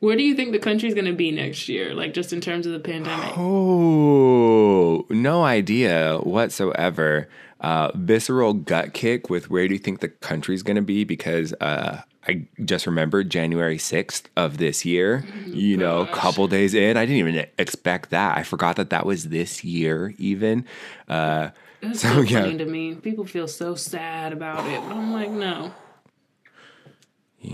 [0.00, 1.94] where do you think the country's going to be next year?
[1.94, 3.36] Like, just in terms of the pandemic?
[3.36, 7.28] Oh, no idea whatsoever.
[7.60, 11.04] Uh, visceral gut kick with where do you think the country's going to be?
[11.04, 16.74] Because uh, I just remembered January 6th of this year, you know, a couple days
[16.74, 16.96] in.
[16.96, 18.36] I didn't even expect that.
[18.36, 20.64] I forgot that that was this year, even.
[21.08, 21.50] Uh,
[21.80, 22.42] That's So, so yeah.
[22.42, 22.94] funny to me.
[22.94, 24.80] People feel so sad about it.
[24.82, 25.72] But I'm like, no.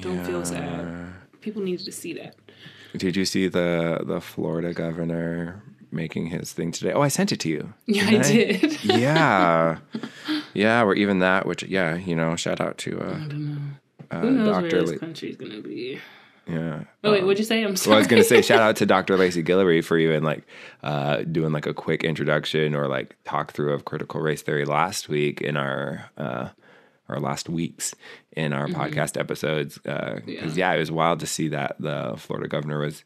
[0.01, 1.13] Don't feel sad.
[1.43, 2.37] People needed to see that.
[2.97, 6.93] Did you see the the Florida governor making his thing today?
[6.93, 7.75] Oh, I sent it to you.
[7.87, 8.85] Yeah, I Didn't did.
[8.85, 9.79] yeah,
[10.55, 11.47] yeah, or even that.
[11.47, 13.61] Which yeah, you know, shout out to uh, I don't know.
[14.11, 14.77] uh, Who knows Doctor.
[14.77, 16.01] where this country's gonna be?
[16.47, 16.85] yeah.
[17.05, 17.63] Oh wait, what'd you say?
[17.63, 17.97] I'm Well, sorry.
[17.97, 19.17] I was gonna say shout out to Dr.
[19.17, 20.45] Lacey Guillory for even like
[20.83, 25.09] uh, doing like a quick introduction or like talk through of critical race theory last
[25.09, 26.49] week in our uh,
[27.09, 27.95] our last weeks
[28.37, 29.79] in our podcast episodes.
[29.79, 30.73] Because yeah.
[30.73, 33.05] it was wild to see that the Florida governor was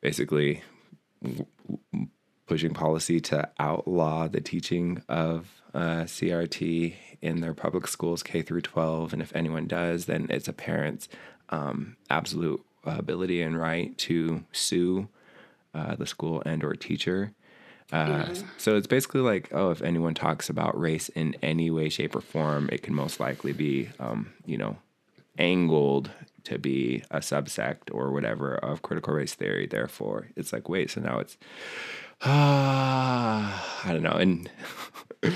[0.00, 0.62] basically
[1.22, 1.46] w-
[1.92, 2.08] w-
[2.46, 8.60] pushing policy to outlaw the teaching of uh, CRT in their public schools K through
[8.60, 11.08] 12, and if anyone does, then it's a parent's
[11.50, 15.08] um, absolute ability and right to sue
[15.74, 17.32] uh, the school and or teacher.
[17.92, 22.16] Uh, So it's basically like, oh, if anyone talks about race in any way, shape,
[22.16, 24.76] or form, it can most likely be, um, you know,
[25.38, 26.10] angled
[26.44, 29.66] to be a subsect or whatever of critical race theory.
[29.66, 31.36] Therefore, it's like, wait, so now it's,
[32.24, 34.12] I don't know.
[34.12, 34.48] And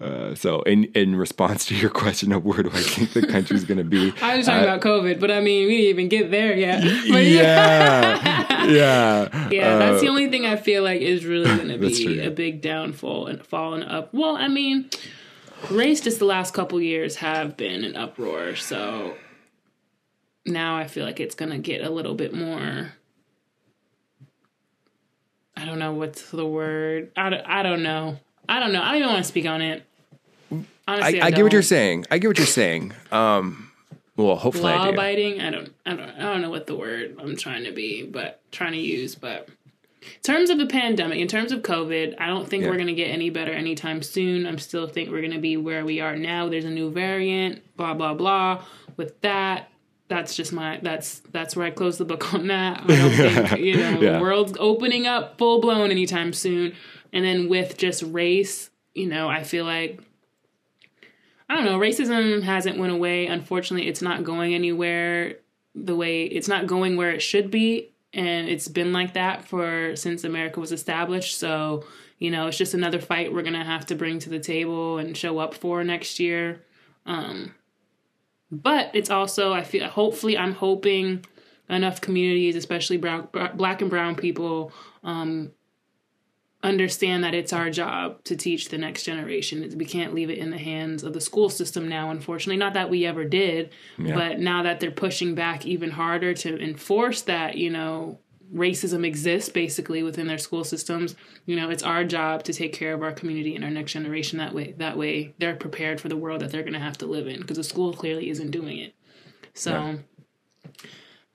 [0.00, 3.64] uh, so, in in response to your question of where do I think the country's
[3.64, 6.08] going to be, I was talking uh, about COVID, but I mean, we didn't even
[6.08, 6.82] get there yet.
[7.10, 11.46] But yeah, yeah, yeah, yeah, that's Uh, the only thing I feel like is really
[11.46, 12.20] going to be true.
[12.22, 14.12] a big downfall and falling up.
[14.12, 14.90] Well, I mean,
[15.70, 19.14] race just the last couple years have been an uproar, so
[20.44, 22.92] now I feel like it's going to get a little bit more.
[25.60, 27.10] I don't know what's the word.
[27.16, 28.18] I don't, I don't know.
[28.48, 28.80] I don't know.
[28.82, 29.84] I don't even want to speak on it.
[30.52, 32.06] I, Honestly, I get what you're saying.
[32.10, 32.92] I get what you're saying.
[33.12, 33.70] Um,
[34.16, 34.90] well, hopefully I law do.
[34.92, 35.40] abiding.
[35.40, 38.40] I don't, I don't, I don't know what the word I'm trying to be, but
[38.52, 39.14] trying to use.
[39.14, 39.48] But
[40.02, 42.70] in terms of the pandemic, in terms of COVID, I don't think Yeah.
[42.70, 44.46] we're going to get any better anytime soon.
[44.46, 46.48] I'm still think we're going to be where we are now.
[46.48, 48.62] There's a new variant, blah blah blah.
[48.96, 49.70] With that,
[50.08, 52.82] that's just my that's that's where I close the book on that.
[52.84, 53.10] I don't
[53.48, 54.12] think you know Yeah.
[54.16, 56.74] the world's opening up full blown anytime soon.
[57.12, 60.00] And then with just race, you know, I feel like
[61.48, 61.78] I don't know.
[61.78, 63.26] Racism hasn't went away.
[63.26, 65.36] Unfortunately, it's not going anywhere
[65.74, 69.94] the way it's not going where it should be, and it's been like that for
[69.96, 71.38] since America was established.
[71.38, 71.84] So
[72.18, 75.16] you know, it's just another fight we're gonna have to bring to the table and
[75.16, 76.62] show up for next year.
[77.06, 77.54] Um,
[78.50, 81.24] but it's also I feel hopefully I'm hoping
[81.68, 84.72] enough communities, especially brown, black and brown people,
[85.04, 85.52] um,
[86.62, 89.72] understand that it's our job to teach the next generation.
[89.76, 92.56] We can't leave it in the hands of the school system now, unfortunately.
[92.56, 94.14] Not that we ever did, yeah.
[94.14, 98.18] but now that they're pushing back even harder to enforce that, you know,
[98.54, 101.14] racism exists basically within their school systems,
[101.46, 104.38] you know, it's our job to take care of our community and our next generation
[104.38, 104.74] that way.
[104.78, 107.40] That way they're prepared for the world that they're going to have to live in
[107.40, 108.94] because the school clearly isn't doing it.
[109.54, 109.96] So yeah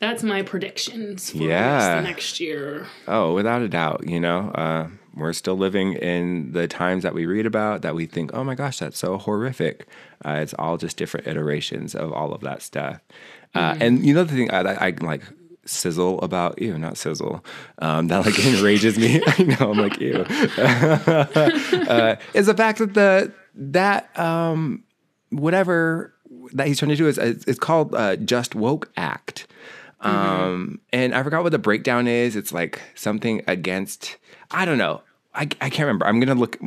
[0.03, 1.95] that's my predictions for yeah.
[1.95, 2.87] the next year.
[3.07, 4.03] Oh, without a doubt.
[4.05, 8.05] You know, uh, we're still living in the times that we read about that we
[8.05, 9.87] think, oh my gosh, that's so horrific.
[10.25, 12.99] Uh, it's all just different iterations of all of that stuff.
[13.55, 13.81] Uh, mm-hmm.
[13.81, 15.23] And you know the thing I, I, I like
[15.65, 17.43] sizzle about you, not sizzle
[17.79, 20.25] um, that like enrages me i know i'm like you.
[21.87, 24.83] uh, is the fact that the that um,
[25.29, 26.13] whatever
[26.51, 29.47] that he's trying to do is it's called uh, just woke act
[30.03, 30.43] Mm-hmm.
[30.43, 32.35] Um, and I forgot what the breakdown is.
[32.35, 34.17] It's like something against,
[34.51, 35.01] I don't know.
[35.33, 36.05] I, I can't remember.
[36.05, 36.59] I'm to look.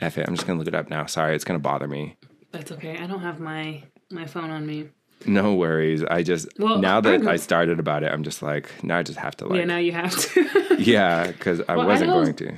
[0.00, 0.26] F it.
[0.26, 1.06] I'm just to look it up now.
[1.06, 1.34] Sorry.
[1.34, 2.16] It's to bother me.
[2.50, 2.98] That's okay.
[2.98, 4.88] I don't have my, my phone on me.
[5.26, 6.02] No worries.
[6.02, 9.18] I just, well, now that I started about it, I'm just like, now I just
[9.18, 9.58] have to like.
[9.58, 10.76] Yeah, now you have to.
[10.78, 12.56] yeah, because I well, wasn't Idaho's, going to.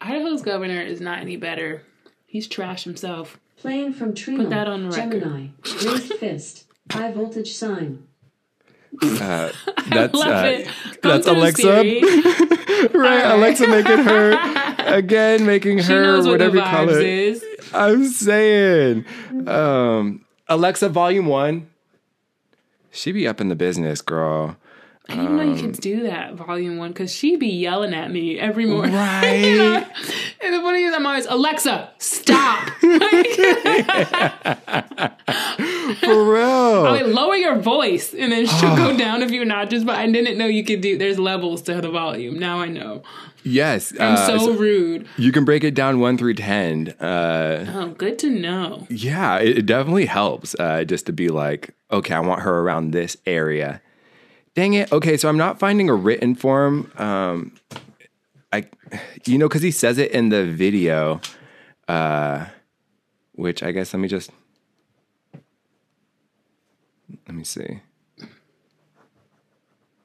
[0.00, 1.82] Idaho's governor is not any better.
[2.26, 3.38] He's trash himself.
[3.56, 5.22] Playing from Tremont, Put that on record.
[5.22, 8.06] Gemini, raised fist, high voltage sign.
[9.02, 9.50] Uh,
[9.88, 10.70] that's uh,
[11.02, 12.94] that's Alexa, right?
[12.94, 13.24] right?
[13.24, 17.02] Alexa making her again, making she her whatever what you call it.
[17.02, 17.44] Is.
[17.72, 19.04] I'm saying,
[19.46, 21.70] um, Alexa, Volume One.
[22.94, 24.56] She be up in the business, girl.
[25.08, 27.92] I didn't um, know you could um, do that, volume one, because she'd be yelling
[27.92, 28.94] at me every morning.
[28.94, 29.34] Right.
[29.34, 29.84] you know?
[30.40, 32.70] And the funny is, I'm always, Alexa, stop.
[36.00, 36.86] For real.
[36.86, 40.10] I mean, lower your voice, and then she'll go down a few notches, but I
[40.10, 42.38] didn't know you could do, there's levels to the volume.
[42.38, 43.02] Now I know.
[43.42, 43.92] Yes.
[44.00, 45.06] I'm uh, so, so, rude.
[45.18, 46.88] You can break it down one through 10.
[47.00, 48.86] Uh, oh, good to know.
[48.88, 52.92] Yeah, it, it definitely helps uh, just to be like, okay, I want her around
[52.92, 53.82] this area
[54.54, 54.92] Dang it.
[54.92, 56.90] Okay, so I'm not finding a written form.
[56.96, 57.54] Um,
[58.52, 58.66] I,
[59.26, 61.20] you know, because he says it in the video,
[61.88, 62.46] uh,
[63.32, 64.30] which I guess let me just
[67.26, 67.80] let me see.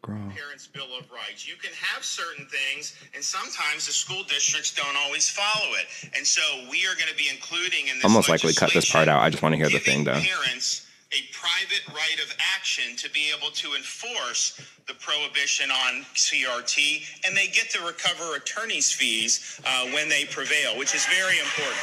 [0.02, 0.32] Girl.
[0.34, 1.48] Parents' Bill of Rights.
[1.48, 5.88] You can have certain things, and sometimes the school districts don't always follow it.
[6.16, 6.41] And so
[6.72, 8.06] we are going to be including in this.
[8.06, 9.22] Almost likely cut this part out.
[9.22, 10.20] I just want to hear the thing though.
[10.20, 17.26] Parents a private right of action to be able to enforce the prohibition on CRT,
[17.26, 21.78] and they get to recover attorney's fees uh, when they prevail, which is very important.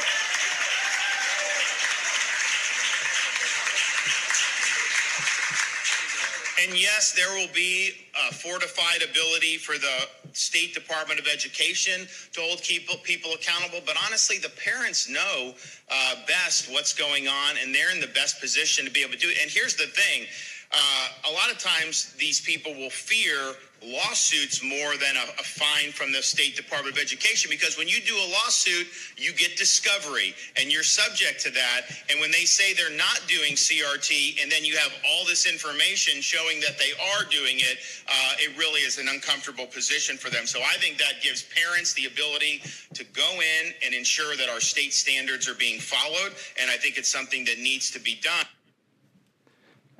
[6.61, 7.91] And yes, there will be
[8.29, 13.79] a fortified ability for the State Department of Education to hold people, people accountable.
[13.85, 15.53] But honestly, the parents know
[15.91, 19.19] uh, best what's going on, and they're in the best position to be able to
[19.19, 19.37] do it.
[19.41, 20.25] And here's the thing
[20.71, 23.53] uh, a lot of times these people will fear
[23.83, 28.01] lawsuits more than a, a, fine from the State Department of Education because when you
[28.01, 28.87] do a lawsuit,
[29.17, 31.81] you get discovery and you're subject to that.
[32.09, 36.21] And when they say they're not doing CRT and then you have all this information
[36.21, 37.77] showing that they are doing it,
[38.07, 40.45] uh, it really is an uncomfortable position for them.
[40.47, 42.63] So I think that gives parents the ability
[42.93, 46.33] to go in and ensure that our state standards are being followed.
[46.59, 48.45] And I think it's something that needs to be done.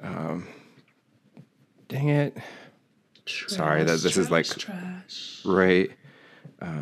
[0.04, 0.48] Um,
[1.88, 2.38] dang it.
[3.26, 5.42] Trash, Sorry that this trash, is like trash.
[5.46, 5.92] right.
[6.62, 6.82] Um.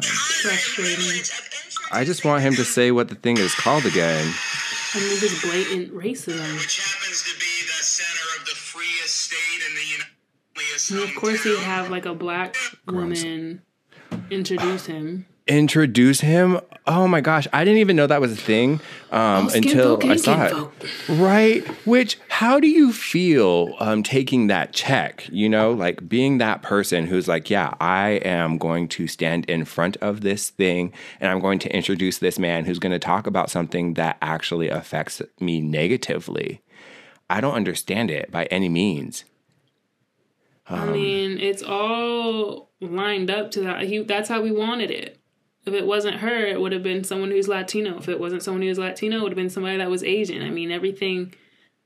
[1.92, 4.34] I just want him to say what the thing is called again.
[4.94, 6.56] I mean, this blatant racism.
[6.56, 11.16] Which happens to be the center of the freest state in the United And of
[11.22, 12.56] course, he'd have like a black
[12.88, 13.62] woman
[14.30, 16.60] introduce him introduce him.
[16.88, 18.80] Oh my gosh, I didn't even know that was a thing
[19.12, 20.90] um, oh, until I saw it.
[21.10, 21.66] Right?
[21.86, 25.28] Which, how do you feel um, taking that check?
[25.32, 29.66] You know, like being that person who's like, yeah, I am going to stand in
[29.66, 33.28] front of this thing and I'm going to introduce this man who's going to talk
[33.28, 36.62] about something that actually affects me negatively.
[37.30, 39.26] I don't understand it by any means.
[40.68, 43.84] Um, I mean, it's all lined up to that.
[43.84, 45.20] He, that's how we wanted it
[45.66, 47.98] if it wasn't her, it would have been someone who's Latino.
[47.98, 50.42] If it wasn't someone who's Latino, it would have been somebody that was Asian.
[50.44, 51.34] I mean, everything,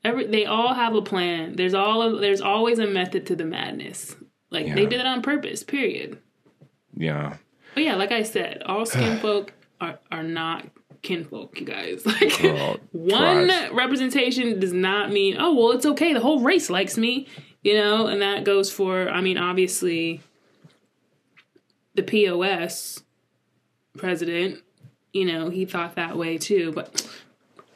[0.04, 1.56] every they all have a plan.
[1.56, 4.16] There's all of, there's always a method to the madness.
[4.52, 5.64] Like they did it on purpose.
[5.64, 6.20] Period.
[6.96, 7.38] Yeah.
[7.76, 10.66] But yeah, like I said, all skin folk are are not
[11.02, 12.06] kinfolk, you guys.
[12.06, 13.74] Like Girl, one trust.
[13.74, 17.28] representation does not mean oh well it's okay the whole race likes me
[17.62, 20.22] you know and that goes for i mean obviously
[21.96, 23.02] the pos
[24.00, 24.62] president
[25.14, 27.06] you know he thought that way too but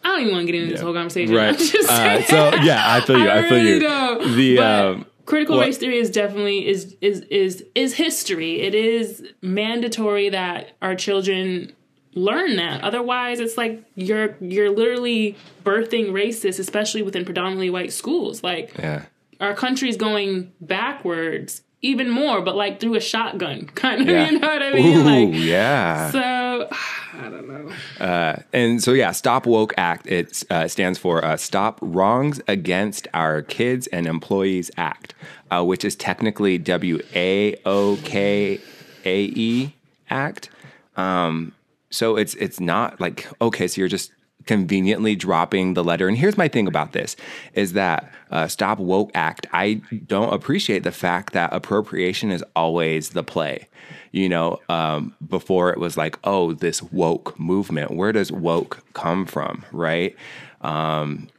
[0.04, 1.60] i don't even want to get into this whole conversation Right.
[1.90, 3.30] Uh, so yeah, I feel you.
[3.30, 3.80] I, feel really you.
[3.80, 4.36] don't.
[4.36, 8.62] The um, critical what- race theory is definitely is is is is history.
[8.62, 11.74] It is mandatory that our children
[12.16, 12.84] learn that.
[12.84, 18.44] Otherwise, it's like you're you're literally birthing racists, especially within predominantly white schools.
[18.44, 19.06] Like yeah.
[19.40, 24.08] our country's going backwards even more, but like through a shotgun, kind of.
[24.08, 24.30] Yeah.
[24.32, 24.98] You know what I mean?
[24.98, 26.10] Ooh, like yeah.
[26.10, 26.70] so.
[27.16, 27.72] I don't know.
[28.04, 33.08] Uh, And so, yeah, Stop Woke Act, it uh, stands for uh, Stop Wrongs Against
[33.14, 35.14] Our Kids and Employees Act,
[35.52, 38.60] uh, which is technically W A O K
[39.06, 39.76] A E
[40.10, 40.50] Act.
[40.98, 41.54] Um,
[41.92, 44.12] so it's it's not like okay, so you're just
[44.46, 46.08] conveniently dropping the letter.
[46.08, 47.16] And here's my thing about this:
[47.54, 49.48] is that uh, Stop Woke Act.
[49.54, 53.68] I don't appreciate the fact that appropriation is always the play.
[54.12, 57.92] You know, um, before it was like, oh, this woke movement.
[57.92, 60.16] Where does woke come from, right?
[60.62, 61.30] Um,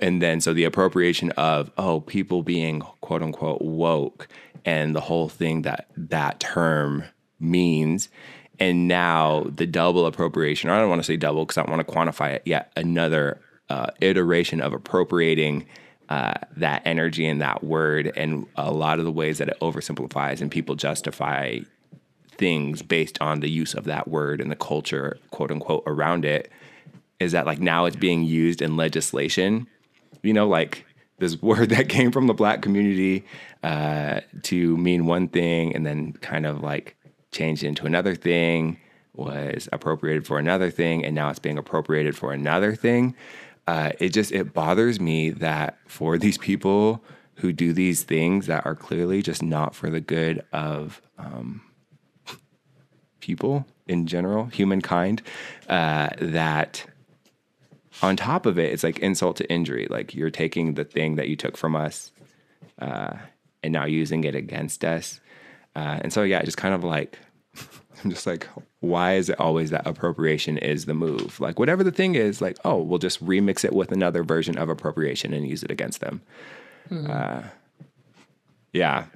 [0.00, 4.28] and then so the appropriation of oh people being quote unquote woke
[4.64, 7.04] and the whole thing that that term
[7.38, 8.08] means
[8.60, 11.74] and now the double appropriation or i don't want to say double because i don't
[11.74, 15.66] want to quantify it yet another uh, iteration of appropriating
[16.08, 20.40] uh, that energy and that word and a lot of the ways that it oversimplifies
[20.40, 21.58] and people justify
[22.36, 26.50] things based on the use of that word and the culture quote unquote around it
[27.20, 29.68] is that like now it's being used in legislation.
[30.22, 30.86] You know, like
[31.18, 33.24] this word that came from the black community
[33.62, 36.96] uh, to mean one thing and then kind of like
[37.32, 38.78] changed into another thing
[39.14, 43.14] was appropriated for another thing and now it's being appropriated for another thing.
[43.66, 47.02] Uh, it just it bothers me that for these people
[47.36, 51.62] who do these things that are clearly just not for the good of um,
[53.20, 55.22] people in general, humankind,
[55.68, 56.84] uh, that
[58.02, 59.86] on top of it, it's like insult to injury.
[59.90, 62.12] Like you're taking the thing that you took from us
[62.78, 63.14] uh,
[63.62, 65.20] and now using it against us.
[65.80, 67.18] Uh, and so, yeah, just kind of like,
[68.04, 68.46] I'm just like,
[68.80, 71.40] why is it always that appropriation is the move?
[71.40, 74.68] Like, whatever the thing is, like, oh, we'll just remix it with another version of
[74.68, 76.20] appropriation and use it against them.
[76.90, 77.42] Uh,
[78.72, 79.06] yeah.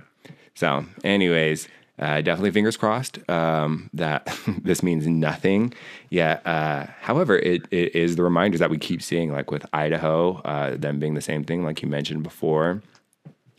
[0.54, 1.68] So, anyways,
[1.98, 5.74] uh, definitely fingers crossed um, that this means nothing.
[6.08, 6.40] Yeah.
[6.46, 10.76] Uh, however, it, it is the reminders that we keep seeing, like with Idaho, uh,
[10.76, 12.82] them being the same thing, like you mentioned before,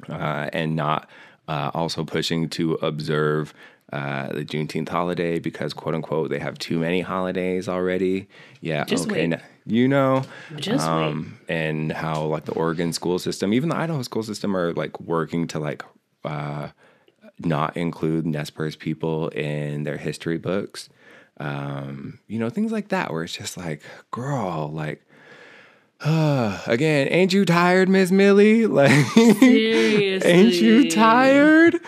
[0.10, 1.07] uh, and not
[1.47, 3.53] uh, also pushing to observe
[3.93, 8.27] uh, the Juneteenth holiday because, quote unquote, they have too many holidays already.
[8.61, 8.84] Yeah.
[8.85, 9.39] Just okay.
[9.65, 10.23] you know,
[10.55, 14.73] Just um, and how like the Oregon school system, even the Idaho school system, are
[14.73, 15.84] like working to like
[16.23, 16.69] uh,
[17.39, 20.89] not include Nez Perce people in their history books.
[21.38, 23.81] Um, you know, things like that, where it's just like,
[24.11, 25.05] girl, like,
[26.01, 28.65] uh, again, ain't you tired, Miss Millie?
[28.76, 30.30] Like, Seriously.
[30.30, 31.80] ain't you tired?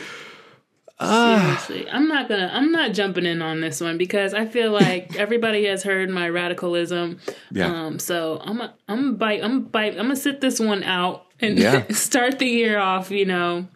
[0.99, 2.49] Seriously, I'm not gonna.
[2.51, 6.27] I'm not jumping in on this one because I feel like everybody has heard my
[6.27, 7.19] radicalism.
[7.51, 7.67] Yeah.
[7.85, 7.99] Um.
[7.99, 8.61] So I'm.
[8.61, 9.43] A, I'm bite.
[9.43, 9.91] I'm bite.
[9.91, 11.85] I'm gonna sit this one out and Yeah.
[11.91, 13.11] start the year off.
[13.11, 13.67] You know,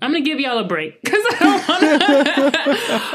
[0.00, 2.54] I'm gonna give y'all a break because I don't want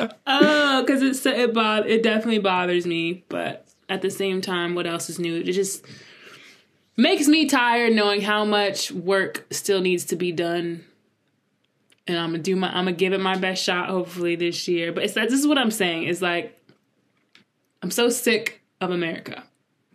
[0.10, 0.16] to.
[0.28, 1.88] Oh, because it's it bod.
[1.88, 5.38] It definitely bothers me, but at the same time, what else is new?
[5.38, 5.84] It just
[6.98, 10.84] makes me tired knowing how much work still needs to be done
[12.08, 14.92] and I'm gonna do my I'm gonna give it my best shot hopefully this year.
[14.92, 16.04] But it's that this is what I'm saying.
[16.04, 16.60] It's like
[17.82, 19.44] I'm so sick of America.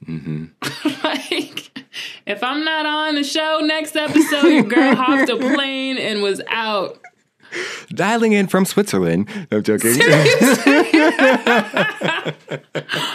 [0.04, 0.46] Mm-hmm.
[1.04, 1.84] like
[2.26, 6.40] if I'm not on the show next episode, your girl hopped a plane and was
[6.48, 6.98] out.
[7.90, 9.28] Dialing in from Switzerland.
[9.50, 9.92] No, I'm joking.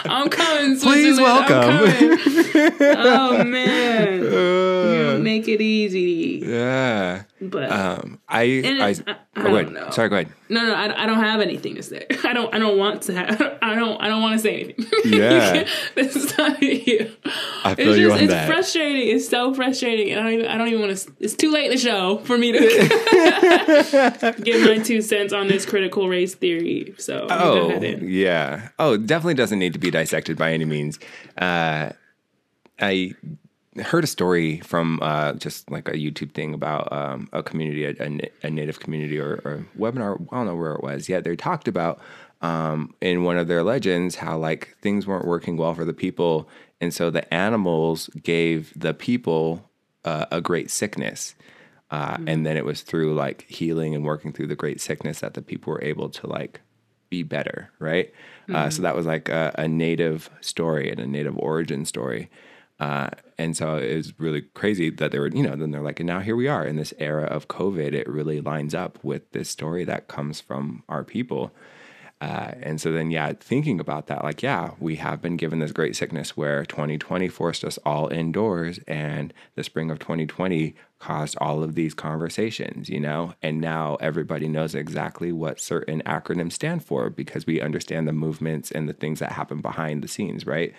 [0.04, 0.78] I'm coming.
[0.78, 1.88] Please welcome.
[1.88, 2.18] coming.
[2.98, 4.32] oh man, don't
[5.26, 6.42] make it easy.
[6.46, 7.24] yeah.
[7.40, 9.90] But Um, I, I, I- I oh, don't know.
[9.90, 10.32] Sorry, go ahead.
[10.48, 12.06] no, no, I, I don't have anything to say.
[12.24, 12.54] I don't.
[12.54, 13.58] I don't want to have.
[13.62, 14.00] I don't.
[14.00, 14.86] I don't want to say anything.
[15.04, 15.66] Yeah.
[15.94, 17.12] this is not you.
[17.64, 18.46] I feel it's you just on it's that.
[18.48, 19.14] frustrating.
[19.14, 21.12] It's so frustrating, and I don't even I don't even want to.
[21.20, 22.58] It's too late in the show for me to
[24.42, 26.94] give my two cents on this critical race theory.
[26.98, 28.68] So I'm gonna go Oh, yeah.
[28.78, 30.98] Oh, definitely doesn't need to be dissected by any means.
[31.36, 31.90] Uh,
[32.80, 33.12] I
[33.80, 37.94] heard a story from uh, just like a YouTube thing about um, a community, a,
[38.00, 40.20] a a native community or, or webinar.
[40.32, 41.08] I don't know where it was.
[41.08, 42.00] Yeah, they talked about
[42.42, 46.48] um, in one of their legends how like things weren't working well for the people,
[46.80, 49.68] and so the animals gave the people
[50.04, 51.34] uh, a great sickness.
[51.88, 55.34] Uh, And then it was through like healing and working through the great sickness that
[55.34, 56.60] the people were able to like
[57.10, 58.12] be better, right?
[58.52, 62.28] Uh, so that was like a, a native story and a native origin story.
[62.78, 63.08] Uh,
[63.38, 66.06] and so it was really crazy that they were, you know, then they're like, and
[66.06, 67.92] now here we are in this era of COVID.
[67.92, 71.52] It really lines up with this story that comes from our people.
[72.20, 75.72] Uh, and so then, yeah, thinking about that, like, yeah, we have been given this
[75.72, 81.62] great sickness where 2020 forced us all indoors, and the spring of 2020 caused all
[81.62, 83.34] of these conversations, you know?
[83.42, 88.70] And now everybody knows exactly what certain acronyms stand for because we understand the movements
[88.70, 90.72] and the things that happen behind the scenes, right?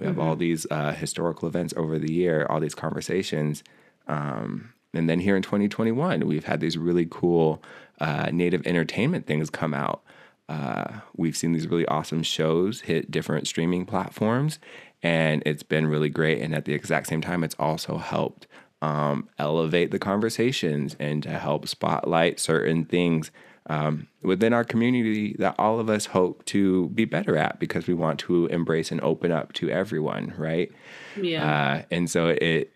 [0.00, 3.62] We have all these uh, historical events over the year, all these conversations.
[4.08, 7.62] Um, and then here in 2021, we've had these really cool
[8.00, 10.02] uh, native entertainment things come out.
[10.48, 14.58] Uh, we've seen these really awesome shows hit different streaming platforms,
[15.02, 16.40] and it's been really great.
[16.40, 18.46] And at the exact same time, it's also helped
[18.82, 23.30] um, elevate the conversations and to help spotlight certain things
[23.66, 27.94] um, within our community that all of us hope to be better at because we
[27.94, 30.72] want to embrace and open up to everyone, right?
[31.20, 31.44] yeah.
[31.44, 32.72] Uh, and so it,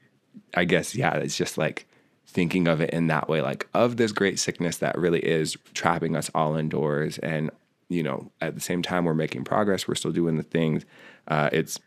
[0.54, 1.86] I guess, yeah, it's just like
[2.26, 6.16] thinking of it in that way, like of this great sickness that really is trapping
[6.16, 7.18] us all indoors.
[7.18, 7.50] And,
[7.88, 10.84] you know, at the same time, we're making progress, we're still doing the things.
[11.28, 11.78] Uh, it's,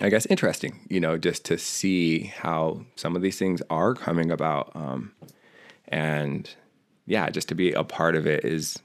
[0.00, 4.30] I guess, interesting, you know, just to see how some of these things are coming
[4.30, 4.72] about.
[4.74, 5.12] Um,
[5.88, 6.48] and
[7.06, 8.78] yeah, just to be a part of it is.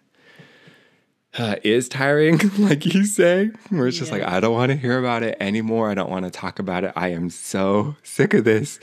[1.37, 4.99] Uh, is tiring, like you say, where it's just like, I don't want to hear
[4.99, 5.89] about it anymore.
[5.89, 6.91] I don't want to talk about it.
[6.93, 8.81] I am so sick of this.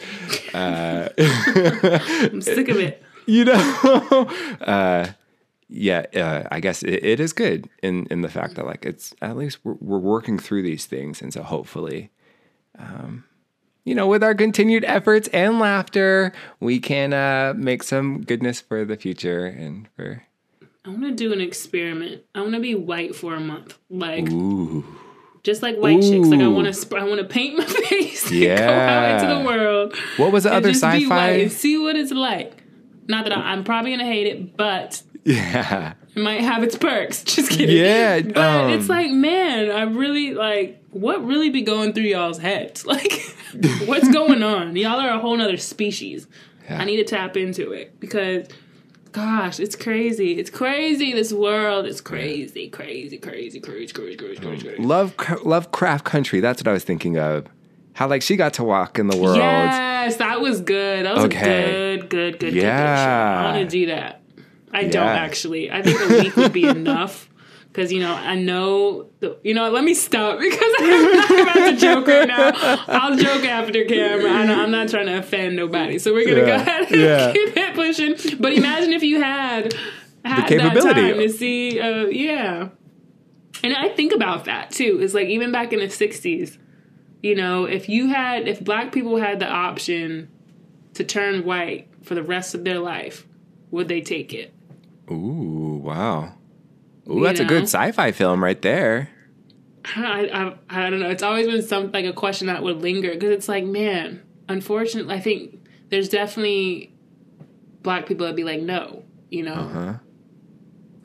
[0.55, 3.03] Uh, I'm sick of it.
[3.27, 3.53] you know
[4.63, 5.09] uh
[5.69, 9.15] yeah uh, i guess it, it is good in in the fact that like it's
[9.21, 12.09] at least we're, we're working through these things and so hopefully
[12.79, 13.25] um
[13.89, 18.85] you know with our continued efforts and laughter we can uh make some goodness for
[18.85, 20.23] the future and for
[20.85, 22.23] I want to do an experiment.
[22.35, 24.85] I want to be white for a month, like ooh
[25.43, 26.29] just like white chicks.
[26.29, 29.35] Like I want to, sp- I want to paint my face and go out into
[29.35, 29.97] the world.
[30.17, 32.63] what was the other just be white sci-fi and see what it's like.
[33.07, 37.23] Not that I, I'm probably gonna hate it, but yeah it might have its perks.
[37.25, 37.77] Just kidding.
[37.77, 42.39] Yeah, but um, it's like, man, I really like what really be going through y'all's
[42.39, 42.85] heads.
[42.99, 43.13] Like,
[43.87, 44.77] what's going on?
[44.77, 46.27] Y'all are a whole nother species.
[46.69, 46.81] Yeah.
[46.81, 48.47] I need to tap into it because,
[49.13, 50.39] gosh, it's crazy.
[50.39, 51.13] It's crazy.
[51.13, 54.43] This world is crazy, crazy, crazy, crazy, crazy, crazy, mm.
[54.43, 54.83] crazy, crazy.
[54.83, 55.15] love
[55.45, 57.47] lovecraft country that's what i was thinking of
[57.95, 61.05] how like she got to walk in the world Yes, that was good.
[61.05, 61.95] That was Okay.
[61.95, 62.63] a good, good, good, Yeah.
[62.63, 63.49] good, good show.
[63.49, 64.23] I want to do that.
[64.73, 65.71] I don't actually.
[65.71, 67.29] I think a week would be enough.
[67.69, 71.55] Because, you know, I know, the, you know, let me stop because I'm not about
[71.55, 72.51] to joke right now.
[72.89, 74.31] I'll joke after camera.
[74.31, 75.99] I know, I'm not trying to offend nobody.
[75.99, 77.33] So we're going to go ahead and Yeah.
[77.33, 78.39] keep it pushing.
[78.41, 79.75] But imagine if you had,
[80.25, 80.83] had capability.
[80.89, 82.69] that time to see, uh, yeah.
[83.63, 84.99] And I think about that too.
[85.01, 86.59] It's like even back in the 60s,
[87.23, 90.31] you know, if you had, if black people had the option
[90.95, 93.27] to turn white for the rest of their life,
[93.71, 94.53] would they take it?
[95.11, 96.35] Ooh, wow.
[97.11, 99.11] Ooh, that's a good sci-fi film right there.
[99.97, 100.29] I,
[100.71, 101.09] I, I don't know.
[101.09, 105.15] It's always been some like a question that would linger because it's like, man, unfortunately,
[105.15, 106.93] I think there's definitely
[107.83, 109.55] black people that be like, no, you know.
[109.55, 109.95] Uh-huh.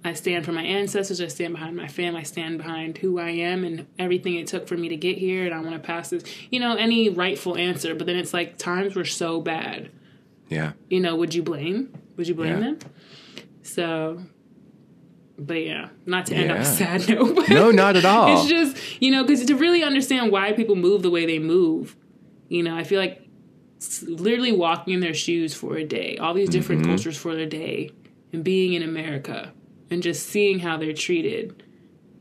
[0.06, 1.22] I stand for my ancestors.
[1.22, 2.20] I stand behind my family.
[2.20, 5.46] I stand behind who I am and everything it took for me to get here.
[5.46, 7.96] And I want to pass this, you know, any rightful answer.
[7.96, 9.92] But then it's like times were so bad.
[10.50, 10.74] Yeah.
[10.90, 11.98] You know, would you blame?
[12.18, 12.60] Would you blame Yeah.
[12.60, 12.80] them?
[13.62, 14.22] So,
[15.38, 17.50] but yeah, not to end on a sad note.
[17.50, 18.34] No, not at all.
[18.38, 21.96] It's just you know because to really understand why people move the way they move,
[22.50, 23.20] you know, I feel like
[24.04, 26.92] literally walking in their shoes for a day, all these different Mm-hmm.
[26.92, 27.92] cultures for a day,
[28.32, 29.52] and being in America
[29.90, 31.62] and just seeing how they're treated,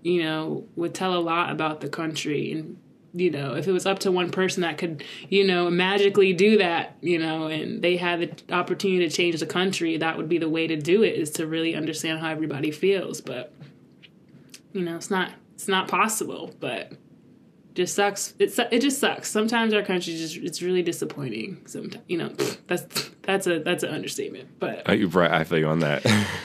[0.02, 2.52] you know, would tell a lot about the country.
[2.52, 2.78] And
[3.14, 6.58] you know, if it was up to one person that could, you know, magically do
[6.58, 10.38] that, you know, and they had the opportunity to change the country, that would be
[10.38, 13.20] the way to do it is to really understand how everybody feels.
[13.20, 13.52] But
[14.72, 16.92] you know, it's not it's not possible, but
[17.74, 18.34] just sucks.
[18.38, 19.30] It it just sucks.
[19.30, 21.62] Sometimes our country just it's really disappointing.
[21.66, 22.28] Sometimes you know
[22.66, 24.58] that's that's a that's an understatement.
[24.58, 25.30] But you're right.
[25.30, 26.02] I feel you on that.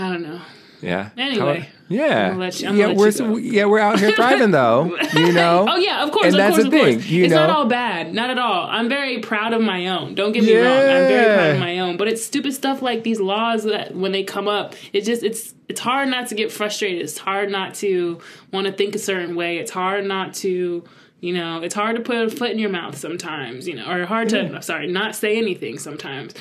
[0.00, 0.40] I don't know.
[0.80, 1.10] yeah.
[1.18, 1.68] Anyway.
[1.88, 2.34] Yeah.
[2.36, 4.96] Let you- yeah, let we're yeah we're out here thriving though.
[5.14, 5.66] You know.
[5.68, 7.04] Oh yeah, of course, And of that's course, the of course.
[7.04, 8.66] thing, you it's not all bad, not at all.
[8.68, 10.14] I'm very proud of my own.
[10.14, 11.96] Don't get me wrong, I'm very proud of my own.
[11.96, 15.54] But it's stupid stuff like these laws that when they come up, it just it's
[15.68, 17.02] it's hard not to get frustrated.
[17.02, 18.20] It's hard not to
[18.52, 19.58] want to think a certain way.
[19.58, 20.84] It's hard not to
[21.20, 24.06] you know, it's hard to put a foot in your mouth sometimes, you know, or
[24.06, 24.62] hard to mm.
[24.62, 26.34] sorry, not say anything sometimes.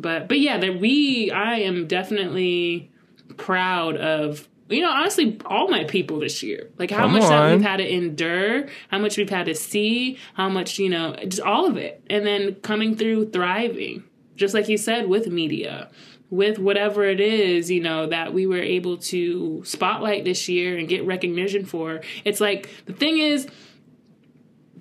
[0.00, 2.90] But but yeah, that we I am definitely
[3.36, 6.70] proud of you know honestly all my people this year.
[6.78, 10.18] Like how Come much that we've had to endure how much we've had to see
[10.34, 12.02] how much you know just all of it.
[12.08, 14.04] And then coming through thriving.
[14.34, 15.90] Just like you said with media
[16.30, 20.88] with whatever it is you know that we were able to spotlight this year and
[20.88, 22.00] get recognition for.
[22.24, 23.46] It's like the thing is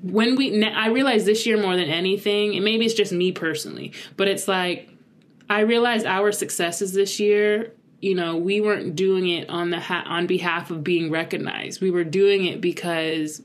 [0.04, 3.94] when we i realized this year more than anything and maybe it's just me personally
[4.18, 4.92] but it's like
[5.52, 10.04] I realized our successes this year, you know, we weren't doing it on the ha-
[10.08, 11.82] on behalf of being recognized.
[11.82, 13.42] We were doing it because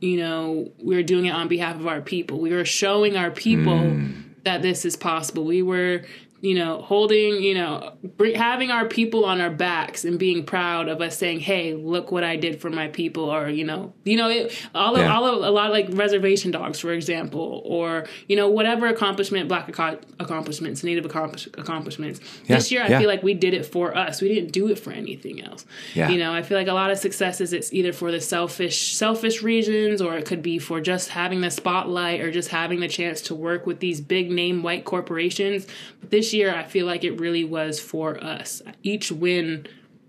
[0.00, 2.38] you know, we were doing it on behalf of our people.
[2.38, 4.12] We were showing our people hmm.
[4.44, 5.44] that this is possible.
[5.44, 6.02] We were,
[6.46, 7.92] you know, holding, you know,
[8.36, 12.22] having our people on our backs and being proud of us saying, "Hey, look what
[12.22, 15.42] I did for my people," or you know, you know, it, all of, all of
[15.42, 19.98] a lot of like reservation dogs, for example, or you know, whatever accomplishment, black aco-
[20.20, 22.20] accomplishments, native accomplish- accomplishments.
[22.46, 23.00] This year, I yeah.
[23.00, 24.22] feel like we did it for us.
[24.22, 25.66] We didn't do it for anything else.
[25.94, 26.10] Yeah.
[26.10, 29.42] You know, I feel like a lot of successes, it's either for the selfish, selfish
[29.42, 33.20] reasons, or it could be for just having the spotlight or just having the chance
[33.22, 35.66] to work with these big name white corporations.
[36.00, 38.62] But this year, I feel like it really was for us.
[38.82, 39.66] Each win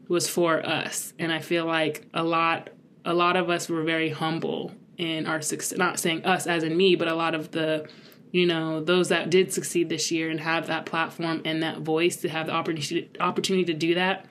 [0.08, 2.70] was for us, and I feel like a lot,
[3.04, 5.78] a lot of us were very humble in our success.
[5.78, 7.90] Not saying us as in me, but a lot of the
[8.32, 12.18] you know those that did succeed this year and have that platform and that voice
[12.18, 14.26] to have the opportunity opportunity to do that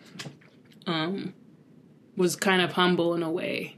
[0.86, 1.32] um
[2.16, 3.76] was kind of humble in a way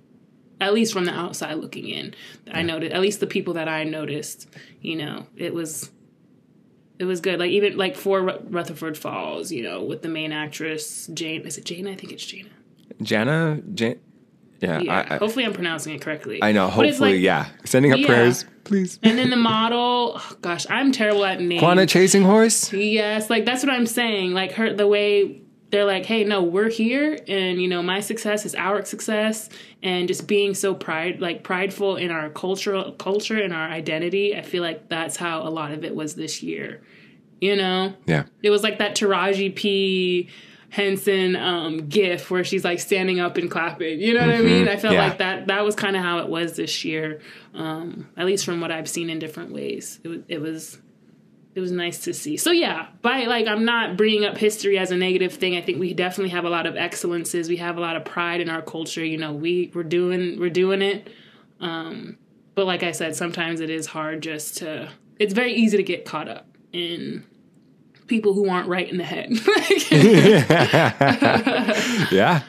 [0.60, 2.14] at least from the outside looking in
[2.52, 4.48] i noticed at least the people that i noticed
[4.80, 5.90] you know it was
[6.98, 11.06] it was good like even like for rutherford falls you know with the main actress
[11.14, 12.48] jane is it jane i think it's Jana.
[13.02, 14.00] Jana, Jan-
[14.60, 16.68] yeah, yeah I, I, hopefully i'm pronouncing it correctly I know.
[16.68, 17.46] Hopefully, like- yeah.
[17.64, 18.06] Sending up Yeah.
[18.06, 18.98] prayers, please.
[19.02, 22.72] and then the model oh, gosh i'm terrible at names Quanta chasing horse.
[22.72, 24.32] Yes, like that's what I'm saying.
[24.32, 28.46] Like her, the way they're like, hey, no, we're here, and you know, my success
[28.46, 29.50] is our success,
[29.82, 34.34] and just being so pride, like prideful in our cultural culture and our identity.
[34.36, 36.80] I feel like that's how a lot of it was this year.
[37.40, 38.24] You know, Yeah.
[38.42, 40.28] it was like that Taraji P.
[40.70, 44.00] Henson um, gif where she's like standing up and clapping.
[44.00, 44.68] You know what I mean?
[44.68, 45.06] I felt Yeah.
[45.08, 45.46] like that.
[45.46, 47.20] That was kind of how it was this year,
[47.54, 49.98] um, at least from what I've seen in different ways.
[50.04, 50.18] It was.
[50.28, 50.78] It was
[51.54, 52.36] it was nice to see.
[52.36, 55.56] So yeah, by like I'm not bringing up history as a negative thing.
[55.56, 57.48] I think we definitely have a lot of excellences.
[57.48, 59.04] We have a lot of pride in our culture.
[59.04, 61.10] You know, we we're doing we're doing it.
[61.60, 62.18] Um,
[62.54, 64.90] but like I said, sometimes it is hard just to.
[65.18, 67.24] It's very easy to get caught up in
[68.08, 69.30] people who aren't right in the head.
[72.10, 72.42] Yeah.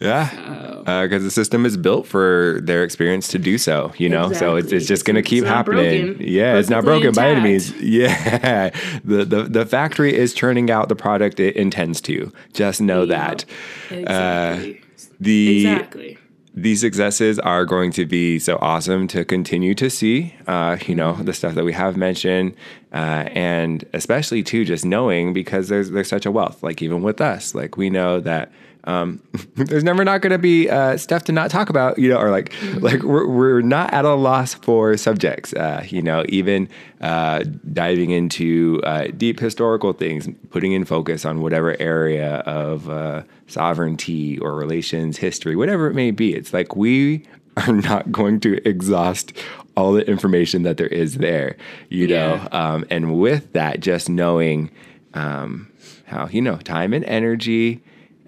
[0.00, 0.82] Yeah.
[0.84, 4.32] Because uh, the system is built for their experience to do so, you know?
[4.32, 6.14] So it's, it's just going to keep happening.
[6.14, 6.26] broken.
[6.26, 7.72] Yeah, it's not broken by any means.
[7.80, 8.70] Yeah.
[9.04, 12.32] The, the, the factory is churning out the product it intends to.
[12.52, 13.44] Just know that.
[13.90, 14.80] Uh, exactly.
[15.20, 16.18] The exactly.
[16.56, 20.34] These successes are going to be so awesome to continue to see.
[20.46, 22.54] Uh, you know, the stuff that we have mentioned,
[22.92, 26.62] uh, and especially too, just knowing because there's there's such a wealth.
[26.62, 28.52] Like even with us, like we know that.
[28.84, 29.22] Um,
[29.56, 32.30] there's never not going to be uh, stuff to not talk about, you know, or
[32.30, 36.68] like, like we're, we're not at a loss for subjects, uh, you know, even
[37.00, 43.22] uh, diving into uh, deep historical things, putting in focus on whatever area of uh,
[43.46, 46.34] sovereignty or relations, history, whatever it may be.
[46.34, 47.24] It's like we
[47.56, 49.32] are not going to exhaust
[49.76, 51.56] all the information that there is there,
[51.88, 52.46] you know.
[52.52, 54.70] Um, and with that, just knowing
[55.14, 55.70] um,
[56.06, 57.82] how you know time and energy,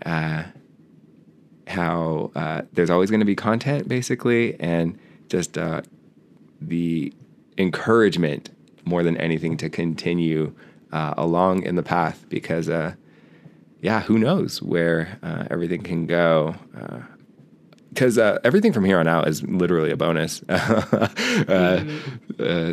[0.05, 0.45] uh,
[1.67, 4.99] how uh, there's always going to be content, basically, and
[5.29, 5.83] just uh,
[6.61, 7.13] the
[7.59, 8.51] encouragement
[8.85, 10.55] more than anything to continue
[10.93, 12.95] uh, along in the path because uh,
[13.81, 16.55] yeah who knows where uh, everything can go
[17.97, 20.43] because uh, everything from here on out is literally a bonus.
[21.49, 21.85] Uh,
[22.41, 22.73] uh,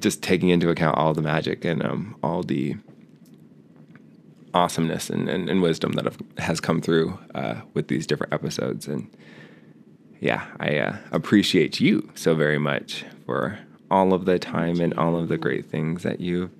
[0.00, 2.76] just taking into account all the magic and um, all the
[4.54, 8.86] awesomeness and, and, and wisdom that have, has come through uh, with these different episodes
[8.86, 9.10] and
[10.20, 13.58] yeah, I uh, appreciate you so very much for
[13.90, 16.50] all of the time and all of the great things that you've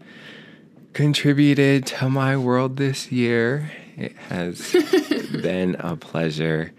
[0.94, 3.70] contributed to my world this year.
[3.96, 4.72] It has
[5.42, 6.72] been a pleasure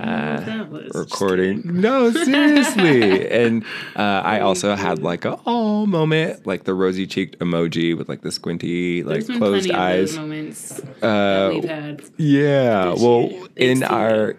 [0.00, 1.62] uh, That was just recording.
[1.64, 3.28] No, seriously.
[3.42, 3.64] and
[3.96, 8.22] uh, I also had like a oh moment, like the rosy cheeked emoji with like
[8.22, 10.16] the squinty, like closed eyes.
[10.16, 12.02] moments Uh, that we've had.
[12.16, 12.94] yeah.
[12.94, 14.36] Well, in our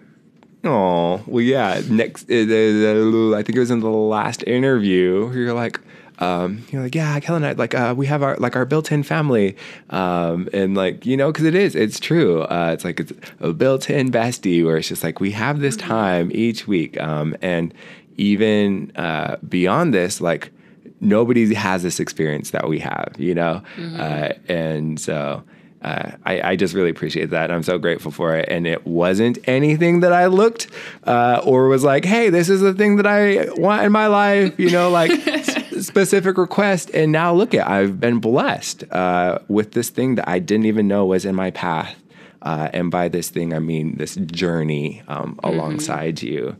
[0.64, 1.80] oh well, yeah.
[1.88, 5.30] Next, uh, I think it was in the last interview.
[5.34, 5.80] You're like.
[6.18, 9.02] Um, you're like, yeah, Kelly and I, like, uh, we have our, like, our built-in
[9.02, 9.56] family.
[9.90, 12.42] Um, and like, you know, cause it is, it's true.
[12.42, 15.88] Uh, it's like, it's a built-in bestie where it's just like, we have this Mm-hmm.
[15.88, 17.00] time each week.
[17.00, 17.74] Um, and
[18.16, 20.52] even, uh, beyond this, like,
[21.00, 23.62] nobody has this experience that we have, you know?
[23.98, 25.42] Uh, and so
[25.84, 27.50] uh, I, I just really appreciate that.
[27.50, 28.48] I'm so grateful for it.
[28.48, 30.68] And it wasn't anything that I looked
[31.04, 34.58] uh, or was like, hey, this is the thing that I want in my life,
[34.58, 36.90] you know, like s- specific request.
[36.94, 40.88] And now look at, I've been blessed uh, with this thing that I didn't even
[40.88, 41.94] know was in my path.
[42.40, 46.56] Uh, and by this thing, I mean this journey um, alongside you.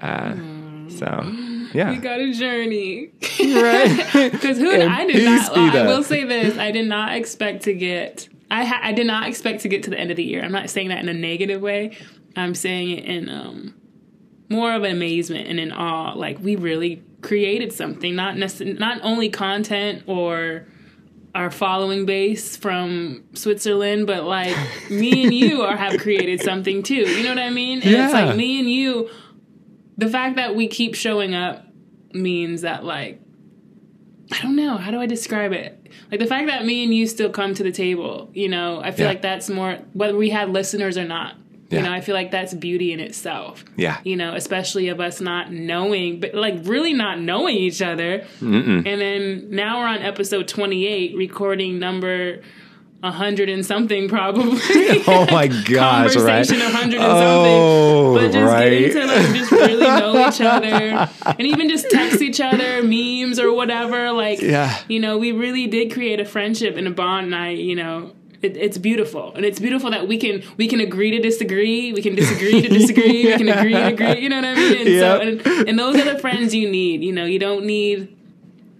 [0.00, 0.34] Uh,
[0.88, 1.06] So,
[1.72, 1.90] yeah.
[1.90, 3.10] We got a journey.
[3.40, 4.30] right.
[4.32, 5.54] Because who I did not.
[5.54, 8.28] be I will say this: I did not expect to get.
[8.50, 10.42] I ha- I did not expect to get to the end of the year.
[10.42, 11.96] I'm not saying that in a negative way.
[12.36, 13.74] I'm saying it in um,
[14.48, 16.12] more of an amazement and in awe.
[16.14, 20.66] Like we really created something, not necess- not only content or
[21.34, 24.56] our following base from Switzerland, but like
[24.90, 26.94] me and you are have created something too.
[26.94, 27.80] You know what I mean?
[27.82, 29.10] And it's like me and you.
[29.96, 31.66] The fact that we keep showing up
[32.12, 33.20] means that like
[34.32, 34.76] I don't know.
[34.76, 35.83] How do I describe it?
[36.10, 38.90] Like the fact that me and you still come to the table, you know, I
[38.90, 39.10] feel Yeah.
[39.10, 41.34] like that's more whether we had listeners or not.
[41.70, 41.78] Yeah.
[41.80, 43.64] You know, I feel like that's beauty in itself.
[43.76, 43.98] Yeah.
[44.04, 48.24] You know, especially of us not knowing, but like really not knowing each other.
[48.40, 52.42] And then now we're on episode 28, recording number
[53.04, 54.58] 100 and something probably.
[55.06, 56.46] Oh my gosh, right?
[56.46, 58.24] Conversation 100 and Oh, something.
[58.24, 58.70] But just right.
[58.70, 63.38] getting to like just really know each other and even just text each other memes
[63.38, 64.10] or whatever.
[64.12, 64.76] Like, Yeah.
[64.88, 67.26] you know, we really did create a friendship and a bond.
[67.26, 68.12] And I, you know,
[68.42, 72.02] it, it's beautiful, and it's beautiful that we can we can agree to disagree, we
[72.02, 74.20] can disagree to disagree, we can agree to agree.
[74.20, 74.86] You know what I mean?
[74.86, 75.20] And so,
[75.56, 77.02] and, and those are the friends you need.
[77.02, 78.14] You know, you don't need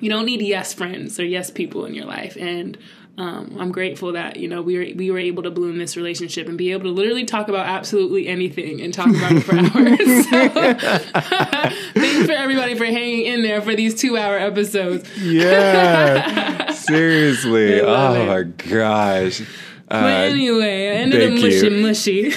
[0.01, 2.77] you don't need yes friends or yes people in your life and
[3.17, 6.49] um, I'm grateful that you know we were we were able to bloom this relationship
[6.49, 10.25] and be able to literally talk about absolutely anything and talk about it for hours.
[10.25, 10.49] So,
[12.01, 15.09] thanks for everybody for hanging in there for these two hour episodes.
[15.21, 16.73] Yeah.
[16.73, 17.81] Seriously.
[17.81, 18.27] Oh it.
[18.27, 19.43] my gosh.
[19.87, 22.33] But Uh, anyway, I ended up mushy mushy.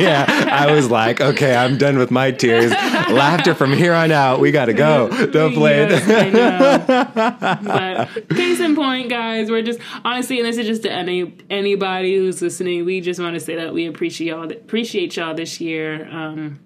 [0.00, 0.26] yeah.
[0.50, 2.72] I was like, okay, I'm done with my tears.
[3.18, 4.40] Laughter from here on out.
[4.40, 5.08] We got to go.
[5.30, 6.34] Don't play Yes, it.
[6.34, 11.36] I but case in point, guys, we're just honestly, and this is just to any
[11.50, 12.84] anybody who's listening.
[12.84, 16.08] We just want to say that we appreciate y'all appreciate y'all this year.
[16.10, 16.60] Um,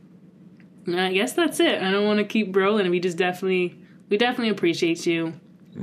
[0.89, 1.83] I guess that's it.
[1.83, 2.91] I don't want to keep rolling.
[2.91, 5.35] We just definitely we definitely appreciate you.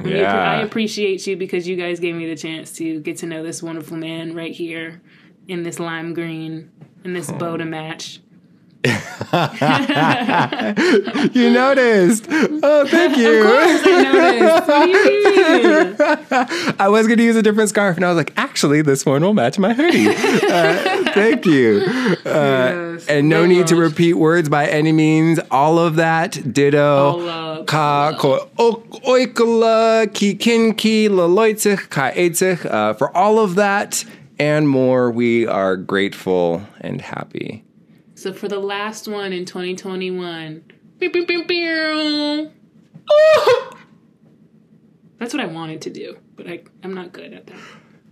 [0.03, 0.33] Yeah.
[0.33, 3.63] I appreciate you because you guys gave me the chance to get to know this
[3.63, 5.01] wonderful man right here
[5.47, 6.71] in this lime green
[7.03, 8.19] in this Boda match.
[11.35, 12.25] You noticed.
[12.29, 13.41] Oh, thank you.
[13.41, 14.67] Of course I noticed.
[14.67, 15.03] What do you
[15.83, 15.95] mean?
[16.79, 19.21] I was going to use a different scarf, and I was like, actually, this one
[19.23, 20.07] will match my hoodie.
[20.07, 21.81] Uh, thank you.
[22.25, 23.07] Uh, Yes.
[23.07, 25.37] and no need to repeat words by any means.
[25.51, 27.65] All of that, ditto.
[27.65, 28.75] Ka ko o-
[30.13, 32.11] ki kinki la loitzich ka.
[32.69, 34.05] Uh, For all of that
[34.39, 37.64] and more, we are grateful and happy.
[38.15, 40.63] So for the last one in 2021,
[40.99, 42.51] beep, beep, beep, beep.
[45.19, 47.57] that's what I wanted to do, but I, I'm not good at that.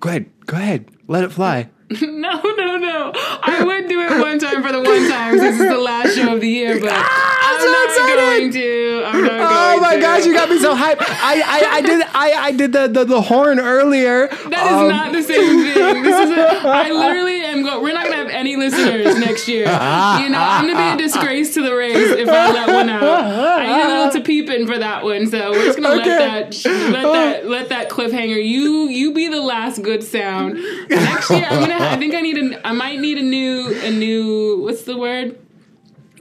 [0.02, 0.30] Go ahead.
[0.46, 0.90] Go ahead.
[1.08, 1.70] Let it fly.
[2.02, 3.11] no, no, no.
[3.15, 6.34] I would do it one time for the one time This is the last show
[6.34, 8.15] of the year, but ah, I'm so not excited.
[8.18, 9.03] going to.
[9.06, 10.02] I'm not oh going Oh my to.
[10.02, 10.98] gosh, you got me so hyped.
[10.99, 14.28] I, I, I did I, I did the, the, the horn earlier.
[14.28, 16.03] That is Um, not the same thing.
[16.03, 17.84] This is a, I literally am going.
[17.84, 19.65] We're not gonna have any listeners next year.
[19.68, 22.68] Ah, ah, you know, I'm gonna be a disgrace to the race if I let
[22.70, 23.03] one out.
[23.03, 26.10] I need a little to peeping for that one, so we're just gonna Okay.
[26.10, 28.44] let that let that let that cliffhanger.
[28.44, 30.56] You you be the last good sound.
[30.90, 31.82] Next year, I'm gonna.
[31.91, 32.68] I think I need a.
[32.68, 34.61] I might need a new a new.
[34.61, 35.39] What's the word?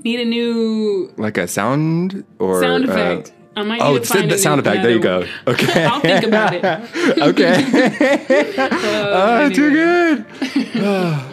[0.04, 3.32] Need a new like a sound or sound uh, effect.
[3.54, 4.82] I might need oh, to find the sound effect.
[4.82, 5.26] There you go.
[5.46, 5.84] Okay.
[5.90, 6.64] I'll think about it.
[7.18, 8.56] okay.
[8.56, 10.24] Uh, oh, too
[10.74, 11.28] good.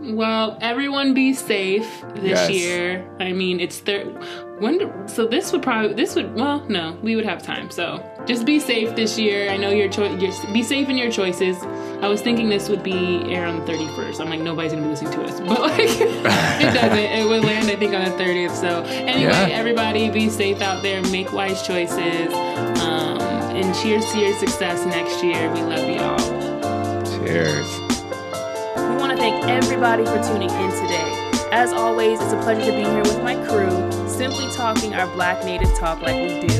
[0.00, 2.50] Well, everyone be safe this Yes.
[2.50, 3.16] year.
[3.20, 4.06] I mean, it's third.
[4.58, 8.02] When do- so this would probably this would well no we would have time so
[8.28, 9.50] just be safe this year.
[9.50, 11.60] I know your choice just be safe in your choices.
[12.02, 14.90] I was thinking this would be air on the 31st I'm like nobody's gonna be
[14.90, 15.40] listening to us.
[15.48, 16.98] But like it doesn't.
[16.98, 19.48] It would land I think on the 30th so anyway Yeah.
[19.50, 21.02] everybody be safe out there.
[21.10, 22.32] Make wise choices.
[22.80, 23.18] Um,
[23.58, 25.50] and cheers to your success next year.
[25.52, 26.18] We love y'all.
[27.18, 27.66] Cheers.
[28.76, 31.14] We want to thank everybody for tuning in today.
[31.50, 33.70] As always, it's a pleasure to be here with my crew,
[34.08, 36.57] simply talking our Black Native talk like we do.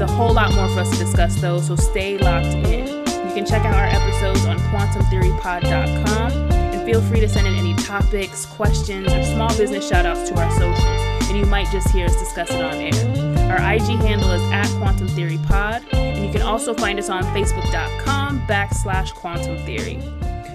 [0.00, 2.86] There's a whole lot more for us to discuss, though, so stay locked in.
[2.86, 7.74] You can check out our episodes on quantumtheorypod.com and feel free to send in any
[7.74, 12.06] topics, questions, or small business shout outs to our socials, and you might just hear
[12.06, 13.50] us discuss it on air.
[13.52, 17.22] Our IG handle is at Quantum Theory Pod, and you can also find us on
[17.34, 20.00] Facebook.com backslash Quantum Theory.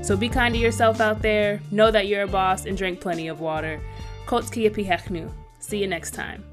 [0.03, 3.27] So be kind to yourself out there, know that you're a boss, and drink plenty
[3.27, 3.79] of water.
[4.25, 5.31] Kotski Hechnu.
[5.59, 6.43] See you next time.